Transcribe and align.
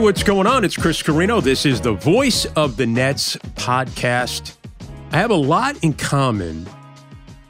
what's 0.00 0.22
going 0.22 0.46
on? 0.46 0.64
It's 0.64 0.78
Chris 0.78 1.02
Carrino. 1.02 1.42
This 1.42 1.66
is 1.66 1.78
the 1.78 1.92
Voice 1.92 2.46
of 2.56 2.78
the 2.78 2.86
Nets 2.86 3.36
podcast. 3.56 4.56
I 5.12 5.18
have 5.18 5.30
a 5.30 5.34
lot 5.34 5.76
in 5.84 5.92
common 5.92 6.66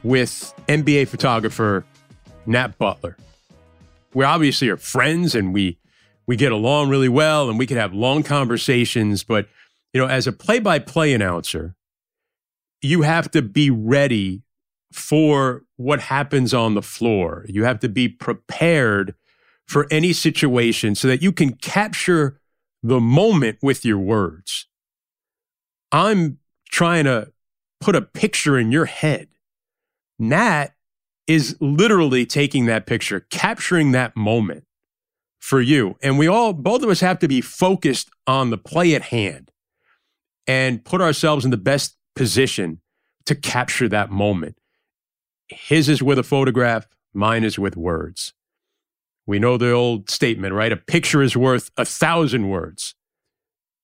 with 0.03 0.53
NBA 0.67 1.07
photographer 1.07 1.85
Nat 2.45 2.77
Butler. 2.77 3.15
We 4.13 4.25
obviously 4.25 4.67
are 4.67 4.75
friends 4.75 5.33
and 5.33 5.53
we 5.53 5.77
we 6.27 6.35
get 6.35 6.51
along 6.51 6.89
really 6.89 7.07
well 7.07 7.49
and 7.49 7.57
we 7.57 7.65
can 7.65 7.77
have 7.77 7.93
long 7.93 8.21
conversations, 8.21 9.23
but 9.23 9.47
you 9.93 10.01
know, 10.01 10.07
as 10.07 10.27
a 10.27 10.33
play-by-play 10.33 11.13
announcer, 11.13 11.73
you 12.81 13.03
have 13.03 13.31
to 13.31 13.41
be 13.41 13.69
ready 13.69 14.43
for 14.91 15.63
what 15.77 16.01
happens 16.01 16.53
on 16.53 16.73
the 16.73 16.81
floor. 16.81 17.45
You 17.47 17.63
have 17.63 17.79
to 17.79 17.87
be 17.87 18.09
prepared 18.09 19.15
for 19.67 19.87
any 19.89 20.11
situation 20.11 20.95
so 20.95 21.07
that 21.07 21.21
you 21.21 21.31
can 21.31 21.53
capture 21.53 22.40
the 22.83 22.99
moment 22.99 23.59
with 23.61 23.85
your 23.85 23.99
words. 23.99 24.67
I'm 25.91 26.39
trying 26.71 27.05
to 27.05 27.31
put 27.79 27.95
a 27.95 28.01
picture 28.01 28.57
in 28.57 28.71
your 28.71 28.85
head. 28.85 29.27
Nat 30.17 30.73
is 31.27 31.55
literally 31.59 32.25
taking 32.25 32.65
that 32.65 32.85
picture, 32.85 33.21
capturing 33.29 33.91
that 33.91 34.15
moment 34.15 34.65
for 35.39 35.59
you. 35.61 35.97
And 36.01 36.17
we 36.17 36.27
all, 36.27 36.53
both 36.53 36.83
of 36.83 36.89
us 36.89 36.99
have 36.99 37.19
to 37.19 37.27
be 37.27 37.41
focused 37.41 38.09
on 38.27 38.49
the 38.49 38.57
play 38.57 38.95
at 38.95 39.03
hand 39.03 39.51
and 40.47 40.83
put 40.83 41.01
ourselves 41.01 41.45
in 41.45 41.51
the 41.51 41.57
best 41.57 41.97
position 42.15 42.81
to 43.25 43.35
capture 43.35 43.89
that 43.89 44.11
moment. 44.11 44.57
His 45.47 45.89
is 45.89 46.01
with 46.01 46.19
a 46.19 46.23
photograph, 46.23 46.87
mine 47.13 47.43
is 47.43 47.59
with 47.59 47.75
words. 47.75 48.33
We 49.25 49.39
know 49.39 49.57
the 49.57 49.71
old 49.71 50.09
statement, 50.09 50.53
right? 50.53 50.71
A 50.71 50.77
picture 50.77 51.21
is 51.21 51.37
worth 51.37 51.71
a 51.77 51.85
thousand 51.85 52.49
words. 52.49 52.95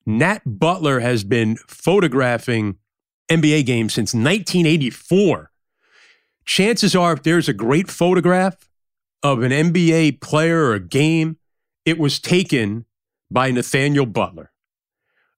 Nat 0.05 0.41
Butler 0.45 0.99
has 1.01 1.23
been 1.23 1.57
photographing 1.67 2.77
NBA 3.29 3.65
games 3.65 3.93
since 3.93 4.13
1984. 4.13 5.51
Chances 6.45 6.95
are, 6.95 7.13
if 7.13 7.23
there's 7.23 7.49
a 7.49 7.53
great 7.53 7.89
photograph 7.89 8.69
of 9.21 9.43
an 9.43 9.51
NBA 9.51 10.21
player 10.21 10.65
or 10.65 10.73
a 10.75 10.79
game, 10.79 11.37
it 11.85 11.99
was 11.99 12.19
taken 12.19 12.85
by 13.29 13.51
Nathaniel 13.51 14.05
Butler. 14.05 14.51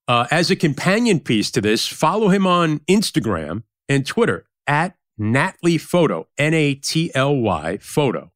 Uh, 0.06 0.26
as 0.30 0.50
a 0.50 0.56
companion 0.56 1.20
piece 1.20 1.50
to 1.50 1.60
this, 1.60 1.86
follow 1.86 2.28
him 2.28 2.46
on 2.46 2.78
Instagram 2.80 3.64
and 3.88 4.06
Twitter 4.06 4.46
at 4.66 4.96
Natly 5.18 5.80
Photo, 5.80 6.28
N 6.38 6.54
A 6.54 6.74
T 6.74 7.10
L 7.14 7.36
Y 7.36 7.78
Photo 7.78 8.32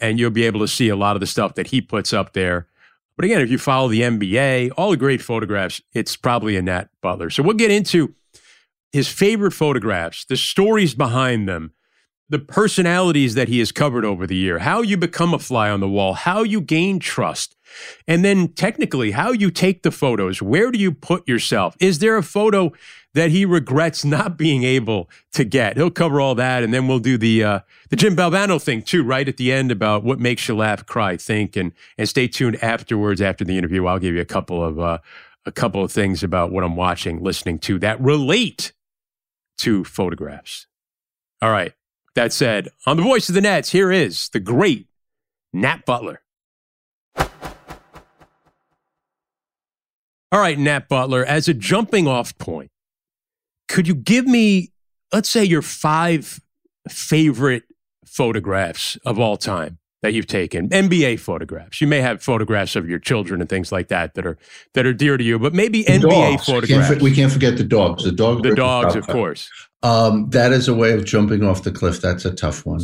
and 0.00 0.18
you'll 0.18 0.30
be 0.30 0.44
able 0.44 0.60
to 0.60 0.68
see 0.68 0.88
a 0.88 0.96
lot 0.96 1.16
of 1.16 1.20
the 1.20 1.26
stuff 1.26 1.54
that 1.54 1.68
he 1.68 1.80
puts 1.80 2.12
up 2.12 2.32
there. 2.32 2.66
But 3.16 3.24
again, 3.24 3.40
if 3.40 3.50
you 3.50 3.58
follow 3.58 3.88
the 3.88 4.00
NBA, 4.02 4.72
all 4.76 4.90
the 4.90 4.96
great 4.96 5.22
photographs, 5.22 5.80
it's 5.92 6.16
probably 6.16 6.60
Nat 6.60 6.88
Butler. 7.00 7.30
So 7.30 7.42
we'll 7.42 7.54
get 7.54 7.70
into 7.70 8.14
his 8.92 9.08
favorite 9.08 9.52
photographs, 9.52 10.24
the 10.24 10.36
stories 10.36 10.94
behind 10.94 11.48
them, 11.48 11.72
the 12.28 12.38
personalities 12.38 13.34
that 13.34 13.48
he 13.48 13.58
has 13.58 13.72
covered 13.72 14.04
over 14.04 14.26
the 14.26 14.36
year, 14.36 14.60
how 14.60 14.82
you 14.82 14.96
become 14.96 15.34
a 15.34 15.38
fly 15.38 15.68
on 15.68 15.80
the 15.80 15.88
wall, 15.88 16.14
how 16.14 16.42
you 16.42 16.60
gain 16.60 16.98
trust, 16.98 17.54
and 18.08 18.24
then 18.24 18.48
technically 18.48 19.10
how 19.10 19.30
you 19.32 19.50
take 19.50 19.82
the 19.82 19.90
photos. 19.90 20.40
Where 20.40 20.70
do 20.70 20.78
you 20.78 20.92
put 20.92 21.26
yourself? 21.28 21.76
Is 21.80 21.98
there 21.98 22.16
a 22.16 22.22
photo 22.22 22.72
that 23.14 23.30
he 23.30 23.44
regrets 23.44 24.04
not 24.04 24.36
being 24.36 24.64
able 24.64 25.08
to 25.32 25.44
get. 25.44 25.76
He'll 25.76 25.90
cover 25.90 26.20
all 26.20 26.34
that, 26.34 26.62
and 26.62 26.74
then 26.74 26.86
we'll 26.86 26.98
do 26.98 27.16
the 27.16 27.42
uh, 27.42 27.60
the 27.88 27.96
Jim 27.96 28.14
Valvano 28.14 28.60
thing 28.60 28.82
too, 28.82 29.02
right 29.02 29.26
at 29.26 29.36
the 29.36 29.52
end 29.52 29.70
about 29.70 30.04
what 30.04 30.18
makes 30.18 30.46
you 30.48 30.56
laugh, 30.56 30.84
cry, 30.84 31.16
think, 31.16 31.56
and 31.56 31.72
and 31.96 32.08
stay 32.08 32.28
tuned 32.28 32.62
afterwards 32.62 33.22
after 33.22 33.44
the 33.44 33.56
interview. 33.56 33.86
I'll 33.86 33.98
give 34.00 34.14
you 34.14 34.20
a 34.20 34.26
couple 34.26 34.62
of 34.62 34.78
uh, 34.78 34.98
a 35.46 35.52
couple 35.52 35.82
of 35.82 35.92
things 35.92 36.22
about 36.22 36.50
what 36.50 36.64
I'm 36.64 36.76
watching, 36.76 37.22
listening 37.22 37.60
to 37.60 37.78
that 37.78 38.00
relate 38.00 38.72
to 39.58 39.84
photographs. 39.84 40.66
All 41.40 41.50
right. 41.50 41.72
That 42.14 42.32
said, 42.32 42.68
on 42.86 42.96
the 42.96 43.02
voice 43.02 43.28
of 43.28 43.34
the 43.34 43.40
Nets, 43.40 43.70
here 43.70 43.90
is 43.90 44.28
the 44.28 44.40
great 44.40 44.86
Nat 45.52 45.84
Butler. 45.84 46.22
All 50.34 50.40
right, 50.40 50.58
Nat 50.58 50.88
Butler, 50.88 51.24
as 51.24 51.48
a 51.48 51.54
jumping 51.54 52.08
off 52.08 52.36
point, 52.38 52.70
could 53.68 53.86
you 53.86 53.94
give 53.94 54.26
me, 54.26 54.72
let's 55.12 55.28
say, 55.28 55.44
your 55.44 55.62
five 55.62 56.40
favorite 56.88 57.64
photographs 58.04 58.96
of 59.04 59.18
all 59.18 59.36
time 59.36 59.78
that 60.04 60.12
you've 60.12 60.26
taken? 60.26 60.68
NBA 60.68 61.18
photographs. 61.18 61.80
You 61.80 61.86
may 61.86 62.00
have 62.00 62.22
photographs 62.22 62.76
of 62.76 62.88
your 62.88 62.98
children 62.98 63.40
and 63.40 63.48
things 63.48 63.72
like 63.72 63.88
that 63.88 64.14
that 64.14 64.26
are 64.26 64.36
that 64.74 64.84
are 64.84 64.92
dear 64.92 65.16
to 65.16 65.24
you, 65.24 65.38
but 65.38 65.54
maybe 65.54 65.82
the 65.82 65.92
NBA 65.92 66.10
dogs. 66.10 66.44
photographs. 66.44 66.88
Can't, 66.88 67.02
we 67.02 67.14
can't 67.14 67.32
forget 67.32 67.56
the 67.56 67.64
dogs. 67.64 68.04
The 68.04 68.12
dogs. 68.12 68.42
The 68.42 68.54
dogs, 68.54 68.94
of 68.94 69.06
course. 69.06 69.50
Um, 69.82 70.28
that 70.30 70.52
is 70.52 70.68
a 70.68 70.74
way 70.74 70.92
of 70.92 71.04
jumping 71.04 71.42
off 71.42 71.62
the 71.62 71.72
cliff. 71.72 72.00
That's 72.00 72.24
a 72.24 72.34
tough 72.34 72.66
one. 72.66 72.80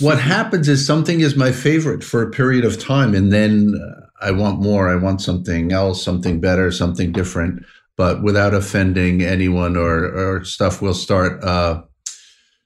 what 0.00 0.20
happens 0.20 0.68
is 0.68 0.86
something 0.86 1.20
is 1.20 1.34
my 1.34 1.50
favorite 1.50 2.04
for 2.04 2.22
a 2.22 2.30
period 2.30 2.64
of 2.64 2.78
time, 2.78 3.14
and 3.14 3.32
then 3.32 3.74
I 4.20 4.30
want 4.30 4.60
more. 4.60 4.88
I 4.88 4.96
want 4.96 5.22
something 5.22 5.72
else, 5.72 6.02
something 6.02 6.40
better, 6.40 6.70
something 6.70 7.10
different 7.10 7.64
but 8.00 8.22
without 8.22 8.54
offending 8.54 9.20
anyone 9.20 9.76
or, 9.76 10.06
or 10.06 10.42
stuff, 10.42 10.80
we'll 10.80 10.94
start. 10.94 11.44
Uh, 11.44 11.82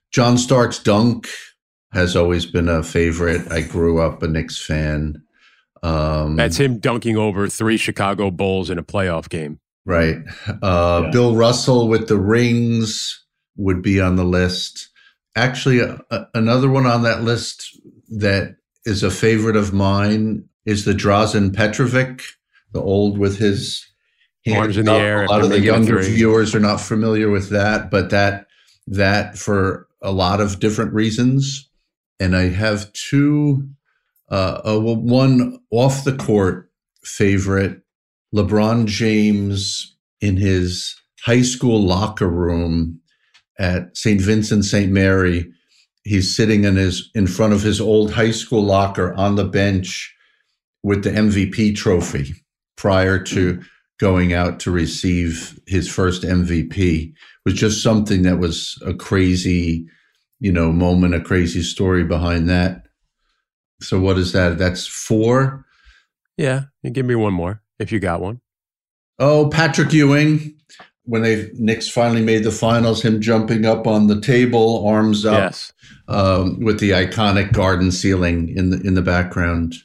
John 0.09 0.37
Starks' 0.37 0.79
dunk 0.79 1.27
has 1.95 2.15
always 2.15 2.45
been 2.45 2.69
a 2.69 2.83
favorite. 2.83 3.51
I 3.51 3.61
grew 3.61 3.99
up 3.99 4.21
a 4.21 4.27
Knicks 4.27 4.63
fan. 4.63 5.23
Um, 5.81 6.35
That's 6.35 6.57
him 6.57 6.79
dunking 6.79 7.17
over 7.17 7.47
three 7.47 7.77
Chicago 7.77 8.29
Bulls 8.29 8.69
in 8.69 8.77
a 8.77 8.83
playoff 8.83 9.29
game. 9.29 9.59
Right. 9.85 10.17
Uh, 10.61 11.03
yeah. 11.05 11.11
Bill 11.11 11.35
Russell 11.35 11.87
with 11.87 12.07
the 12.07 12.17
rings 12.17 13.23
would 13.55 13.81
be 13.81 14.01
on 14.01 14.15
the 14.15 14.25
list. 14.25 14.89
Actually, 15.35 15.79
a, 15.79 16.01
a, 16.11 16.25
another 16.33 16.69
one 16.69 16.85
on 16.85 17.03
that 17.03 17.23
list 17.23 17.79
that 18.09 18.55
is 18.85 19.03
a 19.03 19.11
favorite 19.11 19.55
of 19.55 19.73
mine 19.73 20.47
is 20.65 20.85
the 20.85 20.93
Drazen 20.93 21.55
Petrovic, 21.55 22.21
the 22.71 22.81
old 22.81 23.17
with 23.17 23.37
his 23.37 23.85
arms 24.53 24.77
in 24.77 24.85
the 24.85 24.91
air. 24.91 25.23
A 25.23 25.29
lot 25.29 25.43
of 25.43 25.49
the 25.49 25.59
younger 25.59 26.01
viewers 26.01 26.53
are 26.53 26.59
not 26.59 26.81
familiar 26.81 27.29
with 27.29 27.49
that, 27.49 27.89
but 27.89 28.09
that 28.09 28.47
that 28.87 29.37
for 29.37 29.87
a 30.01 30.11
lot 30.11 30.41
of 30.41 30.59
different 30.59 30.93
reasons. 30.93 31.69
And 32.19 32.35
I 32.35 32.49
have 32.49 32.91
two, 32.93 33.67
uh, 34.29 34.61
uh, 34.65 34.79
one 34.79 35.59
off 35.71 36.03
the 36.03 36.15
court 36.15 36.71
favorite, 37.03 37.81
LeBron 38.33 38.85
James 38.85 39.95
in 40.21 40.37
his 40.37 40.95
high 41.25 41.41
school 41.41 41.81
locker 41.81 42.29
room 42.29 42.99
at 43.59 43.95
St. 43.95 44.21
Vincent 44.21 44.65
St. 44.65 44.91
Mary. 44.91 45.49
He's 46.03 46.35
sitting 46.35 46.65
in 46.65 46.75
his 46.75 47.09
in 47.15 47.27
front 47.27 47.53
of 47.53 47.63
his 47.63 47.81
old 47.81 48.11
high 48.11 48.31
school 48.31 48.63
locker 48.63 49.13
on 49.15 49.35
the 49.35 49.45
bench 49.45 50.13
with 50.83 51.03
the 51.03 51.09
MVP 51.09 51.75
trophy 51.75 52.35
prior 52.77 53.17
to 53.17 53.61
going 53.99 54.33
out 54.33 54.59
to 54.59 54.71
receive 54.71 55.59
his 55.67 55.89
first 55.89 56.23
MVP 56.23 57.13
was 57.45 57.53
just 57.53 57.81
something 57.81 58.23
that 58.23 58.39
was 58.39 58.77
a 58.85 58.93
crazy, 58.93 59.87
you 60.39 60.51
know, 60.51 60.71
moment, 60.71 61.15
a 61.15 61.21
crazy 61.21 61.61
story 61.61 62.03
behind 62.03 62.49
that. 62.49 62.83
So 63.81 63.99
what 63.99 64.17
is 64.17 64.31
that? 64.33 64.57
That's 64.57 64.87
four. 64.87 65.65
Yeah, 66.37 66.63
give 66.91 67.05
me 67.05 67.15
one 67.15 67.33
more 67.33 67.61
if 67.79 67.91
you 67.91 67.99
got 67.99 68.21
one. 68.21 68.41
Oh, 69.19 69.49
Patrick 69.49 69.93
Ewing, 69.93 70.55
when 71.03 71.21
they 71.21 71.49
Knicks 71.53 71.87
finally 71.87 72.21
made 72.21 72.43
the 72.43 72.51
finals, 72.51 73.01
him 73.01 73.21
jumping 73.21 73.65
up 73.65 73.87
on 73.87 74.07
the 74.07 74.19
table, 74.19 74.85
arms 74.87 75.25
up, 75.25 75.37
yes. 75.37 75.73
um, 76.07 76.59
with 76.59 76.79
the 76.79 76.91
iconic 76.91 77.53
garden 77.53 77.91
ceiling 77.91 78.49
in 78.49 78.71
the 78.71 78.81
in 78.81 78.95
the 78.95 79.01
background. 79.01 79.75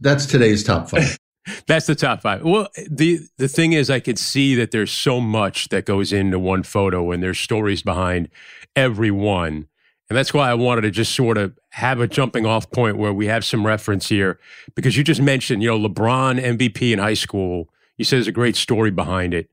That's 0.00 0.26
today's 0.26 0.62
top 0.62 0.88
five. 0.90 1.18
That's 1.66 1.86
the 1.86 1.94
top 1.94 2.20
five. 2.20 2.44
Well, 2.44 2.68
the 2.88 3.20
the 3.38 3.48
thing 3.48 3.72
is, 3.72 3.90
I 3.90 4.00
could 4.00 4.18
see 4.18 4.54
that 4.54 4.70
there's 4.70 4.92
so 4.92 5.20
much 5.20 5.68
that 5.70 5.84
goes 5.84 6.12
into 6.12 6.38
one 6.38 6.62
photo, 6.62 7.10
and 7.10 7.22
there's 7.22 7.40
stories 7.40 7.82
behind 7.82 8.28
every 8.76 9.10
one, 9.10 9.66
and 10.10 10.16
that's 10.16 10.34
why 10.34 10.50
I 10.50 10.54
wanted 10.54 10.80
to 10.80 10.90
just 10.90 11.14
sort 11.14 11.38
of 11.38 11.56
have 11.70 12.00
a 12.00 12.08
jumping 12.08 12.44
off 12.44 12.68
point 12.72 12.98
where 12.98 13.12
we 13.12 13.26
have 13.26 13.44
some 13.44 13.64
reference 13.64 14.08
here, 14.08 14.40
because 14.74 14.96
you 14.96 15.04
just 15.04 15.22
mentioned, 15.22 15.62
you 15.62 15.68
know, 15.68 15.78
LeBron 15.78 16.42
MVP 16.42 16.92
in 16.92 16.98
high 16.98 17.14
school. 17.14 17.68
You 17.96 18.04
said 18.04 18.16
there's 18.16 18.26
a 18.26 18.32
great 18.32 18.56
story 18.56 18.90
behind 18.90 19.34
it. 19.34 19.48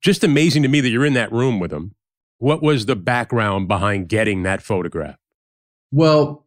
Just 0.00 0.24
amazing 0.24 0.62
to 0.62 0.70
me 0.70 0.80
that 0.80 0.88
you're 0.88 1.04
in 1.04 1.12
that 1.12 1.30
room 1.30 1.60
with 1.60 1.70
him. 1.70 1.94
What 2.38 2.62
was 2.62 2.86
the 2.86 2.96
background 2.96 3.68
behind 3.68 4.08
getting 4.08 4.42
that 4.44 4.62
photograph? 4.62 5.18
Well, 5.92 6.46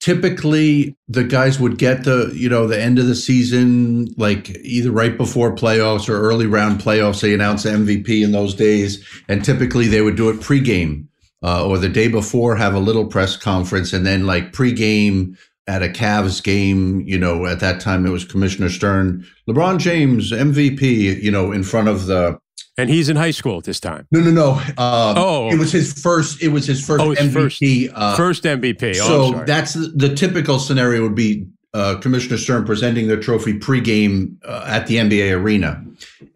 typically 0.00 0.96
the 1.06 1.24
guys 1.24 1.60
would 1.60 1.76
get 1.76 2.04
the 2.04 2.32
you 2.34 2.48
know 2.48 2.66
the 2.66 2.80
end 2.80 2.98
of 2.98 3.06
the 3.06 3.14
season 3.14 4.06
like 4.16 4.50
either 4.62 4.90
right 4.90 5.16
before 5.16 5.54
playoffs 5.54 6.08
or 6.08 6.20
early 6.20 6.46
round 6.46 6.80
playoffs 6.80 7.22
they 7.22 7.32
announce 7.32 7.64
mvp 7.64 8.22
in 8.22 8.32
those 8.32 8.54
days 8.54 9.02
and 9.28 9.44
typically 9.44 9.86
they 9.86 10.02
would 10.02 10.16
do 10.16 10.28
it 10.28 10.36
pregame 10.40 11.06
uh, 11.44 11.66
or 11.66 11.78
the 11.78 11.88
day 11.88 12.08
before 12.08 12.56
have 12.56 12.74
a 12.74 12.78
little 12.78 13.06
press 13.06 13.36
conference 13.36 13.92
and 13.92 14.06
then 14.06 14.26
like 14.26 14.52
pregame 14.52 15.36
at 15.66 15.82
a 15.82 15.88
Cavs 15.88 16.42
game, 16.42 17.02
you 17.02 17.18
know, 17.18 17.46
at 17.46 17.60
that 17.60 17.80
time 17.80 18.06
it 18.06 18.10
was 18.10 18.24
Commissioner 18.24 18.68
Stern, 18.68 19.26
LeBron 19.48 19.78
James 19.78 20.32
MVP, 20.32 21.22
you 21.22 21.30
know, 21.30 21.52
in 21.52 21.62
front 21.62 21.88
of 21.88 22.06
the 22.06 22.38
and 22.76 22.90
he's 22.90 23.08
in 23.08 23.16
high 23.16 23.30
school 23.30 23.58
at 23.58 23.64
this 23.64 23.78
time. 23.78 24.08
No, 24.10 24.20
no, 24.20 24.30
no. 24.32 24.52
Um, 24.52 25.16
oh, 25.16 25.48
it 25.48 25.58
was 25.58 25.70
his 25.70 25.92
first. 25.92 26.42
It 26.42 26.48
was 26.48 26.66
his 26.66 26.84
first 26.84 27.04
oh, 27.04 27.10
his 27.10 27.20
MVP. 27.20 27.86
First, 27.86 27.94
uh, 27.94 28.16
first 28.16 28.42
MVP. 28.42 28.96
Oh, 29.00 29.32
so 29.32 29.44
that's 29.44 29.74
the, 29.74 29.92
the, 29.94 30.14
typical 30.14 30.58
scenario 30.58 31.02
would 31.02 31.14
be 31.14 31.46
uh, 31.72 31.98
Commissioner 32.00 32.36
Stern 32.36 32.64
presenting 32.64 33.06
the 33.06 33.16
trophy 33.16 33.56
pregame 33.56 34.38
uh, 34.44 34.64
at 34.66 34.88
the 34.88 34.96
NBA 34.96 35.40
arena, 35.40 35.84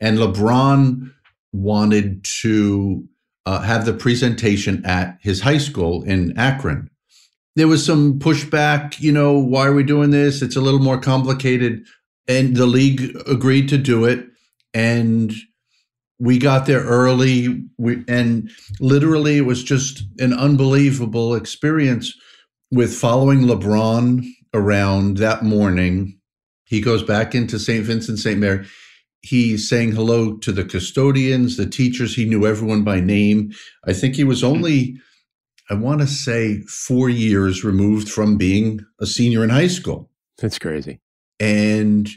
and 0.00 0.18
LeBron 0.18 1.12
wanted 1.52 2.22
to 2.42 3.08
uh, 3.48 3.62
have 3.62 3.86
the 3.86 3.94
presentation 3.94 4.84
at 4.84 5.16
his 5.22 5.40
high 5.40 5.56
school 5.56 6.02
in 6.02 6.36
Akron. 6.36 6.90
There 7.56 7.66
was 7.66 7.84
some 7.84 8.18
pushback. 8.18 9.00
You 9.00 9.10
know, 9.10 9.38
why 9.38 9.66
are 9.66 9.72
we 9.72 9.84
doing 9.84 10.10
this? 10.10 10.42
It's 10.42 10.54
a 10.54 10.60
little 10.60 10.80
more 10.80 11.00
complicated, 11.00 11.86
and 12.28 12.54
the 12.54 12.66
league 12.66 13.16
agreed 13.26 13.70
to 13.70 13.78
do 13.78 14.04
it, 14.04 14.26
and 14.74 15.32
we 16.18 16.38
got 16.38 16.66
there 16.66 16.82
early 16.82 17.64
we, 17.78 18.04
and 18.06 18.50
literally 18.80 19.38
it 19.38 19.46
was 19.46 19.64
just 19.64 20.02
an 20.18 20.34
unbelievable 20.34 21.34
experience 21.34 22.12
with 22.70 22.92
following 22.92 23.42
lebron 23.42 24.26
around 24.52 25.18
that 25.18 25.44
morning 25.44 26.18
he 26.64 26.80
goes 26.80 27.04
back 27.04 27.36
into 27.36 27.56
st 27.56 27.84
vincent 27.84 28.18
st 28.18 28.40
mary 28.40 28.66
he's 29.22 29.68
saying 29.68 29.92
hello 29.92 30.36
to 30.38 30.52
the 30.52 30.64
custodians 30.64 31.56
the 31.56 31.66
teachers. 31.66 32.14
He 32.14 32.24
knew 32.24 32.46
everyone 32.46 32.84
by 32.84 33.00
name. 33.00 33.52
I 33.86 33.92
think 33.92 34.14
he 34.14 34.24
was 34.24 34.44
only 34.44 34.96
i 35.70 35.74
want 35.74 36.00
to 36.00 36.06
say 36.06 36.62
four 36.62 37.10
years 37.10 37.62
removed 37.62 38.08
from 38.08 38.38
being 38.38 38.80
a 39.00 39.06
senior 39.06 39.44
in 39.44 39.50
high 39.50 39.66
school. 39.66 40.10
That's 40.38 40.58
crazy. 40.58 41.00
And 41.40 42.08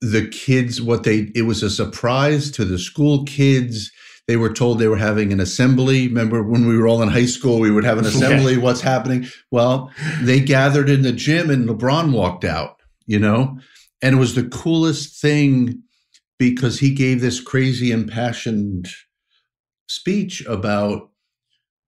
the 0.00 0.28
kids 0.28 0.80
what 0.80 1.04
they 1.04 1.30
it 1.34 1.42
was 1.42 1.62
a 1.62 1.70
surprise 1.70 2.50
to 2.52 2.64
the 2.64 2.78
school 2.78 3.24
kids. 3.24 3.90
They 4.26 4.36
were 4.36 4.52
told 4.52 4.78
they 4.78 4.88
were 4.88 4.96
having 4.96 5.34
an 5.34 5.40
assembly. 5.40 6.08
Remember 6.08 6.42
when 6.42 6.66
we 6.66 6.78
were 6.78 6.88
all 6.88 7.02
in 7.02 7.08
high 7.08 7.26
school 7.26 7.58
we 7.58 7.70
would 7.70 7.84
have 7.84 7.98
an 7.98 8.06
assembly 8.12 8.56
what's 8.58 8.80
happening? 8.80 9.26
Well 9.50 9.90
they 10.20 10.40
gathered 10.40 10.88
in 10.88 11.02
the 11.02 11.12
gym 11.12 11.50
and 11.50 11.68
lebron 11.68 12.12
walked 12.12 12.44
out 12.44 12.80
you 13.06 13.18
know? 13.18 13.58
And 14.02 14.16
it 14.16 14.18
was 14.18 14.34
the 14.34 14.48
coolest 14.48 15.20
thing 15.20 15.82
because 16.50 16.78
he 16.78 16.94
gave 16.94 17.20
this 17.20 17.40
crazy 17.40 17.92
impassioned 17.92 18.88
speech 19.86 20.44
about 20.46 21.10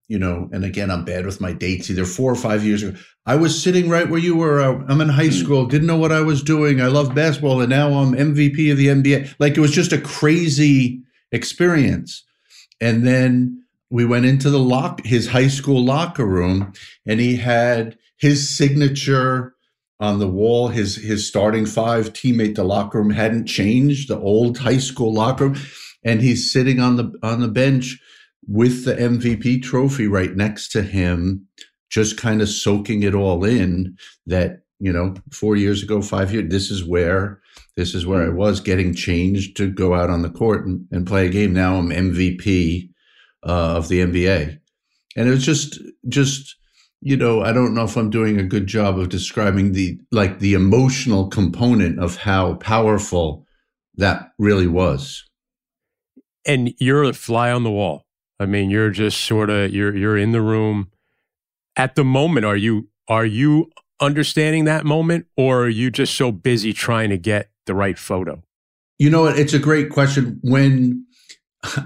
you 0.09 0.19
know, 0.19 0.49
and 0.53 0.65
again, 0.65 0.91
I'm 0.91 1.05
bad 1.05 1.27
with 1.27 1.41
my 1.41 1.53
dates, 1.53 1.91
either 1.91 2.05
four 2.05 2.31
or 2.31 2.37
five 2.37 2.65
years 2.65 2.83
ago. 2.83 2.97
I 3.27 3.35
was 3.35 3.61
sitting 3.61 3.89
right 3.89 4.09
where 4.09 4.21
you 4.21 4.37
were. 4.37 4.61
I'm 4.61 5.01
in 5.01 5.09
high 5.09 5.29
mm. 5.29 5.43
school, 5.43 5.67
didn't 5.67 5.89
know 5.89 5.97
what 5.97 6.13
I 6.13 6.21
was 6.21 6.43
doing. 6.43 6.81
I 6.81 6.87
love 6.87 7.15
basketball, 7.15 7.61
and 7.61 7.71
now 7.71 7.93
I'm 7.93 8.13
MVP 8.13 8.71
of 8.71 8.79
the 8.79 8.87
NBA. 8.87 9.35
Like 9.41 9.57
it 9.57 9.61
was 9.61 9.73
just 9.73 9.93
a 9.93 10.01
crazy 10.01 11.03
experience. 11.33 12.25
And 12.81 13.05
then 13.05 13.65
we 13.91 14.05
went 14.05 14.27
into 14.27 14.49
the 14.49 14.61
lock, 14.61 15.05
his 15.05 15.27
high 15.27 15.49
school 15.49 15.85
locker 15.85 16.27
room, 16.27 16.73
and 17.05 17.19
he 17.19 17.37
had 17.37 17.99
his 18.17 18.57
signature 18.57 19.56
on 20.01 20.19
the 20.19 20.29
wall. 20.29 20.69
His 20.69 20.97
his 20.97 21.27
starting 21.27 21.67
five 21.67 22.13
teammate, 22.13 22.55
the 22.55 22.65
locker 22.65 22.99
room 22.99 23.11
hadn't 23.11 23.47
changed, 23.47 24.09
the 24.09 24.19
old 24.19 24.59
high 24.59 24.79
school 24.79 25.13
locker 25.13 25.49
room, 25.49 25.61
and 26.05 26.21
he's 26.21 26.51
sitting 26.51 26.81
on 26.81 26.97
the 26.97 27.13
on 27.23 27.41
the 27.41 27.49
bench 27.49 27.99
with 28.47 28.85
the 28.85 28.95
MVP 28.95 29.63
trophy 29.63 30.07
right 30.07 30.35
next 30.35 30.69
to 30.69 30.83
him, 30.83 31.47
just 31.91 32.17
kind 32.17 32.41
of 32.41 32.49
soaking 32.49 33.03
it 33.03 33.15
all 33.15 33.45
in 33.45 33.97
that, 34.27 34.63
you 34.79 34.93
know, 34.93 35.15
four 35.33 35.57
years 35.57 35.83
ago, 35.83 36.01
five 36.01 36.33
years, 36.33 36.51
this 36.51 36.71
is 36.71 36.85
where 36.85 37.41
this 37.77 37.95
is 37.95 38.07
where 38.07 38.23
I 38.23 38.27
mm. 38.27 38.35
was 38.35 38.61
getting 38.61 38.95
changed 38.95 39.57
to 39.59 39.71
go 39.71 39.95
out 39.95 40.11
on 40.11 40.23
the 40.23 40.31
court 40.31 40.67
and, 40.67 40.87
and 40.91 41.07
play 41.07 41.27
a 41.27 41.31
game. 41.31 41.53
Now 41.53 41.77
I'm 41.77 41.91
MVP 41.91 42.91
uh, 43.47 43.77
of 43.77 43.89
the 43.89 44.01
NBA. 44.01 44.59
And 45.17 45.29
it 45.29 45.31
was 45.31 45.45
just 45.45 45.81
just 46.09 46.57
you 47.01 47.17
know, 47.17 47.43
I 47.43 47.53
don't 47.53 47.75
know 47.75 47.85
if 47.85 47.97
I'm 47.97 48.11
doing 48.11 48.39
a 48.39 48.45
good 48.45 48.67
job 48.67 48.99
of 48.99 49.09
describing 49.09 49.73
the 49.73 49.99
like 50.11 50.39
the 50.39 50.55
emotional 50.55 51.29
component 51.29 51.99
of 51.99 52.17
how 52.17 52.55
powerful 52.55 53.47
that 53.97 54.33
really 54.39 54.67
was. 54.67 55.25
And 56.47 56.75
you're 56.79 57.05
a 57.05 57.13
fly 57.13 57.51
on 57.51 57.65
the 57.65 57.71
wall. 57.71 58.07
I 58.39 58.47
mean, 58.47 58.71
you're 58.71 58.91
just 58.91 59.25
sort 59.25 59.51
of 59.51 59.73
you're 59.73 59.95
you're 59.97 60.17
in 60.17 60.33
the 60.33 60.43
room 60.43 60.91
at 61.77 61.95
the 61.95 62.05
moment. 62.05 62.47
Are 62.47 62.57
you 62.57 62.89
are 63.09 63.27
you 63.27 63.71
understanding 64.01 64.65
that 64.65 64.85
moment, 64.85 65.27
or 65.37 65.65
are 65.65 65.69
you 65.69 65.91
just 65.91 66.15
so 66.15 66.33
busy 66.33 66.73
trying 66.73 67.11
to 67.11 67.19
get 67.19 67.51
the 67.67 67.75
right 67.75 67.99
photo? 67.99 68.43
You 68.99 69.11
know, 69.11 69.27
it's 69.27 69.53
a 69.53 69.59
great 69.59 69.91
question. 69.91 70.41
When 70.43 71.07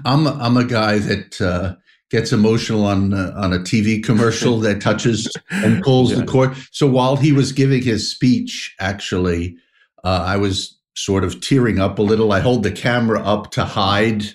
I'm 0.05 0.27
a, 0.27 0.33
I'm 0.33 0.57
a 0.57 0.65
guy 0.65 0.99
that 0.99 1.41
uh, 1.41 1.75
gets 2.11 2.33
emotional 2.33 2.85
on 2.85 3.13
uh, 3.13 3.33
on 3.35 3.53
a 3.53 3.59
TV 3.59 4.03
commercial 4.03 4.59
that 4.59 4.81
touches 4.81 5.31
and 5.49 5.81
pulls 5.83 6.11
yeah. 6.11 6.17
the 6.17 6.25
cord. 6.25 6.55
So 6.71 6.85
while 6.85 7.15
he 7.15 7.31
was 7.31 7.51
giving 7.51 7.81
his 7.81 8.11
speech, 8.11 8.75
actually, 8.79 9.55
uh, 10.03 10.23
I 10.25 10.37
was 10.37 10.77
sort 10.95 11.23
of 11.23 11.41
tearing 11.41 11.79
up 11.79 11.97
a 11.97 12.03
little. 12.03 12.31
I 12.33 12.41
hold 12.41 12.63
the 12.63 12.71
camera 12.71 13.21
up 13.23 13.51
to 13.51 13.63
hide 13.63 14.25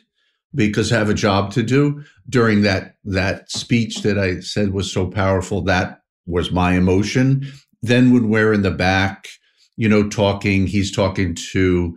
because 0.54 0.90
I 0.90 0.98
have 0.98 1.10
a 1.10 1.14
job 1.14 1.52
to 1.52 1.62
do. 1.62 2.02
During 2.28 2.62
that 2.62 2.96
that 3.04 3.50
speech 3.50 4.02
that 4.02 4.18
I 4.18 4.40
said 4.40 4.72
was 4.72 4.90
so 4.90 5.06
powerful, 5.06 5.62
that 5.62 6.00
was 6.26 6.50
my 6.50 6.74
emotion. 6.74 7.52
Then 7.82 8.12
when 8.12 8.30
we're 8.30 8.52
in 8.52 8.62
the 8.62 8.70
back, 8.70 9.28
you 9.76 9.88
know, 9.88 10.08
talking, 10.08 10.66
he's 10.66 10.90
talking 10.90 11.36
to 11.52 11.96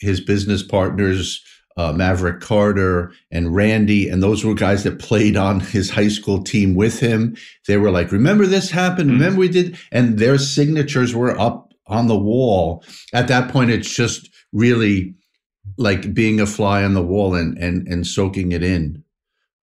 his 0.00 0.20
business 0.20 0.62
partners, 0.62 1.42
uh, 1.76 1.92
Maverick 1.92 2.40
Carter 2.40 3.12
and 3.30 3.54
Randy, 3.54 4.08
and 4.08 4.22
those 4.22 4.44
were 4.44 4.54
guys 4.54 4.84
that 4.84 4.98
played 4.98 5.36
on 5.36 5.60
his 5.60 5.90
high 5.90 6.08
school 6.08 6.42
team 6.42 6.74
with 6.74 7.00
him. 7.00 7.36
They 7.66 7.76
were 7.76 7.90
like, 7.90 8.12
"Remember 8.12 8.46
this 8.46 8.70
happened? 8.70 9.10
Mm-hmm. 9.10 9.20
Remember 9.20 9.40
we 9.40 9.48
did?" 9.48 9.78
And 9.90 10.18
their 10.18 10.38
signatures 10.38 11.14
were 11.14 11.38
up 11.38 11.72
on 11.86 12.08
the 12.08 12.18
wall. 12.18 12.84
At 13.12 13.28
that 13.28 13.50
point, 13.50 13.70
it's 13.70 13.94
just 13.94 14.28
really 14.52 15.14
like 15.76 16.12
being 16.12 16.40
a 16.40 16.46
fly 16.46 16.84
on 16.84 16.94
the 16.94 17.02
wall 17.02 17.34
and 17.34 17.56
and 17.58 17.86
and 17.88 18.06
soaking 18.06 18.52
it 18.52 18.62
in 18.62 19.02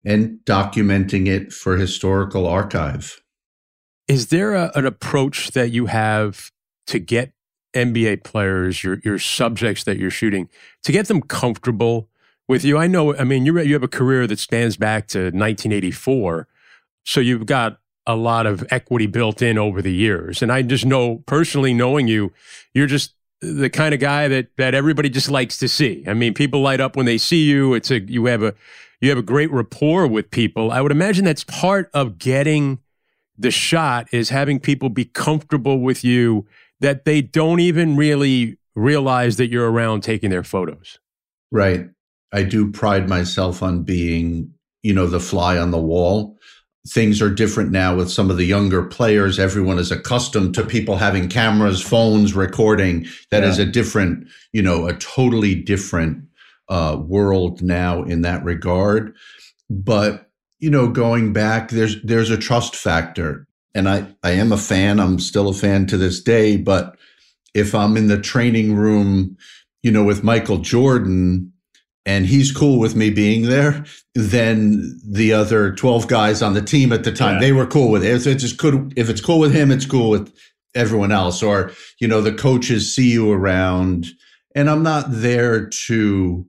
and 0.06 0.40
documenting 0.46 1.28
it 1.28 1.52
for 1.52 1.76
historical 1.76 2.48
archive. 2.48 3.22
Is 4.08 4.28
there 4.28 4.54
a, 4.54 4.72
an 4.74 4.86
approach 4.86 5.52
that 5.52 5.72
you 5.72 5.88
have 5.88 6.52
to 6.88 7.00
get 7.00 7.34
NBA 7.74 8.24
players, 8.24 8.84
your 8.84 9.00
your 9.04 9.20
subjects 9.20 9.84
that 9.86 9.98
you're 9.98 10.12
shooting, 10.12 10.50
to 10.84 10.92
get 10.92 11.08
them 11.08 11.22
comfortable 11.22 12.10
with 12.48 12.64
you? 12.64 12.78
I 12.78 12.88
know, 12.88 13.16
I 13.16 13.24
mean, 13.24 13.46
you 13.46 13.60
you 13.60 13.74
have 13.74 13.84
a 13.84 13.88
career 13.88 14.28
that 14.28 14.40
spans 14.40 14.78
back 14.78 15.08
to 15.10 15.20
1984, 15.20 16.48
so 17.04 17.20
you've 17.20 17.46
got 17.46 17.80
a 18.06 18.16
lot 18.16 18.46
of 18.46 18.66
equity 18.72 19.06
built 19.06 19.42
in 19.42 19.58
over 19.58 19.82
the 19.82 19.92
years. 19.92 20.42
And 20.42 20.52
I 20.52 20.62
just 20.62 20.86
know 20.86 21.24
personally, 21.26 21.74
knowing 21.74 22.08
you, 22.08 22.32
you're 22.74 22.88
just 22.88 23.14
the 23.42 23.70
kind 23.70 23.94
of 23.94 24.00
guy 24.00 24.28
that 24.28 24.48
that 24.58 24.74
everybody 24.74 25.10
just 25.10 25.30
likes 25.30 25.58
to 25.58 25.68
see. 25.68 26.04
I 26.08 26.14
mean, 26.14 26.34
people 26.34 26.62
light 26.62 26.80
up 26.80 26.96
when 26.96 27.06
they 27.06 27.18
see 27.18 27.44
you. 27.44 27.74
It's 27.74 27.92
a 27.92 28.00
you 28.00 28.26
have 28.26 28.42
a 28.44 28.56
you 29.02 29.10
have 29.10 29.18
a 29.18 29.24
great 29.24 29.52
rapport 29.52 30.08
with 30.08 30.32
people. 30.32 30.72
I 30.72 30.82
would 30.82 30.92
imagine 30.92 31.26
that's 31.26 31.44
part 31.44 31.90
of 31.94 32.18
getting 32.18 32.80
the 33.38 33.52
shot 33.52 34.08
is 34.12 34.30
having 34.30 34.60
people 34.60 34.90
be 34.90 35.06
comfortable 35.06 35.80
with 35.80 36.04
you 36.04 36.48
that 36.80 37.06
they 37.06 37.22
don't 37.22 37.60
even 37.60 37.96
really 37.96 38.58
realize 38.76 39.38
that 39.38 39.50
you're 39.50 39.72
around 39.72 40.02
taking 40.02 40.30
their 40.30 40.44
photos. 40.44 41.00
Right. 41.52 41.90
I 42.32 42.44
do 42.44 42.72
pride 42.72 43.10
myself 43.10 43.64
on 43.64 43.84
being, 43.84 44.54
you 44.84 44.94
know, 44.94 45.08
the 45.08 45.20
fly 45.20 45.58
on 45.58 45.72
the 45.72 45.82
wall 45.82 46.38
things 46.88 47.22
are 47.22 47.30
different 47.30 47.72
now 47.72 47.96
with 47.96 48.10
some 48.10 48.30
of 48.30 48.38
the 48.38 48.46
younger 48.46 48.84
players. 48.84 49.40
Everyone 49.40 49.78
is 49.78 49.92
accustomed 49.92 50.54
to 50.56 50.66
people 50.66 50.98
having 50.98 51.28
cameras, 51.28 51.82
phones, 51.82 52.34
recording. 52.34 53.06
That 53.32 53.44
yeah. 53.44 53.50
is 53.50 53.60
a 53.60 53.66
different, 53.66 54.28
you 54.54 54.62
know, 54.62 54.88
a 54.88 54.94
totally 54.94 55.56
different 55.56 56.24
uh, 56.70 56.98
world 57.00 57.62
now 57.62 58.04
in 58.04 58.22
that 58.22 58.44
regard. 58.44 59.16
But 59.70 60.30
you 60.60 60.70
know, 60.70 60.88
going 60.88 61.34
back, 61.34 61.70
there's 61.70 62.02
there's 62.04 62.32
a 62.32 62.38
trust 62.38 62.76
factor, 62.76 63.47
and 63.74 63.88
I 63.88 64.08
I 64.24 64.32
am 64.32 64.52
a 64.52 64.58
fan. 64.58 65.00
I'm 65.00 65.20
still 65.20 65.50
a 65.50 65.54
fan 65.54 65.86
to 65.88 65.98
this 65.98 66.22
day. 66.22 66.58
But 66.58 66.98
if 67.54 67.74
I'm 67.74 67.98
in 67.98 68.08
the 68.08 68.20
training 68.20 68.76
room, 68.76 69.38
you 69.84 69.92
know, 69.92 70.04
with 70.04 70.24
Michael 70.24 70.60
Jordan 70.60 71.52
and 72.06 72.26
he's 72.26 72.52
cool 72.52 72.80
with 72.80 72.96
me 72.96 73.10
being 73.10 73.44
there, 73.44 73.84
then 74.16 75.00
the 75.06 75.34
other 75.34 75.74
12 75.74 76.08
guys 76.08 76.42
on 76.42 76.54
the 76.54 76.62
team 76.62 76.94
at 76.94 77.04
the 77.04 77.12
time, 77.12 77.36
yeah. 77.36 77.42
they 77.42 77.52
were 77.52 77.66
cool 77.66 77.92
with 77.92 78.04
it. 78.04 78.26
If 78.26 78.28
it's, 78.28 78.54
cool, 78.54 78.90
if 78.96 79.10
it's 79.10 79.22
cool 79.22 79.40
with 79.40 79.54
him, 79.54 79.72
it's 79.72 79.86
cool 79.86 80.10
with 80.10 80.34
everyone 80.74 81.12
else. 81.12 81.44
Or, 81.44 81.72
you 82.00 82.08
know, 82.08 82.22
the 82.22 82.34
coaches 82.34 82.96
see 82.96 83.12
you 83.12 83.32
around. 83.32 84.08
And 84.56 84.70
I'm 84.70 84.84
not 84.84 85.06
there 85.10 85.68
to, 85.88 86.48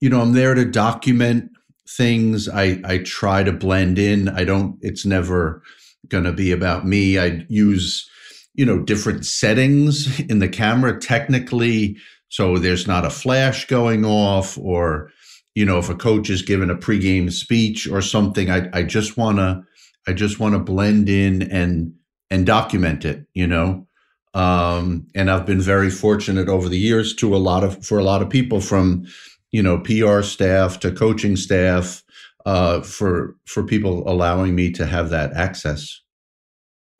you 0.00 0.10
know, 0.10 0.20
I'm 0.20 0.32
there 0.32 0.54
to 0.54 0.64
document 0.64 1.50
things. 1.88 2.48
I, 2.48 2.80
I 2.84 2.98
try 2.98 3.44
to 3.44 3.52
blend 3.52 3.98
in. 3.98 4.28
I 4.28 4.44
don't, 4.44 4.76
it's 4.80 5.06
never 5.06 5.62
going 6.08 6.24
to 6.24 6.32
be 6.32 6.52
about 6.52 6.86
me. 6.86 7.18
I 7.18 7.44
use, 7.48 8.08
you 8.54 8.64
know, 8.64 8.78
different 8.80 9.26
settings 9.26 10.20
in 10.20 10.38
the 10.38 10.48
camera 10.48 10.98
technically. 11.00 11.96
So 12.28 12.58
there's 12.58 12.86
not 12.86 13.04
a 13.04 13.10
flash 13.10 13.66
going 13.66 14.04
off 14.04 14.58
or, 14.58 15.10
you 15.54 15.64
know, 15.64 15.78
if 15.78 15.88
a 15.88 15.94
coach 15.94 16.28
is 16.28 16.42
giving 16.42 16.70
a 16.70 16.74
pregame 16.74 17.32
speech 17.32 17.88
or 17.88 18.02
something, 18.02 18.50
I, 18.50 18.68
I 18.72 18.82
just 18.82 19.16
want 19.16 19.38
to, 19.38 19.62
I 20.06 20.12
just 20.12 20.38
want 20.38 20.54
to 20.54 20.58
blend 20.58 21.08
in 21.08 21.42
and, 21.42 21.94
and 22.30 22.46
document 22.46 23.04
it, 23.04 23.26
you 23.34 23.46
know? 23.46 23.86
Um, 24.34 25.06
and 25.14 25.30
I've 25.30 25.46
been 25.46 25.62
very 25.62 25.88
fortunate 25.88 26.48
over 26.48 26.68
the 26.68 26.78
years 26.78 27.14
to 27.16 27.34
a 27.34 27.38
lot 27.38 27.64
of, 27.64 27.84
for 27.84 27.98
a 27.98 28.04
lot 28.04 28.20
of 28.20 28.28
people 28.28 28.60
from, 28.60 29.06
you 29.50 29.62
know, 29.62 29.78
PR 29.78 30.20
staff 30.20 30.78
to 30.80 30.92
coaching 30.92 31.36
staff, 31.36 32.02
uh, 32.46 32.80
for, 32.80 33.36
for 33.44 33.62
people 33.62 34.08
allowing 34.10 34.54
me 34.54 34.70
to 34.72 34.86
have 34.86 35.10
that 35.10 35.34
access. 35.34 36.00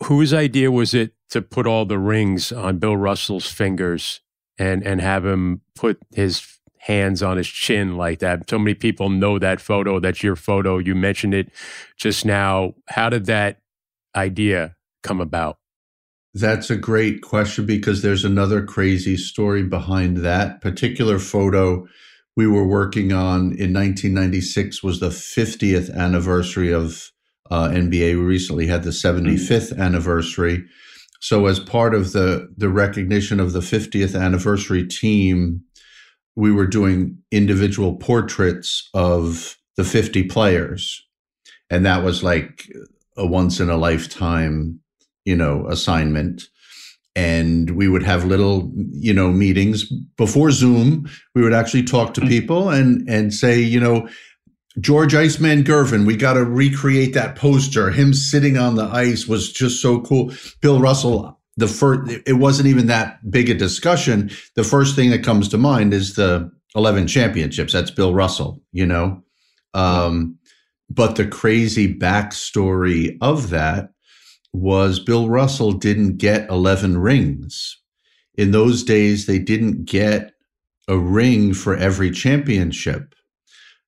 Whose 0.02 0.34
idea 0.34 0.70
was 0.70 0.92
it 0.92 1.14
to 1.30 1.40
put 1.40 1.66
all 1.66 1.86
the 1.86 1.98
rings 1.98 2.52
on 2.52 2.78
Bill 2.78 2.96
Russell's 2.96 3.50
fingers 3.50 4.20
and 4.58 4.86
and 4.86 5.00
have 5.00 5.24
him 5.24 5.60
put 5.74 5.98
his 6.14 6.46
hands 6.78 7.22
on 7.22 7.36
his 7.36 7.48
chin 7.48 7.96
like 7.96 8.20
that. 8.20 8.48
So 8.48 8.58
many 8.58 8.74
people 8.74 9.08
know 9.08 9.38
that 9.38 9.60
photo. 9.60 9.98
That's 9.98 10.22
your 10.22 10.36
photo. 10.36 10.78
You 10.78 10.94
mentioned 10.94 11.34
it 11.34 11.50
just 11.96 12.24
now. 12.24 12.74
How 12.88 13.08
did 13.08 13.26
that 13.26 13.60
idea 14.14 14.76
come 15.02 15.20
about? 15.20 15.58
That's 16.32 16.70
a 16.70 16.76
great 16.76 17.22
question 17.22 17.66
because 17.66 18.02
there's 18.02 18.24
another 18.24 18.62
crazy 18.62 19.16
story 19.16 19.62
behind 19.62 20.18
that 20.18 20.60
particular 20.60 21.18
photo 21.18 21.86
we 22.36 22.46
were 22.46 22.66
working 22.66 23.12
on 23.12 23.52
in 23.52 23.72
1996 23.72 24.82
was 24.82 25.00
the 25.00 25.08
50th 25.08 25.92
anniversary 25.94 26.72
of 26.72 27.10
uh, 27.50 27.68
NBA. 27.68 28.14
We 28.14 28.14
recently 28.14 28.66
had 28.66 28.82
the 28.82 28.90
75th 28.90 29.72
mm-hmm. 29.72 29.80
anniversary. 29.80 30.64
So, 31.20 31.46
as 31.46 31.58
part 31.58 31.94
of 31.94 32.12
the 32.12 32.48
the 32.56 32.68
recognition 32.68 33.40
of 33.40 33.52
the 33.52 33.60
50th 33.60 34.20
anniversary 34.20 34.86
team, 34.86 35.62
we 36.34 36.52
were 36.52 36.66
doing 36.66 37.18
individual 37.32 37.96
portraits 37.96 38.88
of 38.92 39.56
the 39.76 39.84
50 39.84 40.24
players, 40.24 41.02
and 41.70 41.86
that 41.86 42.04
was 42.04 42.22
like 42.22 42.68
a 43.16 43.26
once 43.26 43.60
in 43.60 43.70
a 43.70 43.78
lifetime, 43.78 44.80
you 45.24 45.34
know, 45.34 45.66
assignment. 45.68 46.42
And 47.16 47.70
we 47.70 47.88
would 47.88 48.04
have 48.04 48.26
little, 48.26 48.70
you 48.92 49.12
know, 49.12 49.32
meetings 49.32 49.90
before 50.16 50.52
Zoom. 50.52 51.08
We 51.34 51.42
would 51.42 51.54
actually 51.54 51.82
talk 51.82 52.14
to 52.14 52.20
mm. 52.20 52.28
people 52.28 52.68
and 52.70 53.08
and 53.08 53.34
say, 53.34 53.58
you 53.58 53.80
know, 53.80 54.08
George 54.78 55.14
Iceman 55.14 55.64
Gervin, 55.64 56.06
we 56.06 56.16
got 56.16 56.34
to 56.34 56.44
recreate 56.44 57.14
that 57.14 57.36
poster. 57.36 57.90
Him 57.90 58.12
sitting 58.12 58.58
on 58.58 58.74
the 58.74 58.84
ice 58.84 59.26
was 59.26 59.50
just 59.50 59.80
so 59.80 60.00
cool. 60.00 60.32
Bill 60.60 60.80
Russell, 60.80 61.40
the 61.56 61.66
first, 61.66 62.20
it 62.26 62.34
wasn't 62.34 62.68
even 62.68 62.86
that 62.88 63.30
big 63.30 63.48
a 63.48 63.54
discussion. 63.54 64.30
The 64.54 64.64
first 64.64 64.94
thing 64.94 65.10
that 65.10 65.24
comes 65.24 65.48
to 65.48 65.58
mind 65.58 65.94
is 65.94 66.14
the 66.14 66.50
11 66.74 67.06
championships. 67.06 67.72
That's 67.72 67.90
Bill 67.90 68.12
Russell, 68.12 68.62
you 68.72 68.84
know? 68.84 69.22
Um, 69.72 70.38
but 70.90 71.16
the 71.16 71.26
crazy 71.26 71.92
backstory 71.92 73.16
of 73.22 73.50
that 73.50 73.90
was 74.56 74.98
Bill 74.98 75.28
Russell 75.28 75.72
didn't 75.72 76.16
get 76.16 76.48
11 76.50 76.98
rings. 76.98 77.80
In 78.34 78.50
those 78.50 78.82
days, 78.82 79.26
they 79.26 79.38
didn't 79.38 79.84
get 79.84 80.32
a 80.88 80.98
ring 80.98 81.54
for 81.54 81.76
every 81.76 82.10
championship. 82.10 83.14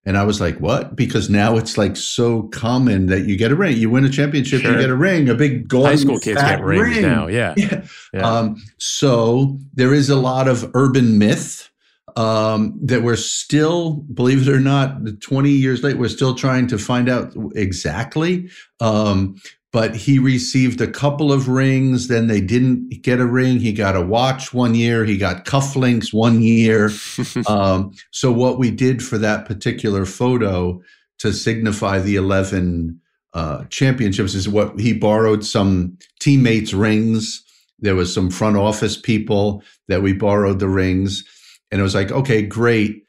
And 0.04 0.16
I 0.16 0.24
was 0.24 0.40
like, 0.40 0.58
what? 0.58 0.96
Because 0.96 1.28
now 1.28 1.56
it's 1.56 1.76
like 1.76 1.96
so 1.96 2.44
common 2.44 3.06
that 3.06 3.26
you 3.26 3.36
get 3.36 3.52
a 3.52 3.56
ring. 3.56 3.76
You 3.76 3.90
win 3.90 4.04
a 4.04 4.08
championship, 4.08 4.62
sure. 4.62 4.72
you 4.72 4.78
get 4.78 4.88
a 4.90 4.96
ring, 4.96 5.28
a 5.28 5.34
big 5.34 5.68
gold. 5.68 5.86
High 5.86 5.96
school 5.96 6.18
kids 6.18 6.40
get 6.40 6.62
rings 6.62 6.96
ring. 6.96 7.02
now. 7.02 7.26
Yeah. 7.26 7.54
yeah. 7.56 7.84
yeah. 8.14 8.20
Um, 8.22 8.56
so 8.78 9.58
there 9.74 9.92
is 9.92 10.08
a 10.08 10.16
lot 10.16 10.48
of 10.48 10.70
urban 10.74 11.18
myth 11.18 11.68
um, 12.16 12.78
that 12.82 13.02
we're 13.02 13.16
still, 13.16 13.96
believe 14.14 14.48
it 14.48 14.52
or 14.52 14.60
not, 14.60 15.20
20 15.20 15.50
years 15.50 15.82
late, 15.82 15.98
we're 15.98 16.08
still 16.08 16.34
trying 16.34 16.66
to 16.68 16.78
find 16.78 17.08
out 17.08 17.32
exactly. 17.54 18.48
Um, 18.80 19.36
but 19.72 19.94
he 19.94 20.18
received 20.18 20.80
a 20.80 20.90
couple 20.90 21.32
of 21.32 21.48
rings. 21.48 22.08
Then 22.08 22.26
they 22.26 22.40
didn't 22.40 23.02
get 23.02 23.20
a 23.20 23.26
ring. 23.26 23.60
He 23.60 23.72
got 23.72 23.96
a 23.96 24.00
watch 24.00 24.54
one 24.54 24.74
year. 24.74 25.04
He 25.04 25.18
got 25.18 25.44
cufflinks 25.44 26.12
one 26.12 26.40
year. 26.40 26.90
um, 27.46 27.92
so 28.10 28.32
what 28.32 28.58
we 28.58 28.70
did 28.70 29.04
for 29.04 29.18
that 29.18 29.44
particular 29.44 30.06
photo 30.06 30.80
to 31.18 31.32
signify 31.32 31.98
the 31.98 32.16
11 32.16 32.98
uh, 33.34 33.64
championships 33.64 34.34
is 34.34 34.48
what 34.48 34.78
he 34.80 34.92
borrowed 34.94 35.44
some 35.44 35.98
teammates' 36.18 36.72
rings. 36.72 37.44
There 37.78 37.94
was 37.94 38.12
some 38.12 38.30
front 38.30 38.56
office 38.56 38.96
people 38.96 39.62
that 39.88 40.02
we 40.02 40.12
borrowed 40.12 40.60
the 40.60 40.68
rings. 40.68 41.24
And 41.70 41.80
it 41.80 41.84
was 41.84 41.94
like, 41.94 42.10
okay, 42.10 42.40
great. 42.40 43.02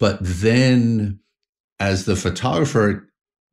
But 0.00 0.18
then 0.22 1.20
as 1.80 2.06
the 2.06 2.16
photographer, 2.16 3.08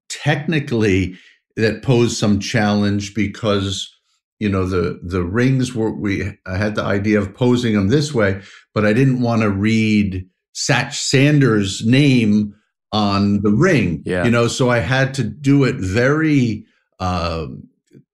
technically, 0.10 1.18
that 1.56 1.84
posed 1.84 2.18
some 2.18 2.40
challenge 2.40 3.14
because 3.14 3.92
you 4.40 4.50
know 4.50 4.66
the 4.66 5.00
the 5.04 5.24
rings 5.24 5.74
were 5.74 5.92
we 5.92 6.32
I 6.46 6.58
had 6.58 6.76
the 6.76 6.84
idea 6.84 7.20
of 7.20 7.34
posing 7.34 7.74
them 7.74 7.88
this 7.88 8.14
way, 8.14 8.42
but 8.74 8.86
I 8.86 8.94
didn't 8.94 9.22
want 9.22 9.42
to 9.42 9.50
read 9.50 10.28
Satch 10.56 10.94
Sanders' 10.94 11.86
name 11.86 12.54
on 12.92 13.42
the 13.42 13.52
ring. 13.52 14.02
Yeah. 14.06 14.24
You 14.24 14.32
know, 14.32 14.48
so 14.48 14.70
I 14.70 14.80
had 14.80 15.14
to 15.16 15.24
do 15.24 15.64
it 15.66 15.76
very 15.76 16.66
uh, 17.00 17.48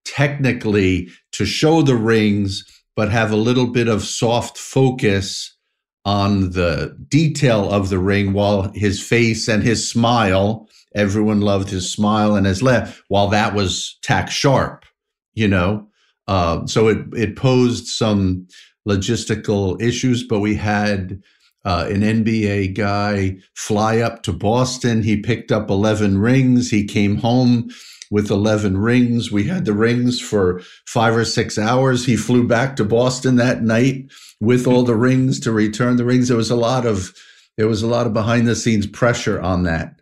technically 0.06 1.10
to 1.34 1.46
show 1.46 1.82
the 1.82 1.96
rings, 1.96 2.66
but 2.96 3.12
have 3.12 3.32
a 3.32 3.36
little 3.36 3.68
bit 3.68 3.88
of 3.88 4.04
soft 4.04 4.58
focus 4.58 5.56
on 6.04 6.52
the 6.52 6.98
detail 7.08 7.72
of 7.72 7.90
the 7.90 8.00
ring 8.00 8.34
while 8.34 8.72
his 8.74 9.02
face 9.02 9.48
and 9.48 9.62
his 9.62 9.88
smile 9.88 10.68
Everyone 10.94 11.42
loved 11.42 11.70
his 11.70 11.92
smile 11.92 12.36
and 12.36 12.46
his 12.46 12.62
laugh, 12.62 13.02
while 13.08 13.28
that 13.30 13.54
was 13.54 13.98
tack 14.02 14.30
sharp, 14.30 14.86
you 15.34 15.48
know. 15.48 15.88
Uh, 16.28 16.66
so 16.66 16.88
it 16.88 17.00
it 17.14 17.36
posed 17.36 17.88
some 17.88 18.48
logistical 18.88 19.82
issues, 19.82 20.24
but 20.24 20.40
we 20.40 20.56
had 20.56 21.22
uh, 21.66 21.88
an 21.90 22.02
NBA 22.02 22.76
guy 22.76 23.38
fly 23.56 24.00
up 24.00 24.24
to 24.24 24.34
Boston. 24.34 25.04
He 25.04 25.18
picked 25.18 25.52
up 25.52 25.70
11 25.70 26.18
rings. 26.18 26.72
He 26.72 26.86
came 26.86 27.18
home 27.18 27.70
with 28.10 28.30
11 28.30 28.78
rings. 28.78 29.32
We 29.32 29.44
had 29.46 29.66
the 29.66 29.74
rings 29.74 30.20
for 30.20 30.62
five 30.86 31.16
or 31.16 31.26
six 31.26 31.58
hours. 31.58 32.06
He 32.06 32.18
flew 32.18 32.48
back 32.48 32.76
to 32.76 32.86
Boston 32.86 33.36
that 33.38 33.62
night 33.62 34.12
with 34.40 34.68
all 34.68 34.84
the 34.84 34.96
rings 34.96 35.40
to 35.42 35.52
return 35.52 35.98
the 35.98 36.06
rings. 36.06 36.28
There 36.28 36.38
was 36.38 36.52
a 36.52 36.56
lot 36.56 36.86
of 36.86 37.14
there 37.58 37.68
was 37.68 37.84
a 37.84 37.88
lot 37.88 38.08
of 38.08 38.14
behind 38.14 38.48
the 38.48 38.56
scenes 38.56 38.88
pressure 38.88 39.40
on 39.40 39.64
that 39.64 40.01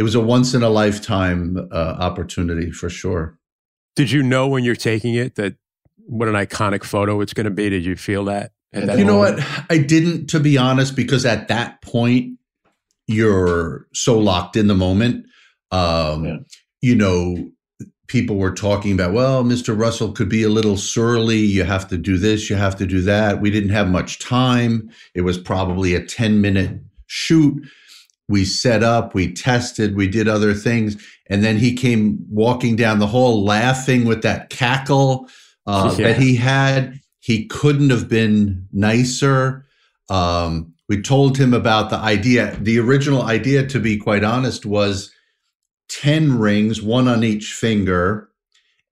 it 0.00 0.02
was 0.02 0.14
a 0.14 0.20
once 0.20 0.54
in 0.54 0.62
a 0.62 0.70
lifetime 0.70 1.58
uh, 1.70 1.74
opportunity 1.74 2.70
for 2.70 2.88
sure. 2.88 3.38
Did 3.96 4.10
you 4.10 4.22
know 4.22 4.48
when 4.48 4.64
you're 4.64 4.74
taking 4.74 5.14
it 5.14 5.34
that 5.34 5.56
what 6.06 6.26
an 6.26 6.34
iconic 6.34 6.84
photo 6.84 7.20
it's 7.20 7.34
going 7.34 7.44
to 7.44 7.50
be? 7.50 7.68
Did 7.68 7.84
you 7.84 7.96
feel 7.96 8.24
that? 8.24 8.52
that 8.72 8.98
you 8.98 9.04
moment? 9.04 9.06
know 9.06 9.18
what? 9.18 9.66
I 9.68 9.76
didn't, 9.76 10.28
to 10.28 10.40
be 10.40 10.56
honest, 10.56 10.96
because 10.96 11.26
at 11.26 11.48
that 11.48 11.82
point 11.82 12.38
you're 13.08 13.88
so 13.92 14.18
locked 14.18 14.56
in 14.56 14.68
the 14.68 14.74
moment. 14.74 15.26
Um, 15.70 16.24
yeah. 16.24 16.36
You 16.80 16.94
know, 16.94 17.50
people 18.06 18.36
were 18.36 18.54
talking 18.54 18.94
about, 18.94 19.12
well, 19.12 19.44
Mr. 19.44 19.78
Russell 19.78 20.12
could 20.12 20.30
be 20.30 20.44
a 20.44 20.48
little 20.48 20.78
surly. 20.78 21.40
You 21.40 21.64
have 21.64 21.86
to 21.88 21.98
do 21.98 22.16
this, 22.16 22.48
you 22.48 22.56
have 22.56 22.76
to 22.76 22.86
do 22.86 23.02
that. 23.02 23.42
We 23.42 23.50
didn't 23.50 23.68
have 23.68 23.90
much 23.90 24.18
time. 24.18 24.88
It 25.14 25.20
was 25.22 25.36
probably 25.36 25.94
a 25.94 26.02
10 26.02 26.40
minute 26.40 26.80
shoot 27.06 27.62
we 28.30 28.44
set 28.44 28.84
up, 28.84 29.12
we 29.12 29.32
tested, 29.32 29.96
we 29.96 30.06
did 30.06 30.28
other 30.28 30.54
things. 30.54 30.96
And 31.28 31.42
then 31.42 31.58
he 31.58 31.74
came 31.74 32.24
walking 32.30 32.76
down 32.76 33.00
the 33.00 33.06
hall 33.08 33.44
laughing 33.44 34.04
with 34.04 34.22
that 34.22 34.50
cackle 34.50 35.28
uh, 35.66 35.94
yeah. 35.98 36.08
that 36.08 36.18
he 36.18 36.36
had. 36.36 37.00
He 37.18 37.46
couldn't 37.46 37.90
have 37.90 38.08
been 38.08 38.68
nicer. 38.72 39.66
Um, 40.08 40.72
we 40.88 41.02
told 41.02 41.38
him 41.38 41.52
about 41.52 41.90
the 41.90 41.96
idea. 41.96 42.56
The 42.60 42.78
original 42.78 43.22
idea, 43.22 43.66
to 43.66 43.80
be 43.80 43.96
quite 43.96 44.24
honest, 44.24 44.64
was 44.64 45.12
10 45.88 46.38
rings, 46.38 46.80
one 46.80 47.08
on 47.08 47.24
each 47.24 47.52
finger, 47.52 48.28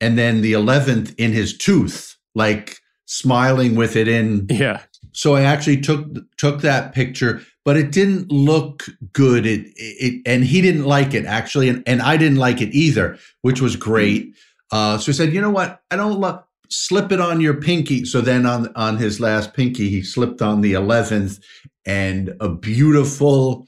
and 0.00 0.18
then 0.18 0.40
the 0.40 0.52
11th 0.52 1.14
in 1.16 1.32
his 1.32 1.56
tooth, 1.56 2.16
like 2.34 2.78
smiling 3.06 3.76
with 3.76 3.94
it 3.96 4.08
in. 4.08 4.46
Yeah. 4.50 4.82
So 5.12 5.34
I 5.34 5.42
actually 5.42 5.80
took 5.80 6.06
took 6.36 6.60
that 6.60 6.92
picture, 6.92 7.40
but 7.68 7.76
it 7.76 7.92
didn't 7.92 8.32
look 8.32 8.86
good. 9.12 9.44
It, 9.44 9.70
it 9.76 10.22
and 10.24 10.42
he 10.42 10.62
didn't 10.62 10.86
like 10.86 11.12
it 11.12 11.26
actually, 11.26 11.68
and, 11.68 11.82
and 11.86 12.00
I 12.00 12.16
didn't 12.16 12.38
like 12.38 12.62
it 12.62 12.74
either, 12.74 13.18
which 13.42 13.60
was 13.60 13.76
great. 13.76 14.34
Uh, 14.72 14.96
so 14.96 15.04
he 15.04 15.12
said, 15.12 15.34
you 15.34 15.40
know 15.42 15.50
what? 15.50 15.82
I 15.90 15.96
don't 15.96 16.18
love 16.18 16.42
slip 16.70 17.12
it 17.12 17.20
on 17.20 17.42
your 17.42 17.52
pinky. 17.52 18.06
So 18.06 18.22
then 18.22 18.46
on 18.46 18.72
on 18.74 18.96
his 18.96 19.20
last 19.20 19.52
pinky, 19.52 19.90
he 19.90 20.02
slipped 20.02 20.40
on 20.40 20.62
the 20.62 20.72
eleventh, 20.72 21.40
and 21.84 22.34
a 22.40 22.48
beautiful 22.48 23.66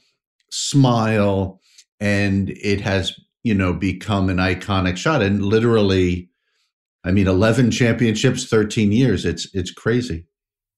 smile, 0.49 1.61
and 1.99 2.49
it 2.49 2.81
has 2.81 3.13
you 3.43 3.53
know 3.53 3.71
become 3.71 4.29
an 4.29 4.37
iconic 4.37 4.97
shot. 4.97 5.21
And 5.21 5.45
literally, 5.45 6.27
I 7.03 7.11
mean, 7.11 7.27
11 7.27 7.69
championships, 7.69 8.47
13 8.47 8.91
years. 8.91 9.25
It's 9.25 9.47
it's 9.53 9.69
crazy. 9.69 10.25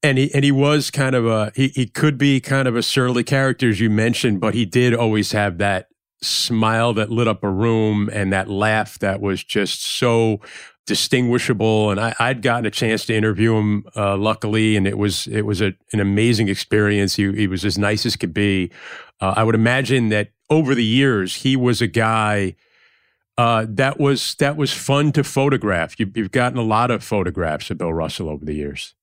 And 0.04 0.18
he 0.18 0.34
and 0.34 0.44
he 0.44 0.52
was 0.52 0.92
kind 0.92 1.16
of 1.16 1.26
a 1.26 1.52
he 1.56 1.70
he 1.70 1.88
could 1.88 2.18
be 2.18 2.42
kind 2.42 2.68
of 2.68 2.76
a 2.76 2.84
surly 2.84 3.24
character 3.24 3.70
as 3.70 3.80
you 3.80 3.90
mentioned, 3.90 4.42
but 4.42 4.54
he 4.54 4.66
did 4.66 4.94
always 4.94 5.32
have 5.32 5.58
that 5.60 5.88
smile 6.22 6.94
that 6.94 7.10
lit 7.10 7.28
up 7.28 7.44
a 7.44 7.50
room 7.50 8.10
and 8.12 8.32
that 8.32 8.50
laugh 8.50 9.00
that 9.00 9.22
was 9.22 9.44
just 9.44 9.84
so 9.84 10.40
distinguishable. 10.86 11.92
And 11.92 12.00
I, 12.00 12.14
would 12.20 12.42
gotten 12.42 12.66
a 12.66 12.72
chance 12.72 13.06
to 13.06 13.16
interview 13.16 13.56
him, 13.56 13.86
uh, 13.96 14.18
luckily, 14.18 14.76
and 14.76 14.88
it 14.88 14.98
was 14.98 15.28
it 15.28 15.44
was 15.44 15.62
a, 15.62 15.74
an 15.92 16.00
amazing 16.00 16.50
experience. 16.50 17.16
He, 17.16 17.32
he 17.34 17.48
was 17.48 17.64
as 17.66 17.78
nice 17.78 18.06
as 18.06 18.16
could 18.16 18.34
be. 18.34 18.72
Uh, 19.22 19.34
I 19.38 19.44
would 19.44 19.56
imagine 19.56 20.10
that 20.10 20.32
over 20.50 20.76
the 20.76 20.84
years, 20.84 21.38
he 21.38 21.56
was 21.56 21.82
a 21.82 21.88
guy 21.88 22.56
uh, 23.38 23.66
that 23.70 24.00
was 24.00 24.36
that 24.36 24.58
was 24.58 24.74
fun 24.74 25.12
to 25.14 25.24
photograph. 25.24 26.00
You, 26.00 26.12
you've 26.14 26.32
gotten 26.32 26.58
a 26.58 26.64
lot 26.64 26.92
of 26.92 27.04
photographs 27.04 27.72
of 27.72 27.78
Bill 27.78 27.94
Russell 27.94 28.30
over 28.30 28.46
the 28.46 28.54
years. 28.54 28.94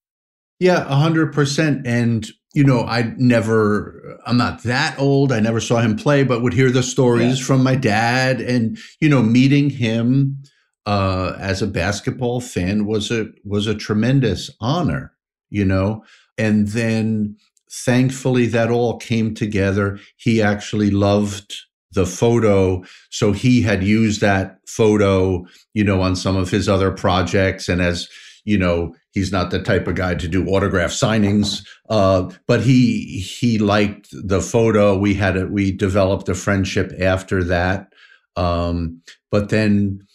Yeah, 0.60 0.84
hundred 0.84 1.32
percent. 1.32 1.86
And 1.86 2.28
you 2.54 2.64
know, 2.64 2.84
I 2.84 3.14
never, 3.16 4.18
I'm 4.26 4.36
not 4.36 4.64
that 4.64 4.98
old. 4.98 5.32
I 5.32 5.38
never 5.40 5.60
saw 5.60 5.80
him 5.80 5.96
play, 5.96 6.24
but 6.24 6.42
would 6.42 6.52
hear 6.52 6.70
the 6.70 6.82
stories 6.82 7.40
yeah. 7.40 7.46
from 7.46 7.62
my 7.62 7.74
dad, 7.74 8.40
and 8.40 8.78
you 9.00 9.08
know, 9.08 9.22
meeting 9.22 9.70
him 9.70 10.42
uh, 10.86 11.34
as 11.38 11.62
a 11.62 11.66
basketball 11.66 12.40
fan 12.40 12.86
was 12.86 13.10
a 13.10 13.26
was 13.44 13.66
a 13.66 13.74
tremendous 13.74 14.50
honor. 14.60 15.12
You 15.48 15.64
know, 15.64 16.04
and 16.38 16.68
then 16.68 17.36
thankfully 17.70 18.46
that 18.46 18.70
all 18.70 18.98
came 18.98 19.34
together. 19.34 19.98
He 20.16 20.42
actually 20.42 20.90
loved 20.90 21.56
the 21.92 22.06
photo. 22.06 22.84
So 23.10 23.32
he 23.32 23.62
had 23.62 23.82
used 23.82 24.20
that 24.20 24.58
photo, 24.66 25.44
you 25.74 25.84
know, 25.84 26.02
on 26.02 26.16
some 26.16 26.36
of 26.36 26.50
his 26.50 26.68
other 26.68 26.90
projects. 26.90 27.68
And 27.68 27.80
as, 27.80 28.08
you 28.44 28.58
know, 28.58 28.94
he's 29.12 29.32
not 29.32 29.50
the 29.50 29.62
type 29.62 29.86
of 29.86 29.94
guy 29.94 30.14
to 30.14 30.28
do 30.28 30.46
autograph 30.46 30.90
signings, 30.90 31.66
uh, 31.88 32.30
but 32.46 32.62
he 32.62 33.20
he 33.20 33.58
liked 33.58 34.08
the 34.12 34.40
photo. 34.40 34.96
We 34.96 35.14
had 35.14 35.50
we 35.50 35.72
developed 35.72 36.28
a 36.28 36.34
friendship 36.34 36.92
after 37.00 37.42
that. 37.44 37.92
Um, 38.36 39.02
but 39.30 39.48
then, 39.48 40.06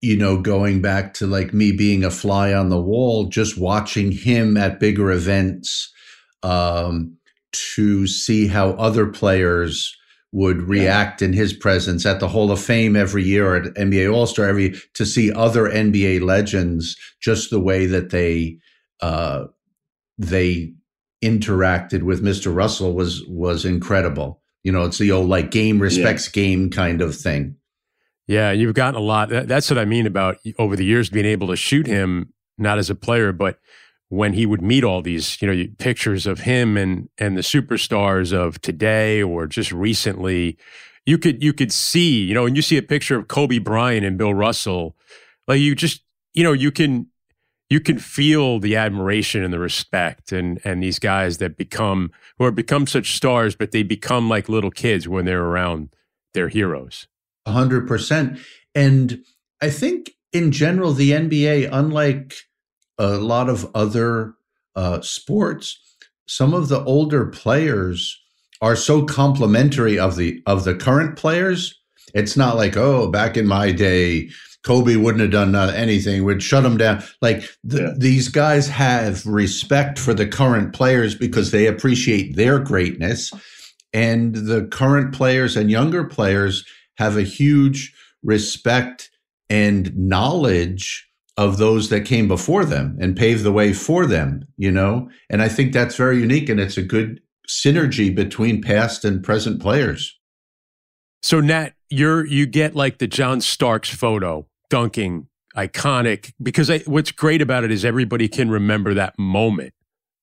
you 0.00 0.16
know, 0.16 0.40
going 0.40 0.80
back 0.80 1.14
to 1.14 1.26
like 1.26 1.52
me 1.52 1.72
being 1.72 2.04
a 2.04 2.10
fly 2.10 2.52
on 2.52 2.68
the 2.68 2.80
wall, 2.80 3.28
just 3.28 3.58
watching 3.58 4.12
him 4.12 4.56
at 4.56 4.80
bigger 4.80 5.10
events 5.10 5.92
um, 6.42 7.16
to 7.52 8.06
see 8.06 8.46
how 8.46 8.70
other 8.70 9.06
players 9.06 9.97
would 10.32 10.62
react 10.62 11.22
in 11.22 11.32
his 11.32 11.52
presence 11.52 12.04
at 12.04 12.20
the 12.20 12.28
Hall 12.28 12.50
of 12.50 12.60
Fame 12.60 12.96
every 12.96 13.24
year 13.24 13.56
at 13.56 13.74
NBA 13.74 14.12
All 14.12 14.26
Star 14.26 14.46
every 14.46 14.78
to 14.94 15.06
see 15.06 15.32
other 15.32 15.64
NBA 15.64 16.20
legends 16.20 16.96
just 17.20 17.50
the 17.50 17.60
way 17.60 17.86
that 17.86 18.10
they 18.10 18.58
uh, 19.00 19.46
they 20.18 20.72
interacted 21.24 22.02
with 22.02 22.22
Mr. 22.22 22.54
Russell 22.54 22.92
was 22.92 23.24
was 23.26 23.64
incredible. 23.64 24.40
You 24.62 24.72
know, 24.72 24.84
it's 24.84 24.98
the 24.98 25.12
old 25.12 25.28
like 25.28 25.50
game 25.50 25.80
respects 25.80 26.26
yeah. 26.26 26.42
game 26.42 26.70
kind 26.70 27.00
of 27.00 27.14
thing. 27.14 27.56
Yeah, 28.26 28.52
you've 28.52 28.74
gotten 28.74 29.00
a 29.00 29.04
lot. 29.04 29.30
That's 29.30 29.70
what 29.70 29.78
I 29.78 29.86
mean 29.86 30.06
about 30.06 30.36
over 30.58 30.76
the 30.76 30.84
years 30.84 31.08
being 31.08 31.24
able 31.24 31.48
to 31.48 31.56
shoot 31.56 31.86
him 31.86 32.34
not 32.58 32.78
as 32.78 32.90
a 32.90 32.94
player, 32.94 33.32
but 33.32 33.58
when 34.08 34.32
he 34.32 34.46
would 34.46 34.62
meet 34.62 34.84
all 34.84 35.02
these, 35.02 35.40
you 35.42 35.52
know, 35.52 35.64
pictures 35.78 36.26
of 36.26 36.40
him 36.40 36.76
and 36.76 37.08
and 37.18 37.36
the 37.36 37.42
superstars 37.42 38.32
of 38.32 38.60
today 38.60 39.22
or 39.22 39.46
just 39.46 39.70
recently, 39.72 40.56
you 41.04 41.18
could 41.18 41.42
you 41.42 41.52
could 41.52 41.72
see, 41.72 42.22
you 42.22 42.34
know, 42.34 42.44
when 42.44 42.54
you 42.54 42.62
see 42.62 42.76
a 42.76 42.82
picture 42.82 43.18
of 43.18 43.28
Kobe 43.28 43.58
Bryant 43.58 44.06
and 44.06 44.16
Bill 44.16 44.34
Russell, 44.34 44.96
like 45.46 45.60
you 45.60 45.74
just, 45.74 46.02
you 46.34 46.42
know, 46.42 46.52
you 46.52 46.70
can 46.70 47.06
you 47.70 47.80
can 47.80 47.98
feel 47.98 48.58
the 48.58 48.76
admiration 48.76 49.44
and 49.44 49.52
the 49.52 49.58
respect 49.58 50.32
and 50.32 50.60
and 50.64 50.82
these 50.82 50.98
guys 50.98 51.38
that 51.38 51.56
become 51.56 52.10
who 52.38 52.44
are 52.44 52.50
become 52.50 52.86
such 52.86 53.14
stars, 53.14 53.54
but 53.54 53.72
they 53.72 53.82
become 53.82 54.28
like 54.28 54.48
little 54.48 54.70
kids 54.70 55.06
when 55.06 55.26
they're 55.26 55.44
around 55.44 55.90
their 56.32 56.48
heroes. 56.48 57.08
Hundred 57.46 57.86
percent. 57.86 58.38
And 58.74 59.22
I 59.60 59.70
think 59.70 60.12
in 60.32 60.52
general, 60.52 60.92
the 60.92 61.10
NBA, 61.10 61.68
unlike 61.72 62.34
a 62.98 63.16
lot 63.16 63.48
of 63.48 63.70
other 63.74 64.34
uh, 64.76 65.00
sports, 65.00 65.78
some 66.26 66.54
of 66.54 66.68
the 66.68 66.82
older 66.84 67.26
players 67.26 68.20
are 68.60 68.76
so 68.76 69.04
complimentary 69.04 69.98
of 69.98 70.16
the 70.16 70.42
of 70.46 70.64
the 70.64 70.74
current 70.74 71.16
players. 71.16 71.74
It's 72.14 72.36
not 72.36 72.56
like 72.56 72.76
oh, 72.76 73.10
back 73.10 73.36
in 73.36 73.46
my 73.46 73.72
day, 73.72 74.30
Kobe 74.64 74.96
wouldn't 74.96 75.22
have 75.22 75.30
done 75.30 75.54
anything. 75.74 76.24
Would 76.24 76.42
shut 76.42 76.62
them 76.62 76.76
down. 76.76 77.02
Like 77.22 77.44
the, 77.64 77.82
yeah. 77.82 77.92
these 77.96 78.28
guys 78.28 78.68
have 78.68 79.24
respect 79.26 79.98
for 79.98 80.14
the 80.14 80.26
current 80.26 80.74
players 80.74 81.14
because 81.14 81.50
they 81.50 81.66
appreciate 81.66 82.36
their 82.36 82.58
greatness, 82.58 83.32
and 83.92 84.34
the 84.34 84.66
current 84.66 85.14
players 85.14 85.56
and 85.56 85.70
younger 85.70 86.04
players 86.04 86.64
have 86.96 87.16
a 87.16 87.22
huge 87.22 87.94
respect 88.22 89.10
and 89.48 89.96
knowledge 89.96 91.07
of 91.38 91.56
those 91.56 91.88
that 91.88 92.00
came 92.00 92.26
before 92.26 92.64
them 92.64 92.98
and 93.00 93.16
paved 93.16 93.44
the 93.44 93.52
way 93.52 93.72
for 93.72 94.06
them, 94.06 94.44
you 94.56 94.72
know? 94.72 95.08
And 95.30 95.40
I 95.40 95.48
think 95.48 95.72
that's 95.72 95.94
very 95.94 96.18
unique 96.20 96.48
and 96.48 96.58
it's 96.58 96.76
a 96.76 96.82
good 96.82 97.20
synergy 97.48 98.12
between 98.12 98.60
past 98.60 99.04
and 99.04 99.22
present 99.22 99.62
players. 99.62 100.18
So 101.22 101.40
Nat, 101.40 101.74
you're 101.88 102.26
you 102.26 102.44
get 102.44 102.74
like 102.74 102.98
the 102.98 103.06
John 103.06 103.40
Starks 103.40 103.88
photo, 103.88 104.48
dunking, 104.68 105.28
iconic 105.56 106.32
because 106.42 106.70
I, 106.70 106.80
what's 106.80 107.12
great 107.12 107.40
about 107.40 107.64
it 107.64 107.70
is 107.70 107.84
everybody 107.84 108.28
can 108.28 108.50
remember 108.50 108.92
that 108.94 109.16
moment. 109.18 109.72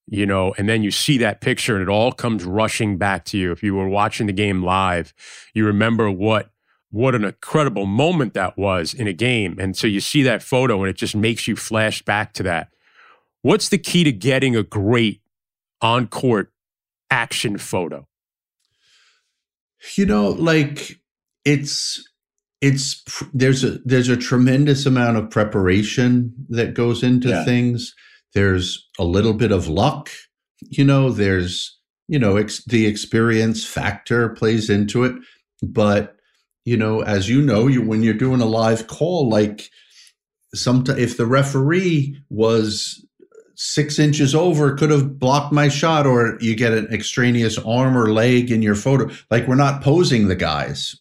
You 0.08 0.26
know, 0.28 0.54
and 0.58 0.70
then 0.70 0.84
you 0.84 0.92
see 0.92 1.18
that 1.20 1.42
picture 1.42 1.76
and 1.76 1.82
it 1.82 1.90
all 1.90 2.12
comes 2.12 2.44
rushing 2.44 2.98
back 2.98 3.26
to 3.26 3.40
you. 3.40 3.52
If 3.52 3.64
you 3.64 3.74
were 3.74 3.90
watching 3.90 4.28
the 4.28 4.34
game 4.34 4.62
live, 4.62 5.16
you 5.56 5.66
remember 5.66 6.12
what 6.12 6.52
what 6.96 7.14
an 7.14 7.26
incredible 7.26 7.86
moment 7.86 8.34
that 8.36 8.58
was 8.58 8.94
in 8.94 9.06
a 9.06 9.12
game. 9.12 9.58
And 9.60 9.76
so 9.76 9.86
you 9.86 10.00
see 10.00 10.24
that 10.24 10.42
photo 10.42 10.80
and 10.80 10.90
it 10.90 10.96
just 10.96 11.14
makes 11.14 11.46
you 11.46 11.58
flash 11.58 12.02
back 12.02 12.32
to 12.36 12.44
that. 12.44 12.70
What's 13.42 13.68
the 13.68 13.78
key 13.78 14.06
to 14.06 14.14
getting 14.14 14.56
a 14.56 14.64
great 14.64 15.20
on 15.82 16.08
court 16.08 16.54
action 17.12 17.58
photo? 17.58 18.08
You 19.98 20.06
know, 20.06 20.30
like 20.30 21.02
it's 21.44 22.02
it's 22.62 23.04
there's 23.34 23.66
a 23.66 23.72
there's 23.84 24.08
a 24.08 24.16
tremendous 24.16 24.86
amount 24.86 25.18
of 25.18 25.30
preparation 25.30 26.34
that 26.48 26.76
goes 26.76 27.04
into 27.04 27.28
yeah. 27.28 27.44
things. 27.44 27.94
There's 28.34 28.88
a 28.98 29.04
little 29.04 29.34
bit 29.34 29.52
of 29.52 29.68
luck, 29.68 30.10
you 30.62 30.86
know, 30.86 31.10
there's 31.10 31.78
you 32.08 32.20
know, 32.20 32.38
ex- 32.38 32.64
the 32.64 32.86
experience 32.86 33.66
factor 33.66 34.30
plays 34.30 34.70
into 34.70 35.04
it, 35.04 35.16
but 35.62 36.15
you 36.66 36.76
know, 36.76 37.02
as 37.02 37.30
you 37.30 37.42
know, 37.42 37.68
you 37.68 37.82
when 37.82 38.04
you're 38.04 38.14
doing 38.14 38.42
a 38.42 38.46
live 38.46 38.88
call, 38.88 39.30
like 39.30 39.70
sometimes 40.54 41.00
if 41.00 41.18
the 41.18 41.26
referee 41.26 42.18
was 42.30 43.06
six 43.56 44.00
inches 44.00 44.36
over, 44.36 44.76
could 44.76 44.90
have 44.90 45.18
blocked 45.18 45.54
my 45.54 45.70
shot, 45.70 46.06
or 46.06 46.38
you 46.42 46.56
get 46.56 46.74
an 46.74 46.88
extraneous 46.92 47.58
arm 47.60 47.98
or 47.98 48.12
leg 48.12 48.52
in 48.52 48.62
your 48.62 48.76
photo. 48.76 49.10
Like 49.32 49.48
we're 49.48 49.56
not 49.56 49.82
posing 49.82 50.28
the 50.28 50.36
guys. 50.36 50.96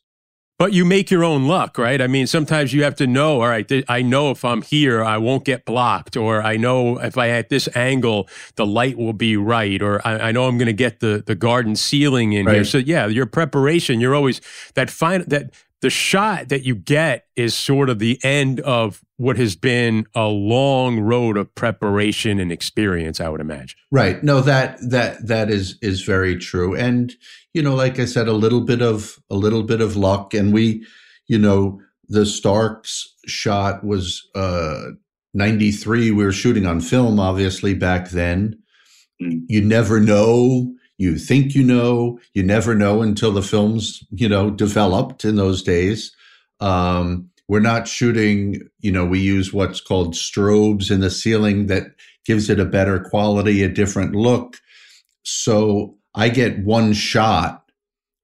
But 0.56 0.72
you 0.72 0.84
make 0.84 1.10
your 1.10 1.24
own 1.24 1.48
luck, 1.48 1.78
right? 1.78 2.00
I 2.00 2.06
mean, 2.06 2.28
sometimes 2.28 2.72
you 2.72 2.84
have 2.84 2.94
to 2.96 3.08
know, 3.08 3.42
all 3.42 3.48
right, 3.48 3.66
th- 3.66 3.84
I 3.88 4.02
know 4.02 4.30
if 4.30 4.44
I'm 4.44 4.62
here, 4.62 5.02
I 5.02 5.18
won't 5.18 5.44
get 5.44 5.64
blocked, 5.64 6.16
or 6.16 6.42
I 6.42 6.56
know 6.56 6.98
if 6.98 7.18
I 7.18 7.30
at 7.30 7.48
this 7.48 7.68
angle, 7.74 8.28
the 8.54 8.64
light 8.64 8.96
will 8.96 9.12
be 9.12 9.36
right, 9.36 9.82
or 9.82 10.00
I, 10.06 10.28
I 10.28 10.32
know 10.32 10.46
I'm 10.46 10.56
going 10.56 10.66
to 10.66 10.72
get 10.72 11.00
the, 11.00 11.24
the 11.26 11.34
garden 11.34 11.74
ceiling 11.74 12.34
in 12.34 12.46
right. 12.46 12.54
here. 12.54 12.64
So 12.64 12.78
yeah, 12.78 13.06
your 13.06 13.26
preparation, 13.26 13.98
you're 13.98 14.14
always 14.14 14.40
that 14.74 14.90
final, 14.90 15.26
that 15.26 15.50
the 15.84 15.90
shot 15.90 16.48
that 16.48 16.64
you 16.64 16.74
get 16.74 17.26
is 17.36 17.54
sort 17.54 17.90
of 17.90 17.98
the 17.98 18.18
end 18.24 18.58
of 18.60 19.04
what 19.18 19.36
has 19.36 19.54
been 19.54 20.06
a 20.14 20.26
long 20.26 20.98
road 20.98 21.36
of 21.36 21.54
preparation 21.54 22.40
and 22.40 22.50
experience 22.50 23.20
i 23.20 23.28
would 23.28 23.40
imagine 23.40 23.78
right 23.90 24.24
no 24.24 24.40
that 24.40 24.78
that 24.80 25.26
that 25.26 25.50
is 25.50 25.78
is 25.82 26.00
very 26.00 26.38
true 26.38 26.74
and 26.74 27.12
you 27.54 27.62
know 27.62 27.74
like 27.74 27.98
i 27.98 28.04
said 28.04 28.28
a 28.28 28.32
little 28.32 28.60
bit 28.60 28.82
of 28.82 29.18
a 29.30 29.34
little 29.36 29.62
bit 29.62 29.80
of 29.80 29.96
luck. 29.96 30.34
And 30.34 30.52
we 30.52 30.86
you 31.26 31.38
know 31.38 31.80
the 32.08 32.26
starks 32.26 33.14
shot 33.26 33.82
was 33.84 34.28
uh 34.34 34.90
93 35.32 36.10
we 36.10 36.24
were 36.24 36.32
shooting 36.32 36.66
on 36.66 36.80
film 36.80 37.18
obviously 37.18 37.74
back 37.74 38.10
then. 38.10 38.58
Mm. 39.22 39.42
you 39.48 39.62
never 39.62 40.00
know. 40.00 40.74
You 40.98 41.18
think 41.18 41.54
you 41.54 41.62
know. 41.62 42.18
You 42.34 42.42
never 42.42 42.74
know 42.74 43.02
until 43.02 43.32
the 43.32 43.42
film's 43.42 44.04
you 44.10 44.28
know 44.28 44.50
developed 44.50 45.24
in 45.24 45.36
those 45.36 45.62
days. 45.62 46.12
Um, 46.60 47.30
we're 47.48 47.60
not 47.60 47.88
shooting 47.88 48.68
you 48.80 48.92
know 48.92 49.04
we 49.04 49.20
use 49.20 49.52
what's 49.52 49.80
called 49.80 50.14
strobes 50.14 50.90
in 50.90 51.00
the 51.00 51.10
ceiling 51.10 51.66
that 51.66 51.88
gives 52.24 52.48
it 52.48 52.58
a 52.58 52.64
better 52.64 53.00
quality 53.00 53.62
a 53.62 53.68
different 53.68 54.14
look. 54.14 54.56
So 55.24 55.96
i 56.14 56.28
get 56.28 56.58
one 56.60 56.92
shot 56.92 57.64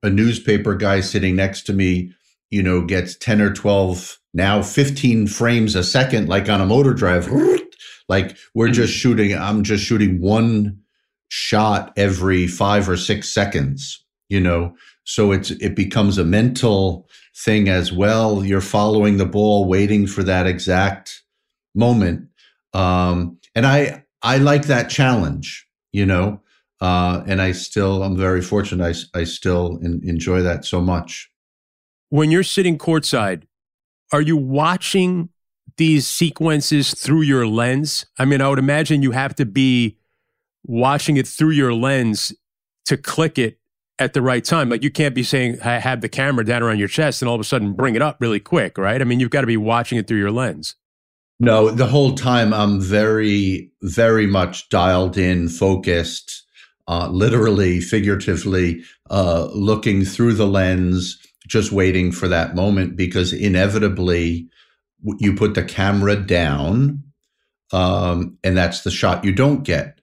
a 0.03 0.11
newspaper 0.11 0.75
guy 0.75 1.01
sitting 1.01 1.37
next 1.37 1.63
to 1.63 1.73
me 1.73 2.13
you 2.51 2.63
know 2.63 2.83
gets 2.83 3.17
10 3.17 3.41
or 3.41 3.53
12 3.53 4.21
now 4.33 4.63
15 4.63 5.27
frames 5.27 5.75
a 5.75 5.83
second, 5.83 6.29
like 6.29 6.49
on 6.49 6.61
a 6.61 6.67
motor 6.67 6.95
drive. 6.95 7.31
Like 8.09 8.37
we're 8.57 8.71
just 8.71 8.93
shooting, 8.93 9.39
I'm 9.39 9.63
just 9.63 9.85
shooting 9.85 10.21
one 10.21 10.81
shot 11.29 11.93
every 11.97 12.49
five 12.49 12.89
or 12.89 12.97
six 12.97 13.29
seconds, 13.29 14.05
you 14.29 14.41
know? 14.41 14.75
So 15.05 15.31
it's, 15.31 15.53
it 15.53 15.77
becomes 15.77 16.19
a 16.19 16.25
mental 16.25 17.09
thing 17.37 17.69
as 17.69 17.93
well. 17.93 18.45
You're 18.45 18.61
following 18.61 19.19
the 19.19 19.27
ball, 19.27 19.65
waiting 19.65 20.09
for 20.09 20.25
that 20.25 20.49
exact 20.49 21.23
moment. 21.73 22.27
Um, 22.75 23.39
and 23.55 23.65
I, 23.65 24.05
I 24.25 24.39
like 24.39 24.65
that 24.65 24.91
challenge, 24.91 25.65
you 25.93 26.05
know? 26.05 26.41
Uh, 26.81 27.23
and 27.27 27.43
I 27.43 27.53
still, 27.53 28.03
I'm 28.03 28.17
very 28.17 28.41
fortunate. 28.41 28.97
I, 29.15 29.21
I 29.21 29.25
still 29.25 29.79
in, 29.83 30.01
enjoy 30.05 30.43
that 30.43 30.65
so 30.65 30.81
much. 30.81 31.31
When 32.09 32.31
you're 32.31 32.43
sitting 32.43 32.79
courtside, 32.79 33.43
are 34.13 34.23
you 34.23 34.37
watching 34.37 35.29
these 35.77 36.07
sequences 36.07 36.95
through 36.95 37.23
your 37.23 37.47
lens? 37.47 38.07
I 38.19 38.25
mean, 38.25 38.41
I 38.41 38.49
would 38.49 38.59
imagine 38.59 39.03
you 39.03 39.13
have 39.13 39.35
to 39.37 39.47
be 39.47 39.99
watching 40.65 41.17
it 41.17 41.27
through 41.27 41.51
your 41.51 41.73
lens 41.73 42.33
to 42.87 42.97
click 42.97 43.39
it 43.39 43.59
at 43.99 44.15
the 44.15 44.23
right 44.23 44.45
time. 44.45 44.71
Like 44.71 44.83
you 44.83 44.91
can't 44.91 45.15
be 45.15 45.23
saying, 45.23 45.61
I 45.63 45.79
have 45.79 46.01
the 46.01 46.09
camera 46.09 46.45
down 46.45 46.63
around 46.63 46.79
your 46.79 46.89
chest 46.89 47.23
and 47.23 47.29
all 47.29 47.35
of 47.35 47.41
a 47.41 47.45
sudden 47.45 47.75
bring 47.75 47.95
it 47.95 48.03
up 48.03 48.17
really 48.21 48.41
quick, 48.41 48.79
right? 48.79 49.01
I 49.01 49.05
mean, 49.05 49.21
you've 49.21 49.31
got 49.31 49.43
to 49.43 49.47
be 49.47 49.59
watching 49.59 49.99
it 49.99 50.09
through 50.09 50.19
your 50.19 50.31
lens. 50.31 50.77
No, 51.39 51.71
the 51.71 51.87
whole 51.87 52.15
time 52.15 52.53
I'm 52.53 52.81
very, 52.81 53.71
very 53.83 54.27
much 54.27 54.69
dialed 54.69 55.17
in, 55.17 55.49
focused, 55.49 56.47
uh, 56.91 57.09
literally, 57.09 57.81
figuratively, 57.81 58.83
uh, 59.11 59.49
looking 59.53 60.05
through 60.05 60.35
the 60.35 60.47
lens, 60.47 61.25
just 61.47 61.71
waiting 61.71 62.11
for 62.11 62.27
that 62.27 62.57
moment 62.57 62.97
because 62.97 63.33
inevitably 63.33 64.49
you 65.19 65.33
put 65.33 65.55
the 65.55 65.63
camera 65.63 66.17
down 66.17 67.01
um, 67.73 68.37
and 68.43 68.57
that's 68.57 68.83
the 68.83 68.91
shot 68.91 69.25
you 69.25 69.31
don't 69.31 69.63
get. 69.63 70.01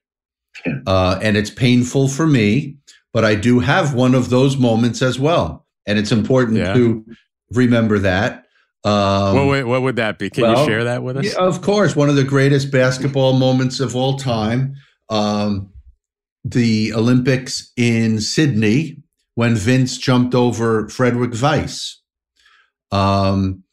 Uh, 0.88 1.20
and 1.22 1.36
it's 1.36 1.50
painful 1.50 2.08
for 2.08 2.26
me, 2.26 2.78
but 3.12 3.26
I 3.26 3.36
do 3.36 3.60
have 3.60 3.94
one 3.94 4.16
of 4.16 4.30
those 4.30 4.56
moments 4.56 5.02
as 5.02 5.20
well. 5.20 5.66
And 5.86 6.00
it's 6.00 6.14
important 6.14 6.58
yeah. 6.58 6.74
to 6.74 7.06
remember 7.52 8.00
that. 8.00 8.46
Um, 8.86 9.36
what, 9.36 9.46
would, 9.48 9.66
what 9.66 9.82
would 9.82 9.96
that 9.98 10.20
be? 10.20 10.30
Can 10.30 10.44
well, 10.44 10.62
you 10.62 10.66
share 10.66 10.86
that 10.86 11.04
with 11.04 11.18
us? 11.18 11.26
Yeah, 11.26 11.40
of 11.40 11.62
course. 11.62 11.98
One 11.98 12.08
of 12.08 12.16
the 12.16 12.24
greatest 12.24 12.72
basketball 12.72 13.34
moments 13.34 13.82
of 13.82 13.94
all 13.94 14.18
time. 14.18 14.76
Um, 15.10 15.74
the 16.52 16.94
Olympics 16.94 17.72
in 17.76 18.20
Sydney 18.20 18.98
when 19.36 19.56
Vince 19.56 19.98
jumped 19.98 20.34
over 20.34 20.88
Frédéric 20.88 21.36
Weis. 21.36 21.96
Um, 22.92 23.64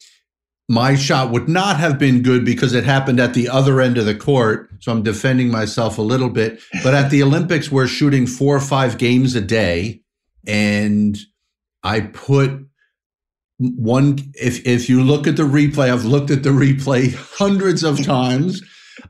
my 0.69 0.95
shot 0.95 1.31
would 1.31 1.49
not 1.49 1.77
have 1.79 1.99
been 1.99 2.23
good 2.23 2.45
because 2.45 2.73
it 2.73 2.85
happened 2.85 3.21
at 3.21 3.35
the 3.35 3.49
other 3.49 3.81
end 3.81 3.99
of 3.99 4.07
the 4.07 4.15
court. 4.15 4.71
So 4.81 4.93
I'm 4.93 5.03
defending 5.03 5.51
myself 5.51 5.99
a 5.99 6.03
little 6.03 6.31
bit. 6.31 6.61
But 6.83 6.95
at 6.95 7.11
the 7.11 7.23
Olympics, 7.23 7.71
we're 7.71 7.87
shooting 7.87 8.27
four 8.27 8.57
or 8.57 8.61
five 8.61 8.99
games 8.99 9.35
a 9.35 9.41
day. 9.41 10.01
And 10.47 11.19
I 11.83 12.01
put 12.01 12.67
one, 13.59 14.19
if, 14.35 14.67
if 14.67 14.89
you 14.89 15.03
look 15.03 15.27
at 15.27 15.37
the 15.37 15.43
replay, 15.43 15.93
I've 15.93 16.07
looked 16.07 16.31
at 16.31 16.43
the 16.43 16.51
replay 16.51 17.15
hundreds 17.39 17.85
of 17.85 18.03
times. 18.05 18.63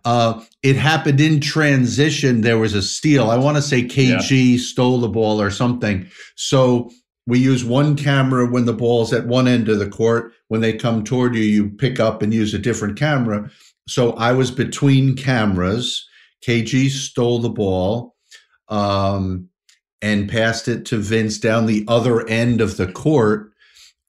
Uh, 0.05 0.43
it 0.63 0.77
happened 0.77 1.21
in 1.21 1.41
transition. 1.41 2.43
There 2.43 2.59
was 2.59 2.75
a 2.75 2.83
steal. 2.83 3.31
I 3.31 3.37
want 3.37 3.57
to 3.57 3.63
say 3.63 3.83
KG 3.83 4.53
yeah. 4.53 4.59
stole 4.59 5.01
the 5.01 5.09
ball 5.09 5.41
or 5.41 5.51
something. 5.51 6.09
So 6.37 6.91
we 7.27 7.39
use 7.39 7.65
one 7.65 7.97
camera 7.97 8.47
when 8.47 8.67
the 8.67 8.75
ball's 8.75 9.13
at 9.13 9.27
one 9.27 9.49
end 9.49 9.69
of 9.69 9.79
the 9.79 9.89
court. 9.89 10.33
When 10.49 10.61
they 10.61 10.75
come 10.75 11.05
toward 11.05 11.35
you, 11.35 11.43
you 11.43 11.71
pick 11.71 11.99
up 11.99 12.23
and 12.23 12.35
use 12.35 12.53
a 12.53 12.59
different 12.59 12.99
camera. 12.99 13.51
So 13.89 14.13
I 14.13 14.33
was 14.33 14.51
between 14.51 15.17
cameras. 15.17 16.07
KG 16.47 16.91
stole 16.91 17.39
the 17.39 17.49
ball 17.49 18.15
um, 18.69 19.49
and 20.03 20.29
passed 20.29 20.69
it 20.69 20.85
to 20.87 20.99
Vince 20.99 21.39
down 21.39 21.65
the 21.65 21.85
other 21.89 22.29
end 22.29 22.61
of 22.61 22.77
the 22.77 22.91
court. 22.93 23.53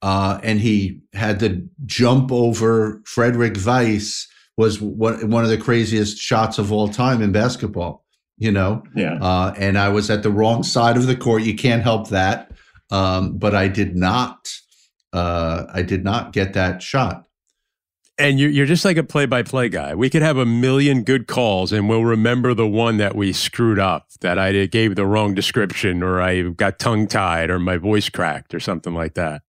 Uh, 0.02 0.40
and 0.44 0.60
he 0.60 1.02
had 1.14 1.40
to 1.40 1.68
jump 1.86 2.32
over 2.32 3.02
Frédéric 3.06 3.58
Weis 3.58 4.28
was 4.58 4.82
one, 4.82 5.30
one 5.30 5.44
of 5.44 5.50
the 5.50 5.58
craziest 5.58 6.18
shots 6.18 6.58
of 6.58 6.72
all 6.72 6.88
time 6.88 7.22
in 7.22 7.32
basketball, 7.32 8.06
you 8.38 8.52
know? 8.52 8.84
Yeah. 8.96 9.18
Uh, 9.22 9.54
and 9.58 9.78
I 9.78 9.90
was 9.90 10.10
at 10.10 10.24
the 10.24 10.32
wrong 10.32 10.64
side 10.64 10.98
of 10.98 11.08
the 11.08 11.16
court. 11.16 11.44
You 11.44 11.56
can't 11.56 11.84
help 11.84 12.10
that. 12.10 12.52
Um, 12.92 13.38
but 13.38 13.56
I 13.56 13.68
did 13.68 13.96
not, 13.96 14.50
uh, 15.12 15.66
I 15.74 15.82
did 15.82 16.04
not 16.04 16.32
get 16.34 16.54
that 16.54 16.82
shot. 16.82 17.24
And 18.18 18.40
you're, 18.40 18.50
you're 18.50 18.66
just 18.66 18.86
like 18.86 18.96
a 18.96 19.04
play 19.04 19.26
by 19.26 19.44
play 19.44 19.68
guy. 19.68 19.94
We 19.94 20.10
could 20.10 20.22
have 20.22 20.38
a 20.38 20.46
million 20.46 21.04
good 21.04 21.28
calls 21.28 21.74
and 21.74 21.90
we'll 21.90 22.06
remember 22.06 22.54
the 22.54 22.68
one 22.68 22.96
that 22.98 23.14
we 23.14 23.34
screwed 23.34 23.80
up, 23.80 24.08
that 24.22 24.40
I 24.40 24.68
gave 24.68 24.96
the 24.96 25.06
wrong 25.06 25.34
description 25.34 26.02
or 26.02 26.22
I 26.22 26.44
got 26.44 26.80
tongue 26.80 27.08
tied 27.08 27.50
or 27.50 27.60
my 27.60 27.76
voice 27.76 28.08
cracked 28.08 28.54
or 28.54 28.62
something 28.62 28.94
like 28.94 29.16
that. 29.16 29.42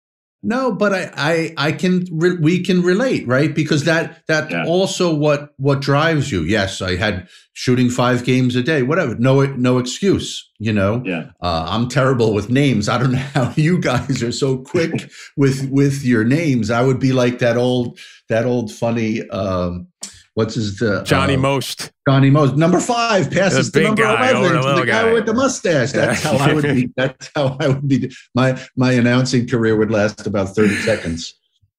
No, 0.45 0.71
but 0.71 0.93
I, 0.93 1.11
I, 1.15 1.53
I 1.57 1.71
can, 1.71 2.05
re- 2.11 2.37
we 2.37 2.63
can 2.63 2.83
relate, 2.83 3.27
right? 3.27 3.53
Because 3.53 3.85
that, 3.85 4.25
that 4.27 4.51
yeah. 4.51 4.63
also 4.65 5.13
what, 5.13 5.55
what 5.57 5.81
drives 5.81 6.31
you. 6.31 6.43
Yes, 6.43 6.83
I 6.83 6.97
had 6.97 7.27
shooting 7.53 7.89
five 7.89 8.23
games 8.23 8.55
a 8.55 8.61
day, 8.61 8.83
whatever. 8.83 9.15
No, 9.15 9.43
no 9.43 9.79
excuse, 9.79 10.47
you 10.59 10.71
know? 10.71 11.01
Yeah. 11.03 11.31
Uh, 11.41 11.65
I'm 11.67 11.89
terrible 11.89 12.31
with 12.31 12.51
names. 12.51 12.87
I 12.87 12.99
don't 12.99 13.13
know 13.13 13.17
how 13.33 13.53
you 13.55 13.79
guys 13.79 14.21
are 14.21 14.31
so 14.31 14.59
quick 14.59 15.09
with, 15.37 15.67
with 15.71 16.03
your 16.03 16.23
names. 16.23 16.69
I 16.69 16.83
would 16.83 16.99
be 16.99 17.11
like 17.11 17.39
that 17.39 17.57
old, 17.57 17.97
that 18.29 18.45
old 18.45 18.71
funny, 18.71 19.27
um, 19.29 19.87
what's 20.35 20.55
his 20.55 20.81
uh, 20.81 21.03
Johnny 21.03 21.33
uh, 21.33 21.39
Most. 21.39 21.91
Johnny 22.07 22.29
Most. 22.29 22.55
Number 22.55 22.79
five 22.79 23.31
passes 23.31 23.71
the, 23.71 23.79
the 23.79 23.85
number 23.85 24.03
eleven 24.03 24.61
to 24.61 24.79
the 24.79 24.85
guy, 24.85 25.03
guy, 25.03 25.13
with 25.13 25.25
the 25.25 25.33
mustache. 25.33 25.91
That's 25.91 26.21
how 26.21 26.37
I 26.37 26.53
would 26.53 26.63
be. 26.63 26.89
That's 26.95 27.31
how 27.35 27.57
I 27.59 27.69
would 27.69 27.87
be. 27.87 28.11
My 28.35 28.61
my 28.75 28.91
announcing 28.91 29.47
career 29.47 29.75
would 29.75 29.91
last 29.91 30.27
about 30.27 30.49
thirty 30.55 30.75
seconds. 30.75 31.33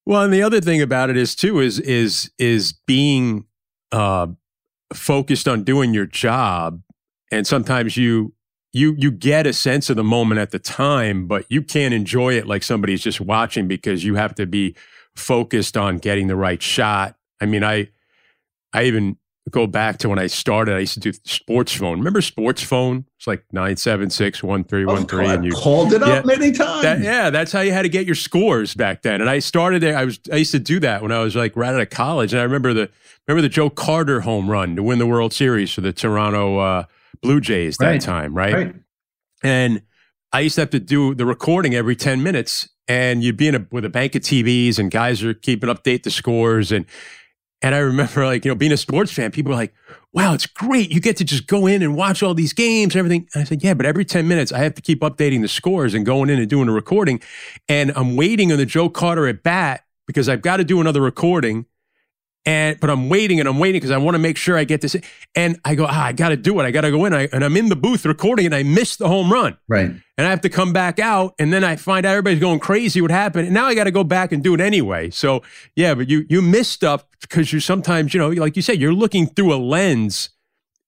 Well, 0.04 0.22
and 0.22 0.32
the 0.32 0.42
other 0.42 0.60
thing 0.60 0.82
about 0.82 1.10
it 1.10 1.16
is 1.16 1.34
too 1.34 1.60
is 1.60 1.78
is 1.80 2.30
is 2.38 2.72
being 2.86 3.44
uh, 3.92 4.28
focused 4.92 5.46
on 5.46 5.62
doing 5.62 5.94
your 5.94 6.06
job, 6.06 6.82
and 7.30 7.46
sometimes 7.46 7.96
you 7.96 8.34
you 8.72 8.94
you 8.98 9.10
get 9.10 9.46
a 9.46 9.52
sense 9.52 9.90
of 9.90 9.96
the 9.96 10.04
moment 10.04 10.40
at 10.40 10.50
the 10.50 10.58
time, 10.58 11.26
but 11.26 11.44
you 11.48 11.62
can't 11.62 11.94
enjoy 11.94 12.34
it 12.34 12.46
like 12.46 12.62
somebody's 12.62 13.02
just 13.02 13.20
watching 13.20 13.68
because 13.68 14.04
you 14.04 14.16
have 14.16 14.34
to 14.36 14.46
be 14.46 14.74
focused 15.14 15.76
on 15.76 15.98
getting 15.98 16.26
the 16.26 16.36
right 16.36 16.62
shot. 16.62 17.16
I 17.40 17.46
mean, 17.46 17.64
I 17.64 17.88
I 18.76 18.84
even 18.84 19.16
go 19.50 19.66
back 19.66 19.98
to 19.98 20.08
when 20.08 20.18
I 20.18 20.26
started. 20.26 20.74
I 20.74 20.80
used 20.80 20.94
to 20.94 21.00
do 21.00 21.12
sports 21.24 21.72
phone. 21.72 21.98
Remember 21.98 22.20
sports 22.20 22.62
phone? 22.62 23.06
It's 23.16 23.26
like 23.26 23.44
nine 23.52 23.76
seven 23.76 24.10
six 24.10 24.42
one 24.42 24.64
three 24.64 24.84
one 24.84 25.06
three, 25.06 25.26
and 25.26 25.44
you 25.44 25.52
called 25.52 25.92
it 25.92 26.02
up 26.02 26.24
many 26.24 26.52
times. 26.52 26.82
That, 26.82 27.00
yeah, 27.00 27.30
that's 27.30 27.52
how 27.52 27.60
you 27.60 27.72
had 27.72 27.82
to 27.82 27.88
get 27.88 28.06
your 28.06 28.14
scores 28.14 28.74
back 28.74 29.02
then. 29.02 29.20
And 29.20 29.30
I 29.30 29.38
started 29.38 29.82
there. 29.82 29.96
I 29.96 30.04
was 30.04 30.20
I 30.32 30.36
used 30.36 30.52
to 30.52 30.58
do 30.58 30.80
that 30.80 31.02
when 31.02 31.12
I 31.12 31.20
was 31.20 31.36
like 31.36 31.56
right 31.56 31.74
out 31.74 31.80
of 31.80 31.90
college. 31.90 32.32
And 32.32 32.40
I 32.40 32.44
remember 32.44 32.74
the 32.74 32.90
remember 33.26 33.42
the 33.42 33.48
Joe 33.48 33.70
Carter 33.70 34.20
home 34.20 34.50
run 34.50 34.76
to 34.76 34.82
win 34.82 34.98
the 34.98 35.06
World 35.06 35.32
Series 35.32 35.72
for 35.72 35.80
the 35.80 35.92
Toronto 35.92 36.58
uh, 36.58 36.84
Blue 37.22 37.40
Jays 37.40 37.76
that 37.78 37.86
right. 37.86 38.00
time, 38.00 38.34
right? 38.34 38.54
right? 38.54 38.74
And 39.42 39.82
I 40.32 40.40
used 40.40 40.56
to 40.56 40.62
have 40.62 40.70
to 40.70 40.80
do 40.80 41.14
the 41.14 41.24
recording 41.24 41.74
every 41.74 41.96
ten 41.96 42.22
minutes. 42.22 42.68
And 42.88 43.20
you'd 43.20 43.36
be 43.36 43.48
in 43.48 43.56
a, 43.56 43.66
with 43.72 43.84
a 43.84 43.88
bank 43.88 44.14
of 44.14 44.22
TVs, 44.22 44.78
and 44.78 44.92
guys 44.92 45.24
are 45.24 45.34
keeping 45.34 45.68
update 45.68 46.04
the 46.04 46.10
scores, 46.12 46.70
and 46.70 46.86
and 47.62 47.74
I 47.74 47.78
remember, 47.78 48.24
like, 48.26 48.44
you 48.44 48.50
know, 48.50 48.54
being 48.54 48.72
a 48.72 48.76
sports 48.76 49.12
fan, 49.12 49.30
people 49.30 49.50
were 49.50 49.56
like, 49.56 49.74
wow, 50.12 50.34
it's 50.34 50.46
great. 50.46 50.90
You 50.90 51.00
get 51.00 51.16
to 51.18 51.24
just 51.24 51.46
go 51.46 51.66
in 51.66 51.82
and 51.82 51.96
watch 51.96 52.22
all 52.22 52.34
these 52.34 52.52
games 52.52 52.94
and 52.94 52.98
everything. 52.98 53.28
And 53.34 53.42
I 53.42 53.44
said, 53.44 53.62
yeah, 53.62 53.74
but 53.74 53.86
every 53.86 54.04
10 54.04 54.28
minutes, 54.28 54.52
I 54.52 54.58
have 54.58 54.74
to 54.74 54.82
keep 54.82 55.00
updating 55.00 55.40
the 55.40 55.48
scores 55.48 55.94
and 55.94 56.04
going 56.04 56.30
in 56.30 56.38
and 56.38 56.48
doing 56.48 56.68
a 56.68 56.72
recording. 56.72 57.20
And 57.68 57.92
I'm 57.96 58.16
waiting 58.16 58.52
on 58.52 58.58
the 58.58 58.66
Joe 58.66 58.88
Carter 58.88 59.26
at 59.26 59.42
bat 59.42 59.84
because 60.06 60.28
I've 60.28 60.42
got 60.42 60.58
to 60.58 60.64
do 60.64 60.80
another 60.80 61.00
recording. 61.00 61.66
And 62.46 62.78
but 62.78 62.88
I'm 62.90 63.08
waiting 63.08 63.40
and 63.40 63.48
I'm 63.48 63.58
waiting 63.58 63.80
because 63.80 63.90
I 63.90 63.96
want 63.96 64.14
to 64.14 64.20
make 64.20 64.36
sure 64.36 64.56
I 64.56 64.62
get 64.62 64.80
this. 64.80 64.96
And 65.34 65.58
I 65.64 65.74
go, 65.74 65.84
ah, 65.84 66.04
I 66.06 66.12
got 66.12 66.28
to 66.28 66.36
do 66.36 66.58
it. 66.60 66.62
I 66.62 66.70
got 66.70 66.82
to 66.82 66.92
go 66.92 67.04
in. 67.04 67.12
I, 67.12 67.28
and 67.32 67.44
I'm 67.44 67.56
in 67.56 67.68
the 67.68 67.76
booth 67.76 68.06
recording, 68.06 68.46
and 68.46 68.54
I 68.54 68.62
miss 68.62 68.96
the 68.96 69.08
home 69.08 69.32
run. 69.32 69.58
Right. 69.66 69.90
And 69.90 70.26
I 70.26 70.30
have 70.30 70.40
to 70.42 70.48
come 70.48 70.72
back 70.72 71.00
out, 71.00 71.34
and 71.40 71.52
then 71.52 71.64
I 71.64 71.74
find 71.74 72.06
out 72.06 72.12
everybody's 72.12 72.38
going 72.38 72.60
crazy. 72.60 73.00
What 73.00 73.10
happened? 73.10 73.46
And 73.46 73.54
now 73.54 73.66
I 73.66 73.74
got 73.74 73.84
to 73.84 73.90
go 73.90 74.04
back 74.04 74.30
and 74.30 74.44
do 74.44 74.54
it 74.54 74.60
anyway. 74.60 75.10
So 75.10 75.42
yeah, 75.74 75.94
but 75.94 76.08
you 76.08 76.24
you 76.28 76.40
miss 76.40 76.68
stuff 76.68 77.04
because 77.20 77.52
you 77.52 77.58
sometimes 77.58 78.14
you 78.14 78.20
know, 78.20 78.28
like 78.28 78.54
you 78.54 78.62
said, 78.62 78.80
you're 78.80 78.94
looking 78.94 79.26
through 79.26 79.52
a 79.52 79.58
lens. 79.58 80.30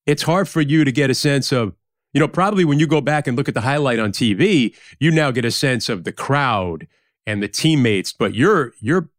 It's 0.06 0.22
hard 0.22 0.48
for 0.48 0.60
you 0.60 0.84
to 0.84 0.92
get 0.92 1.10
a 1.10 1.14
sense 1.14 1.52
of 1.52 1.74
you 2.12 2.20
know, 2.20 2.28
probably 2.28 2.64
when 2.64 2.78
you 2.78 2.86
go 2.86 3.00
back 3.00 3.26
and 3.26 3.36
look 3.36 3.48
at 3.48 3.54
the 3.54 3.60
highlight 3.60 3.98
on 3.98 4.12
TV, 4.12 4.74
you 4.98 5.10
now 5.10 5.30
get 5.30 5.44
a 5.44 5.50
sense 5.50 5.88
of 5.88 6.04
the 6.04 6.12
crowd 6.12 6.86
and 7.26 7.42
the 7.42 7.48
teammates, 7.48 8.12
but 8.12 8.34
you're 8.34 8.72
you're 8.80 9.10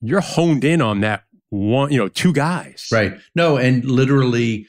you're 0.00 0.20
honed 0.20 0.64
in 0.64 0.82
on 0.82 1.00
that 1.00 1.24
one, 1.50 1.92
you 1.92 1.98
know, 1.98 2.08
two 2.08 2.32
guys. 2.32 2.88
Right. 2.90 3.18
No, 3.34 3.56
and 3.56 3.84
literally, 3.84 4.66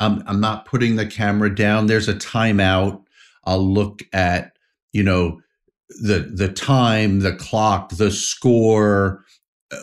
I'm 0.00 0.22
I'm 0.26 0.40
not 0.40 0.66
putting 0.66 0.96
the 0.96 1.06
camera 1.06 1.54
down. 1.54 1.86
There's 1.86 2.08
a 2.08 2.14
timeout. 2.14 3.02
I'll 3.44 3.66
look 3.66 4.02
at, 4.12 4.56
you 4.92 5.02
know, 5.02 5.40
the 5.88 6.30
the 6.34 6.48
time, 6.48 7.20
the 7.20 7.34
clock, 7.34 7.90
the 7.90 8.10
score, 8.10 9.24
uh, 9.72 9.78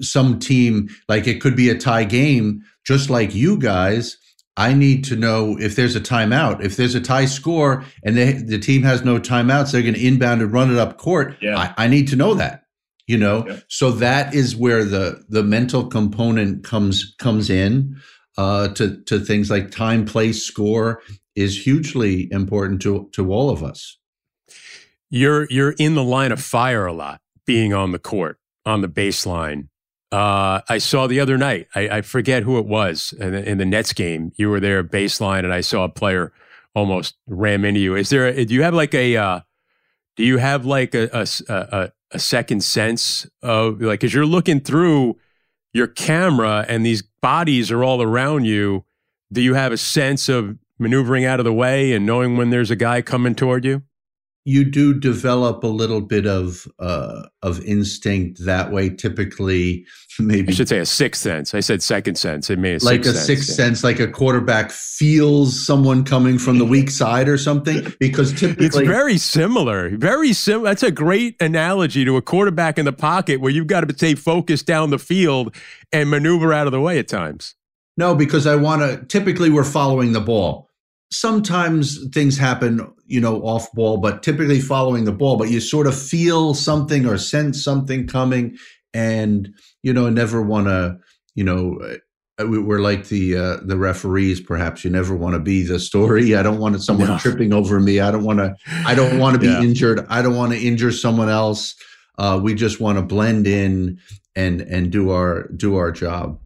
some 0.00 0.38
team 0.38 0.88
like 1.08 1.26
it 1.26 1.40
could 1.40 1.56
be 1.56 1.70
a 1.70 1.78
tie 1.78 2.04
game, 2.04 2.62
just 2.86 3.10
like 3.10 3.34
you 3.34 3.58
guys. 3.58 4.18
I 4.56 4.72
need 4.72 5.02
to 5.06 5.16
know 5.16 5.58
if 5.58 5.74
there's 5.74 5.96
a 5.96 6.00
timeout. 6.00 6.64
If 6.64 6.76
there's 6.76 6.94
a 6.94 7.00
tie 7.00 7.24
score 7.24 7.84
and 8.04 8.16
they, 8.16 8.34
the 8.34 8.58
team 8.58 8.84
has 8.84 9.02
no 9.04 9.18
timeouts, 9.18 9.72
they're 9.72 9.82
going 9.82 9.94
to 9.94 10.06
inbound 10.06 10.42
and 10.42 10.52
run 10.52 10.70
it 10.70 10.78
up 10.78 10.96
court. 10.96 11.34
Yeah. 11.40 11.58
I, 11.58 11.74
I 11.76 11.88
need 11.88 12.06
to 12.08 12.16
know 12.16 12.34
that 12.34 12.63
you 13.06 13.18
know 13.18 13.46
Yep. 13.46 13.64
so 13.68 13.90
that 13.92 14.34
is 14.34 14.56
where 14.56 14.84
the 14.84 15.22
the 15.28 15.42
mental 15.42 15.86
component 15.86 16.64
comes 16.64 17.14
comes 17.18 17.50
in 17.50 17.96
uh 18.38 18.68
to 18.68 19.02
to 19.04 19.18
things 19.20 19.50
like 19.50 19.70
time 19.70 20.04
place 20.04 20.42
score 20.42 21.02
is 21.34 21.64
hugely 21.64 22.28
important 22.32 22.80
to 22.82 23.08
to 23.12 23.32
all 23.32 23.50
of 23.50 23.62
us 23.62 23.98
You're 25.10 25.46
you're 25.50 25.74
in 25.78 25.94
the 25.94 26.04
line 26.04 26.32
of 26.32 26.40
fire 26.40 26.86
a 26.86 26.92
lot, 26.92 27.20
being 27.46 27.72
on 27.72 27.92
the 27.92 27.98
court, 27.98 28.38
on 28.64 28.80
the 28.80 28.88
baseline. 28.88 29.68
Uh, 30.10 30.60
I 30.68 30.78
saw 30.78 31.06
the 31.08 31.20
other 31.20 31.36
night. 31.36 31.66
I, 31.74 31.88
I 31.98 32.02
forget 32.02 32.42
who 32.44 32.58
it 32.58 32.66
was 32.66 33.12
in 33.18 33.32
the, 33.32 33.48
in 33.50 33.58
the 33.58 33.64
Nets 33.64 33.92
game. 33.92 34.32
You 34.36 34.48
were 34.48 34.60
there 34.60 34.82
baseline, 34.84 35.40
and 35.44 35.52
I 35.52 35.60
saw 35.60 35.84
a 35.84 35.88
player 35.88 36.32
almost 36.74 37.16
ram 37.26 37.64
into 37.64 37.80
you. 37.80 37.96
Is 37.96 38.10
there? 38.10 38.26
A, 38.28 38.44
do 38.44 38.54
you 38.54 38.62
have 38.62 38.74
like 38.74 38.94
a? 38.94 39.16
Uh, 39.16 39.40
do 40.16 40.24
you 40.24 40.38
have 40.38 40.64
like 40.66 40.94
a 40.94 41.08
a, 41.12 41.26
a- 41.48 41.92
a- 42.14 42.18
second 42.18 42.62
sense 42.62 43.26
of 43.42 43.80
like 43.80 44.00
because 44.00 44.14
you're 44.14 44.26
looking 44.26 44.60
through 44.60 45.16
your 45.72 45.86
camera 45.86 46.64
and 46.68 46.84
these 46.86 47.02
bodies 47.02 47.70
are 47.70 47.84
all 47.84 48.00
around 48.02 48.44
you? 48.44 48.84
Do 49.32 49.40
you 49.40 49.54
have 49.54 49.72
a 49.72 49.76
sense 49.76 50.28
of 50.28 50.56
maneuvering 50.78 51.24
out 51.24 51.40
of 51.40 51.44
the 51.44 51.52
way 51.52 51.92
and 51.92 52.06
knowing 52.06 52.36
when 52.36 52.50
there's 52.50 52.70
a 52.70 52.76
guy 52.76 53.02
coming 53.02 53.34
toward 53.34 53.64
you? 53.64 53.82
You 54.44 54.64
do 54.64 54.92
develop 54.92 55.64
a 55.64 55.68
little 55.68 56.00
bit 56.00 56.26
of 56.26 56.66
uh 56.78 57.22
of 57.42 57.60
instinct 57.64 58.44
that 58.44 58.70
way 58.70 58.90
typically 58.90 59.86
maybe 60.18 60.48
I 60.48 60.52
should 60.52 60.68
say 60.68 60.78
a 60.78 60.86
sixth 60.86 61.22
sense. 61.22 61.54
I 61.54 61.60
said 61.60 61.82
second 61.82 62.16
sense. 62.16 62.50
It 62.50 62.58
may 62.58 62.74
a 62.74 62.78
like 62.78 63.04
sixth 63.04 63.10
a 63.10 63.14
sense. 63.14 63.26
sixth 63.26 63.48
yeah. 63.48 63.54
sense 63.54 63.84
like 63.84 64.00
a 64.00 64.08
quarterback 64.08 64.70
feels 64.70 65.64
someone 65.64 66.04
coming 66.04 66.38
from 66.38 66.58
the 66.58 66.64
weak 66.64 66.90
side 66.90 67.28
or 67.28 67.38
something 67.38 67.92
because 67.98 68.32
typically, 68.32 68.66
It's 68.66 68.76
very 68.76 69.18
similar. 69.18 69.96
Very 69.96 70.32
similar. 70.32 70.64
That's 70.64 70.82
a 70.82 70.90
great 70.90 71.40
analogy 71.40 72.04
to 72.04 72.16
a 72.16 72.22
quarterback 72.22 72.78
in 72.78 72.84
the 72.84 72.92
pocket 72.92 73.40
where 73.40 73.50
you've 73.50 73.66
got 73.66 73.86
to 73.86 73.94
stay 73.94 74.14
focused 74.14 74.66
down 74.66 74.90
the 74.90 74.98
field 74.98 75.54
and 75.92 76.10
maneuver 76.10 76.52
out 76.52 76.66
of 76.66 76.72
the 76.72 76.80
way 76.80 76.98
at 76.98 77.08
times. 77.08 77.54
No, 77.96 78.14
because 78.14 78.46
I 78.46 78.56
want 78.56 78.82
to. 78.82 79.06
Typically, 79.06 79.50
we're 79.50 79.64
following 79.64 80.12
the 80.12 80.20
ball. 80.20 80.70
Sometimes 81.12 82.06
things 82.08 82.36
happen, 82.36 82.86
you 83.06 83.20
know, 83.20 83.40
off 83.42 83.70
ball, 83.72 83.98
but 83.98 84.22
typically 84.22 84.60
following 84.60 85.04
the 85.04 85.12
ball. 85.12 85.36
But 85.36 85.50
you 85.50 85.60
sort 85.60 85.86
of 85.86 85.96
feel 85.98 86.54
something 86.54 87.06
or 87.06 87.18
sense 87.18 87.62
something 87.62 88.06
coming, 88.06 88.56
and 88.92 89.48
you 89.82 89.92
know, 89.92 90.08
never 90.10 90.42
want 90.42 90.66
to, 90.66 90.96
you 91.34 91.44
know, 91.44 91.78
uh, 92.40 92.46
we- 92.46 92.58
we're 92.58 92.80
like 92.80 93.06
the 93.08 93.36
uh, 93.36 93.56
the 93.64 93.76
referees. 93.76 94.40
Perhaps 94.40 94.84
you 94.84 94.90
never 94.90 95.14
want 95.14 95.34
to 95.34 95.40
be 95.40 95.62
the 95.62 95.78
story. 95.78 96.34
I 96.34 96.42
don't 96.42 96.58
want 96.58 96.82
someone 96.82 97.08
No. 97.08 97.18
tripping 97.18 97.52
over 97.52 97.78
me. 97.78 98.00
I 98.00 98.10
don't 98.10 98.24
want 98.24 98.40
to. 98.40 98.56
I 98.84 98.94
don't 98.96 99.18
want 99.20 99.34
to 99.34 99.40
be 99.40 99.46
Yeah. 99.46 99.62
injured. 99.62 100.04
I 100.08 100.20
don't 100.20 100.34
want 100.36 100.52
to 100.52 100.58
injure 100.58 100.90
someone 100.92 101.28
else. 101.28 101.76
Uh, 102.18 102.40
we 102.42 102.54
just 102.54 102.80
want 102.80 102.98
to 102.98 103.02
blend 103.02 103.46
in 103.46 103.98
and 104.34 104.60
and 104.62 104.90
do 104.90 105.10
our 105.10 105.48
do 105.56 105.76
our 105.76 105.92
job. 105.92 106.40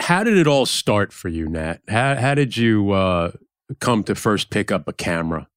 How 0.00 0.22
did 0.22 0.36
it 0.36 0.46
all 0.46 0.66
start 0.66 1.12
for 1.12 1.28
you, 1.28 1.48
Nat? 1.48 1.80
How, 1.88 2.14
how 2.14 2.34
did 2.34 2.56
you 2.56 2.92
uh, 2.92 3.32
come 3.80 4.04
to 4.04 4.14
first 4.14 4.50
pick 4.50 4.70
up 4.70 4.88
a 4.88 4.92
camera? 4.92 5.48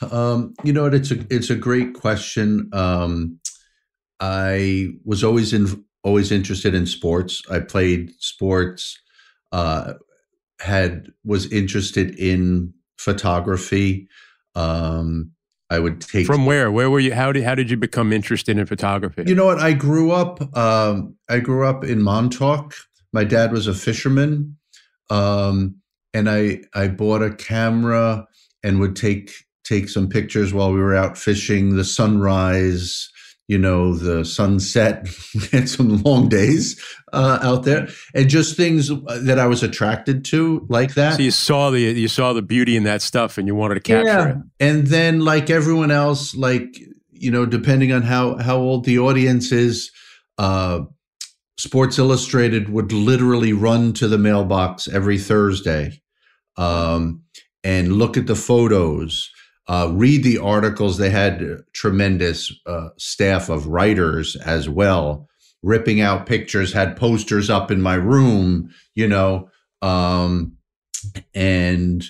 Um, 0.00 0.54
you 0.62 0.72
know 0.72 0.84
what? 0.84 0.94
It's 0.94 1.10
a 1.10 1.26
it's 1.30 1.50
a 1.50 1.56
great 1.56 1.94
question. 1.94 2.70
Um, 2.72 3.40
I 4.20 4.88
was 5.04 5.24
always 5.24 5.52
in 5.52 5.84
always 6.02 6.30
interested 6.30 6.74
in 6.74 6.86
sports. 6.86 7.42
I 7.50 7.60
played 7.60 8.12
sports. 8.18 8.98
Uh, 9.50 9.94
had 10.60 11.12
was 11.24 11.50
interested 11.52 12.18
in 12.18 12.74
photography. 12.98 14.08
Um, 14.54 15.32
I 15.70 15.78
would 15.78 16.00
take 16.00 16.26
From 16.26 16.46
where? 16.46 16.72
Where 16.72 16.90
were 16.90 17.00
you? 17.00 17.14
How 17.14 17.30
did, 17.30 17.44
how 17.44 17.54
did 17.54 17.70
you 17.70 17.76
become 17.76 18.12
interested 18.12 18.58
in 18.58 18.66
photography? 18.66 19.24
You 19.26 19.34
know 19.34 19.44
what? 19.44 19.58
I 19.58 19.72
grew 19.74 20.12
up. 20.12 20.56
Um, 20.56 21.14
I 21.28 21.40
grew 21.40 21.66
up 21.66 21.84
in 21.84 22.02
Montauk. 22.02 22.74
My 23.12 23.24
dad 23.24 23.52
was 23.52 23.66
a 23.66 23.74
fisherman, 23.74 24.56
um, 25.10 25.76
and 26.18 26.28
I 26.28 26.60
I 26.74 26.88
bought 26.88 27.22
a 27.22 27.32
camera 27.32 28.26
and 28.62 28.80
would 28.80 28.96
take 28.96 29.32
take 29.64 29.88
some 29.88 30.08
pictures 30.08 30.52
while 30.52 30.72
we 30.72 30.80
were 30.80 30.94
out 30.94 31.16
fishing. 31.16 31.76
The 31.76 31.84
sunrise, 31.84 33.08
you 33.46 33.58
know, 33.58 33.94
the 33.94 34.24
sunset. 34.24 35.08
We 35.34 35.46
had 35.58 35.68
some 35.68 36.02
long 36.02 36.28
days 36.28 36.82
uh, 37.12 37.38
out 37.42 37.62
there, 37.62 37.88
and 38.14 38.28
just 38.28 38.56
things 38.56 38.88
that 38.88 39.38
I 39.38 39.46
was 39.46 39.62
attracted 39.62 40.24
to, 40.26 40.66
like 40.68 40.94
that. 40.94 41.16
so 41.16 41.22
you 41.22 41.30
saw 41.30 41.70
the 41.70 41.80
you 41.80 42.08
saw 42.08 42.32
the 42.32 42.42
beauty 42.42 42.76
in 42.76 42.82
that 42.84 43.02
stuff 43.02 43.38
and 43.38 43.46
you 43.46 43.54
wanted 43.54 43.74
to 43.74 43.80
capture 43.80 44.28
it. 44.28 44.36
And 44.58 44.86
then, 44.88 45.20
like 45.20 45.50
everyone 45.50 45.92
else, 45.92 46.34
like 46.34 46.80
you 47.12 47.30
know, 47.30 47.46
depending 47.46 47.92
on 47.92 48.02
how 48.02 48.36
how 48.38 48.56
old 48.56 48.84
the 48.84 48.98
audience 48.98 49.52
is, 49.52 49.92
uh, 50.38 50.80
Sports 51.58 51.98
Illustrated 51.98 52.68
would 52.68 52.92
literally 52.92 53.52
run 53.52 53.92
to 53.94 54.06
the 54.06 54.18
mailbox 54.18 54.86
every 54.86 55.18
Thursday, 55.18 56.00
um, 56.58 57.22
and 57.64 57.94
look 57.94 58.16
at 58.18 58.26
the 58.26 58.34
photos, 58.34 59.30
uh, 59.68 59.90
read 59.92 60.22
the 60.22 60.38
articles. 60.38 60.98
They 60.98 61.10
had 61.10 61.42
tremendous 61.72 62.52
uh, 62.66 62.90
staff 62.98 63.48
of 63.48 63.66
writers 63.66 64.36
as 64.36 64.68
well, 64.68 65.28
ripping 65.62 66.00
out 66.00 66.26
pictures. 66.26 66.72
Had 66.72 66.96
posters 66.96 67.48
up 67.48 67.70
in 67.70 67.80
my 67.80 67.94
room, 67.94 68.70
you 68.94 69.08
know. 69.08 69.48
Um, 69.80 70.56
and 71.34 72.04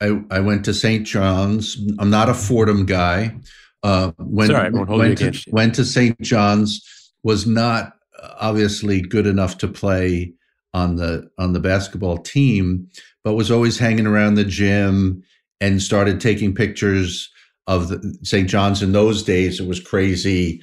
I, 0.00 0.20
I 0.30 0.40
went 0.40 0.64
to 0.64 0.74
St. 0.74 1.06
John's. 1.06 1.76
I'm 1.98 2.10
not 2.10 2.28
a 2.28 2.34
Fordham 2.34 2.86
guy. 2.86 3.36
Uh, 3.82 4.12
went, 4.18 4.50
It's 4.50 4.56
all 4.56 4.62
right, 4.62 4.72
won't 4.72 4.88
hold 4.88 5.02
you 5.02 5.08
went, 5.08 5.18
to, 5.18 5.50
went 5.50 5.74
to 5.76 5.84
St. 5.84 6.20
John's. 6.20 6.86
Was 7.22 7.46
not 7.46 7.92
obviously 8.40 9.02
good 9.02 9.26
enough 9.26 9.58
to 9.58 9.68
play 9.68 10.32
on 10.72 10.96
the 10.96 11.30
on 11.38 11.52
the 11.52 11.60
basketball 11.60 12.18
team, 12.18 12.88
but 13.24 13.34
was 13.34 13.50
always 13.50 13.78
hanging 13.78 14.06
around 14.06 14.34
the 14.34 14.44
gym 14.44 15.22
and 15.60 15.82
started 15.82 16.20
taking 16.20 16.54
pictures 16.54 17.30
of 17.66 17.88
the 17.88 18.18
St. 18.22 18.48
John's 18.48 18.82
in 18.82 18.92
those 18.92 19.22
days. 19.22 19.60
It 19.60 19.68
was 19.68 19.80
crazy. 19.80 20.62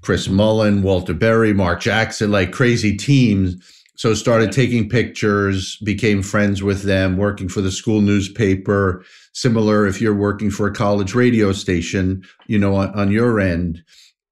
Chris 0.00 0.28
Mullin, 0.28 0.82
Walter 0.82 1.12
Berry, 1.12 1.52
Mark 1.52 1.80
Jackson, 1.80 2.30
like 2.30 2.52
crazy 2.52 2.96
teams. 2.96 3.56
So 3.96 4.14
started 4.14 4.52
taking 4.52 4.88
pictures, 4.88 5.76
became 5.84 6.22
friends 6.22 6.62
with 6.62 6.82
them, 6.82 7.18
working 7.18 7.48
for 7.48 7.60
the 7.60 7.70
school 7.70 8.00
newspaper. 8.00 9.04
Similar 9.34 9.86
if 9.86 10.00
you're 10.00 10.14
working 10.14 10.50
for 10.50 10.66
a 10.66 10.72
college 10.72 11.14
radio 11.14 11.52
station, 11.52 12.22
you 12.46 12.58
know, 12.58 12.76
on, 12.76 12.90
on 12.94 13.12
your 13.12 13.38
end. 13.38 13.82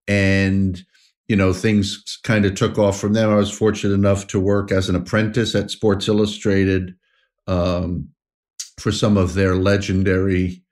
And, 0.09 0.83
you 1.29 1.37
know, 1.37 1.53
things 1.53 2.19
kind 2.25 2.45
of 2.45 2.55
took 2.55 2.79
off 2.79 2.99
from 2.99 3.13
there. 3.13 3.31
I 3.31 3.37
was 3.37 3.51
fortunate 3.51 3.95
enough 3.95 4.27
to 4.29 4.41
work 4.41 4.73
as 4.73 4.89
an 4.89 4.97
apprentice 4.97 5.55
at 5.55 5.71
Sports 5.71 6.09
Illustrated 6.09 6.95
um, 7.47 8.09
for 8.79 8.93
some 8.93 9.17
of 9.17 9.35
their 9.35 9.55
legendary 9.55 10.63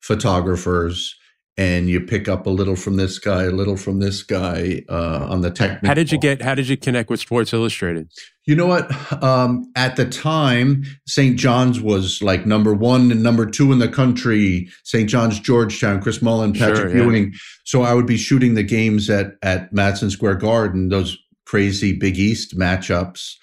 photographers. 0.00 1.14
And 1.56 1.88
you 1.88 2.00
pick 2.00 2.28
up 2.28 2.46
a 2.46 2.50
little 2.50 2.76
from 2.76 2.94
this 2.94 3.18
guy, 3.18 3.42
a 3.42 3.50
little 3.50 3.76
from 3.76 3.98
this 3.98 4.22
guy 4.22 4.84
uh, 4.88 5.26
on 5.28 5.40
the 5.40 5.50
technical. 5.50 5.88
How 5.88 5.94
did 5.94 6.12
you 6.12 6.18
get? 6.18 6.40
How 6.40 6.54
did 6.54 6.68
you 6.68 6.76
connect 6.76 7.10
with 7.10 7.18
Sports 7.18 7.52
Illustrated? 7.52 8.12
You 8.46 8.54
know 8.54 8.66
what? 8.66 8.88
Um, 9.24 9.68
at 9.74 9.96
the 9.96 10.06
time, 10.06 10.84
St. 11.08 11.36
John's 11.36 11.80
was 11.80 12.22
like 12.22 12.46
number 12.46 12.72
one 12.74 13.10
and 13.10 13.24
number 13.24 13.44
two 13.44 13.72
in 13.72 13.80
the 13.80 13.88
country. 13.88 14.68
St. 14.84 15.10
John's, 15.10 15.40
Georgetown, 15.40 16.00
Chris 16.00 16.22
Mullin, 16.22 16.52
Patrick 16.52 16.92
Sure, 16.92 16.96
yeah. 16.96 17.02
Ewing. 17.02 17.34
So 17.64 17.82
I 17.82 17.92
would 17.92 18.06
be 18.06 18.16
shooting 18.16 18.54
the 18.54 18.62
games 18.62 19.10
at 19.10 19.32
at 19.42 19.72
Madison 19.72 20.10
Square 20.10 20.36
Garden, 20.36 20.90
those 20.90 21.18
crazy 21.44 21.92
Big 21.92 22.18
East 22.18 22.56
matchups, 22.56 23.34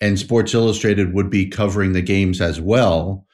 and 0.00 0.18
Sports 0.18 0.54
Illustrated 0.54 1.14
would 1.14 1.30
be 1.30 1.46
covering 1.46 1.92
the 1.92 2.02
games 2.02 2.40
as 2.40 2.60
well. 2.60 3.26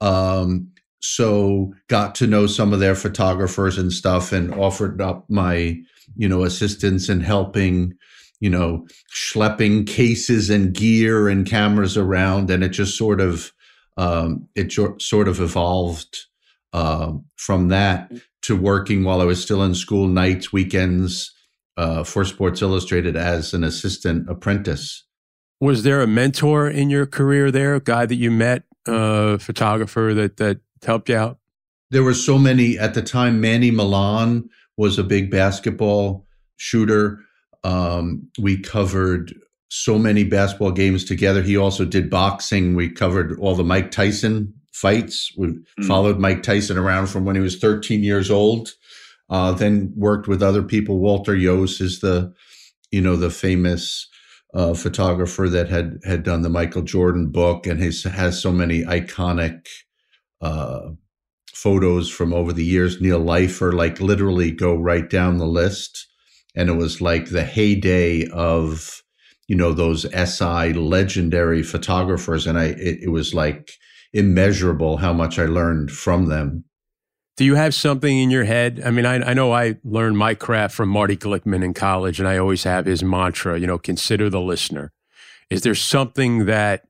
Um, 0.00 0.68
so 1.00 1.72
got 1.88 2.14
to 2.16 2.26
know 2.26 2.46
some 2.46 2.72
of 2.72 2.80
their 2.80 2.94
photographers 2.94 3.78
and 3.78 3.92
stuff, 3.92 4.32
and 4.32 4.54
offered 4.54 5.00
up 5.00 5.28
my 5.28 5.78
you 6.16 6.28
know 6.28 6.44
assistance 6.44 7.08
and 7.08 7.22
helping 7.22 7.94
you 8.42 8.50
know, 8.50 8.84
schlepping 9.14 9.86
cases 9.86 10.50
and 10.50 10.74
gear 10.74 11.28
and 11.28 11.46
cameras 11.46 11.96
around, 11.96 12.50
and 12.50 12.64
it 12.64 12.70
just 12.70 12.98
sort 12.98 13.20
of 13.20 13.52
um, 13.96 14.48
it 14.56 14.64
jo- 14.64 14.98
sort 14.98 15.28
of 15.28 15.40
evolved 15.40 16.26
um 16.74 17.24
from 17.36 17.68
that 17.68 18.10
to 18.40 18.56
working 18.56 19.04
while 19.04 19.20
I 19.20 19.24
was 19.24 19.40
still 19.40 19.62
in 19.62 19.76
school, 19.76 20.08
nights, 20.08 20.52
weekends 20.52 21.32
uh, 21.76 22.02
for 22.02 22.24
Sports 22.24 22.60
Illustrated 22.62 23.16
as 23.16 23.54
an 23.54 23.62
assistant 23.62 24.28
apprentice. 24.28 25.04
Was 25.62 25.84
there 25.84 26.02
a 26.02 26.08
mentor 26.08 26.68
in 26.68 26.90
your 26.90 27.06
career 27.06 27.52
there? 27.52 27.76
A 27.76 27.80
guy 27.80 28.04
that 28.04 28.16
you 28.16 28.32
met, 28.32 28.64
uh, 28.84 29.38
photographer 29.38 30.12
that 30.12 30.38
that 30.38 30.58
helped 30.84 31.08
you 31.08 31.14
out? 31.14 31.38
There 31.92 32.02
were 32.02 32.14
so 32.14 32.36
many 32.36 32.76
at 32.76 32.94
the 32.94 33.02
time. 33.02 33.40
Manny 33.40 33.70
Millan 33.70 34.50
was 34.76 34.98
a 34.98 35.04
big 35.04 35.30
basketball 35.30 36.26
shooter. 36.56 37.20
Um, 37.62 38.28
we 38.40 38.60
covered 38.60 39.34
so 39.68 40.00
many 40.00 40.24
basketball 40.24 40.72
games 40.72 41.04
together. 41.04 41.42
He 41.42 41.56
also 41.56 41.84
did 41.84 42.10
boxing. 42.10 42.74
We 42.74 42.90
covered 42.90 43.38
all 43.38 43.54
the 43.54 43.62
Mike 43.62 43.92
Tyson 43.92 44.52
fights. 44.72 45.30
We 45.36 45.46
mm. 45.46 45.84
followed 45.86 46.18
Mike 46.18 46.42
Tyson 46.42 46.76
around 46.76 47.06
from 47.06 47.24
when 47.24 47.36
he 47.36 47.40
was 47.40 47.56
13 47.58 48.02
years 48.02 48.32
old. 48.32 48.70
Uh, 49.30 49.52
then 49.52 49.92
worked 49.94 50.26
with 50.26 50.42
other 50.42 50.64
people. 50.64 50.98
Walter 50.98 51.36
Iooss 51.36 51.80
is 51.80 52.00
the, 52.00 52.34
you 52.90 53.00
know, 53.00 53.14
the 53.14 53.30
famous 53.30 54.08
uh, 54.54 54.74
photographer 54.74 55.48
that 55.48 55.68
had 55.68 55.98
had 56.04 56.22
done 56.22 56.42
the 56.42 56.50
Michael 56.50 56.82
Jordan 56.82 57.28
book 57.30 57.66
and 57.66 57.80
has 57.80 58.02
has 58.04 58.40
so 58.40 58.52
many 58.52 58.84
iconic 58.84 59.66
uh, 60.40 60.90
photos 61.54 62.10
from 62.10 62.32
over 62.32 62.52
the 62.52 62.64
years. 62.64 63.00
Neil 63.00 63.20
Leifer, 63.20 63.72
like 63.72 64.00
literally 64.00 64.50
go 64.50 64.74
right 64.74 65.08
down 65.08 65.38
the 65.38 65.46
list, 65.46 66.06
and 66.54 66.68
it 66.68 66.74
was 66.74 67.00
like 67.00 67.30
the 67.30 67.44
heyday 67.44 68.26
of 68.28 69.02
you 69.48 69.56
know 69.56 69.72
those 69.72 70.02
SI 70.12 70.72
legendary 70.74 71.62
photographers, 71.62 72.46
and 72.46 72.58
I 72.58 72.66
it, 72.66 73.04
it 73.04 73.10
was 73.10 73.32
like 73.32 73.72
immeasurable 74.12 74.98
how 74.98 75.12
much 75.12 75.38
I 75.38 75.46
learned 75.46 75.90
from 75.90 76.26
them. 76.26 76.64
Do 77.36 77.44
you 77.44 77.54
have 77.54 77.74
something 77.74 78.18
in 78.18 78.30
your 78.30 78.44
head? 78.44 78.82
I 78.84 78.90
mean, 78.90 79.06
I, 79.06 79.30
I 79.30 79.34
know 79.34 79.52
I 79.52 79.76
learned 79.84 80.18
my 80.18 80.34
craft 80.34 80.74
from 80.74 80.90
Marty 80.90 81.16
Glickman 81.16 81.64
in 81.64 81.72
college, 81.72 82.18
and 82.18 82.28
I 82.28 82.36
always 82.36 82.64
have 82.64 82.84
his 82.84 83.02
mantra, 83.02 83.58
you 83.58 83.66
know, 83.66 83.78
consider 83.78 84.28
the 84.28 84.40
listener. 84.40 84.92
Is 85.48 85.62
there 85.62 85.74
something 85.74 86.46
that 86.46 86.86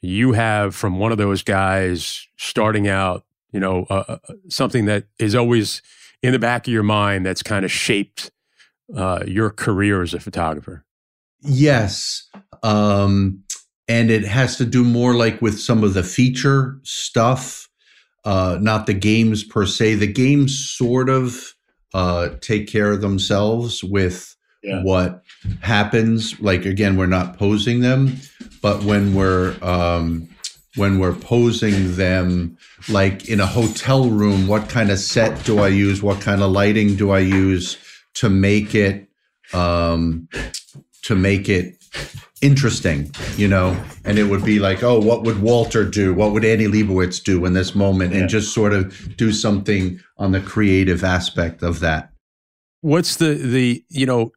you 0.00 0.32
have 0.32 0.74
from 0.74 0.98
one 0.98 1.12
of 1.12 1.18
those 1.18 1.42
guys 1.42 2.26
starting 2.36 2.88
out, 2.88 3.24
you 3.52 3.60
know, 3.60 3.86
uh, 3.88 4.04
uh, 4.08 4.18
something 4.48 4.84
that 4.86 5.06
is 5.18 5.34
always 5.34 5.80
in 6.22 6.32
the 6.32 6.38
back 6.38 6.66
of 6.66 6.72
your 6.72 6.82
mind 6.82 7.24
that's 7.24 7.42
kind 7.42 7.64
of 7.64 7.70
shaped 7.70 8.30
uh, 8.96 9.22
your 9.26 9.50
career 9.50 10.02
as 10.02 10.12
a 10.12 10.20
photographer? 10.20 10.84
Yes. 11.40 12.28
Um, 12.62 13.44
and 13.86 14.10
it 14.10 14.24
has 14.24 14.56
to 14.56 14.64
do 14.64 14.82
more 14.82 15.14
like 15.14 15.40
with 15.40 15.60
some 15.60 15.84
of 15.84 15.94
the 15.94 16.02
feature 16.02 16.78
stuff 16.82 17.68
uh, 18.24 18.58
not 18.60 18.86
the 18.86 18.94
games 18.94 19.44
per 19.44 19.66
se. 19.66 19.96
The 19.96 20.12
games 20.12 20.58
sort 20.58 21.08
of 21.08 21.54
uh, 21.92 22.30
take 22.40 22.68
care 22.68 22.90
of 22.92 23.00
themselves 23.00 23.84
with 23.84 24.34
yeah. 24.62 24.82
what 24.82 25.22
happens. 25.60 26.40
Like 26.40 26.64
again, 26.64 26.96
we're 26.96 27.06
not 27.06 27.38
posing 27.38 27.80
them, 27.80 28.16
but 28.62 28.82
when 28.82 29.14
we're 29.14 29.56
um, 29.62 30.28
when 30.76 30.98
we're 30.98 31.14
posing 31.14 31.94
them, 31.94 32.56
like 32.88 33.28
in 33.28 33.40
a 33.40 33.46
hotel 33.46 34.08
room, 34.08 34.46
what 34.46 34.68
kind 34.68 34.90
of 34.90 34.98
set 34.98 35.44
do 35.44 35.60
I 35.60 35.68
use? 35.68 36.02
What 36.02 36.20
kind 36.20 36.42
of 36.42 36.50
lighting 36.50 36.96
do 36.96 37.10
I 37.10 37.20
use 37.20 37.76
to 38.14 38.28
make 38.28 38.74
it 38.74 39.08
um, 39.52 40.28
to 41.02 41.14
make 41.14 41.48
it 41.48 41.76
interesting, 42.44 43.10
you 43.36 43.48
know, 43.48 43.82
and 44.04 44.18
it 44.18 44.24
would 44.24 44.44
be 44.44 44.58
like, 44.58 44.82
oh, 44.82 45.00
what 45.00 45.22
would 45.22 45.40
Walter 45.40 45.84
do? 45.84 46.12
What 46.12 46.32
would 46.32 46.44
Annie 46.44 46.66
Leibovitz 46.66 47.24
do 47.24 47.44
in 47.46 47.54
this 47.54 47.74
moment? 47.74 48.12
Yeah. 48.12 48.20
And 48.20 48.28
just 48.28 48.52
sort 48.52 48.74
of 48.74 49.16
do 49.16 49.32
something 49.32 49.98
on 50.18 50.32
the 50.32 50.40
creative 50.40 51.02
aspect 51.02 51.62
of 51.62 51.80
that. 51.80 52.10
What's 52.82 53.16
the 53.16 53.34
the 53.34 53.82
you 53.88 54.04
know 54.04 54.32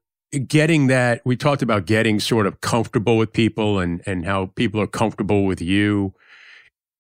getting 0.48 0.88
that 0.88 1.22
we 1.26 1.36
talked 1.36 1.62
about 1.62 1.86
getting 1.86 2.20
sort 2.20 2.48
of 2.48 2.62
comfortable 2.62 3.18
with 3.18 3.34
people 3.34 3.80
and 3.80 4.02
and 4.06 4.26
how 4.26 4.48
people 4.56 4.80
are 4.80 4.88
comfortable 4.88 5.46
with 5.46 5.62
you 5.62 6.14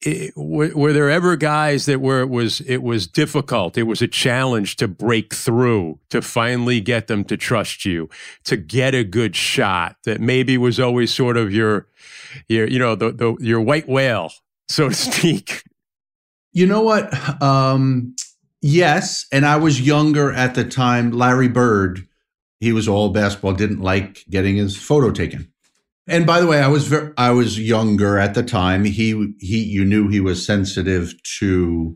it, 0.01 0.33
were, 0.35 0.71
were, 0.75 0.93
there 0.93 1.09
ever 1.09 1.35
guys 1.35 1.85
that 1.87 2.01
where 2.01 2.21
it 2.21 2.29
was 2.29 2.61
it 2.61 2.83
was 2.83 3.07
difficult 3.07 3.77
it 3.77 3.83
was 3.83 4.01
a 4.01 4.07
challenge 4.07 4.75
to 4.75 4.87
break 4.87 5.33
through 5.33 5.99
to 6.09 6.21
finally 6.21 6.79
get 6.79 7.07
them 7.07 7.23
to 7.23 7.35
trust 7.35 7.83
you 7.83 8.07
to 8.43 8.55
get 8.57 8.93
a 8.93 9.03
good 9.03 9.35
shot 9.35 9.95
that 10.05 10.21
maybe 10.21 10.57
was 10.57 10.79
always 10.79 11.13
sort 11.13 11.35
of 11.35 11.51
your 11.51 11.87
your 12.47 12.67
you 12.67 12.77
know 12.77 12.95
the, 12.95 13.11
the 13.11 13.35
your 13.39 13.61
white 13.61 13.87
whale 13.87 14.31
so 14.69 14.89
to 14.89 14.95
speak? 14.95 15.63
You 16.51 16.65
know 16.65 16.81
what? 16.81 17.13
Um 17.41 18.15
yes 18.61 19.27
and 19.31 19.45
i 19.45 19.55
was 19.55 19.79
younger 19.79 20.31
at 20.31 20.55
the 20.55 20.63
time. 20.63 21.11
Larry 21.11 21.47
bird 21.47 22.07
he 22.59 22.71
was 22.71 22.87
all 22.87 23.09
basketball 23.09 23.53
didn't 23.53 23.81
like 23.81 24.25
getting 24.29 24.57
his 24.57 24.75
photo 24.75 25.11
taken 25.11 25.51
and 26.07 26.25
by 26.25 26.39
the 26.39 26.47
way, 26.47 26.61
I 26.61 26.67
was 26.67 26.87
very, 26.87 27.11
I 27.17 27.31
was 27.31 27.59
younger 27.59 28.17
at 28.17 28.33
the 28.33 28.43
time. 28.43 28.85
He 28.85 29.33
he 29.39 29.63
you 29.63 29.83
knew 29.83 30.07
he 30.07 30.21
was 30.21 30.45
sensitive 30.45 31.13
to 31.39 31.95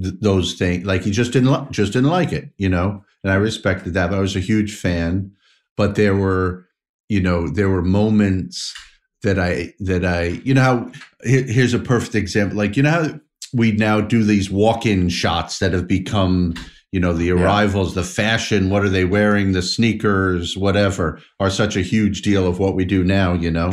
th- 0.00 0.14
those 0.20 0.54
things. 0.54 0.86
Like 0.86 1.02
he 1.02 1.10
just 1.10 1.32
didn't 1.32 1.52
li- 1.52 1.66
just 1.70 1.92
didn't 1.92 2.10
like 2.10 2.32
it, 2.32 2.50
you 2.56 2.68
know. 2.68 3.04
And 3.22 3.32
I 3.32 3.36
respected 3.36 3.94
that. 3.94 4.14
I 4.14 4.20
was 4.20 4.36
a 4.36 4.40
huge 4.40 4.74
fan, 4.74 5.32
but 5.76 5.96
there 5.96 6.16
were 6.16 6.66
you 7.08 7.20
know 7.20 7.48
there 7.48 7.68
were 7.68 7.82
moments 7.82 8.74
that 9.22 9.38
I 9.38 9.74
that 9.80 10.04
I 10.04 10.40
you 10.44 10.54
know 10.54 10.62
how 10.62 10.92
here, 11.24 11.44
here's 11.44 11.74
a 11.74 11.78
perfect 11.78 12.14
example. 12.14 12.56
Like 12.56 12.76
you 12.76 12.82
know 12.82 12.90
how 12.90 13.20
we 13.52 13.72
now 13.72 14.00
do 14.00 14.24
these 14.24 14.50
walk-in 14.50 15.08
shots 15.08 15.58
that 15.58 15.72
have 15.72 15.86
become 15.86 16.54
you 16.92 17.00
know 17.00 17.12
the 17.12 17.30
arrivals 17.30 17.94
yeah. 17.94 18.02
the 18.02 18.08
fashion 18.08 18.70
what 18.70 18.84
are 18.84 18.88
they 18.88 19.04
wearing 19.04 19.52
the 19.52 19.62
sneakers 19.62 20.56
whatever 20.56 21.20
are 21.40 21.50
such 21.50 21.76
a 21.76 21.82
huge 21.82 22.22
deal 22.22 22.46
of 22.46 22.58
what 22.58 22.74
we 22.74 22.84
do 22.84 23.02
now 23.04 23.32
you 23.32 23.50
know? 23.50 23.72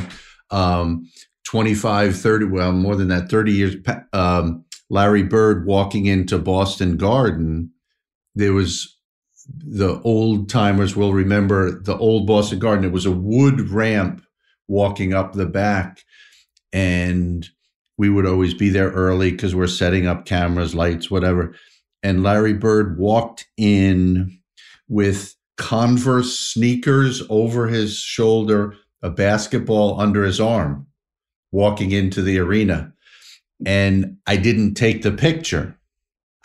Um 0.51 1.09
25 1.45 2.17
30 2.17 2.45
well 2.45 2.71
more 2.71 2.95
than 2.95 3.09
that 3.09 3.29
30 3.29 3.51
years 3.51 3.75
um, 4.13 4.63
larry 4.89 5.23
bird 5.23 5.65
walking 5.65 6.05
into 6.05 6.37
boston 6.37 6.95
garden 6.97 7.69
there 8.35 8.53
was 8.53 8.93
the 9.47 10.01
old 10.01 10.49
timers 10.49 10.95
will 10.95 11.13
remember 11.13 11.71
the 11.81 11.97
old 11.97 12.27
boston 12.27 12.59
garden. 12.59 12.85
It 12.85 12.91
was 12.91 13.05
a 13.05 13.11
wood 13.11 13.69
ramp 13.69 14.23
walking 14.67 15.13
up 15.13 15.33
the 15.33 15.45
back 15.45 16.03
and 16.71 17.47
we 17.97 18.09
would 18.09 18.25
always 18.25 18.53
be 18.53 18.69
there 18.69 18.89
early 18.91 19.31
because 19.31 19.53
we're 19.53 19.67
setting 19.67 20.07
up 20.07 20.25
cameras 20.25 20.73
lights 20.73 21.11
whatever 21.11 21.53
and 22.03 22.21
Larry 22.21 22.53
Bird 22.53 22.97
walked 22.99 23.47
in 23.57 24.37
with 24.87 25.35
Converse 25.57 26.37
sneakers 26.37 27.23
over 27.29 27.67
his 27.67 27.97
shoulder, 27.97 28.75
a 29.01 29.09
basketball 29.09 29.99
under 29.99 30.23
his 30.23 30.39
arm, 30.39 30.87
walking 31.51 31.91
into 31.91 32.21
the 32.21 32.39
arena. 32.39 32.91
And 33.65 34.17
I 34.27 34.35
didn't 34.35 34.73
take 34.73 35.03
the 35.03 35.11
picture. 35.11 35.79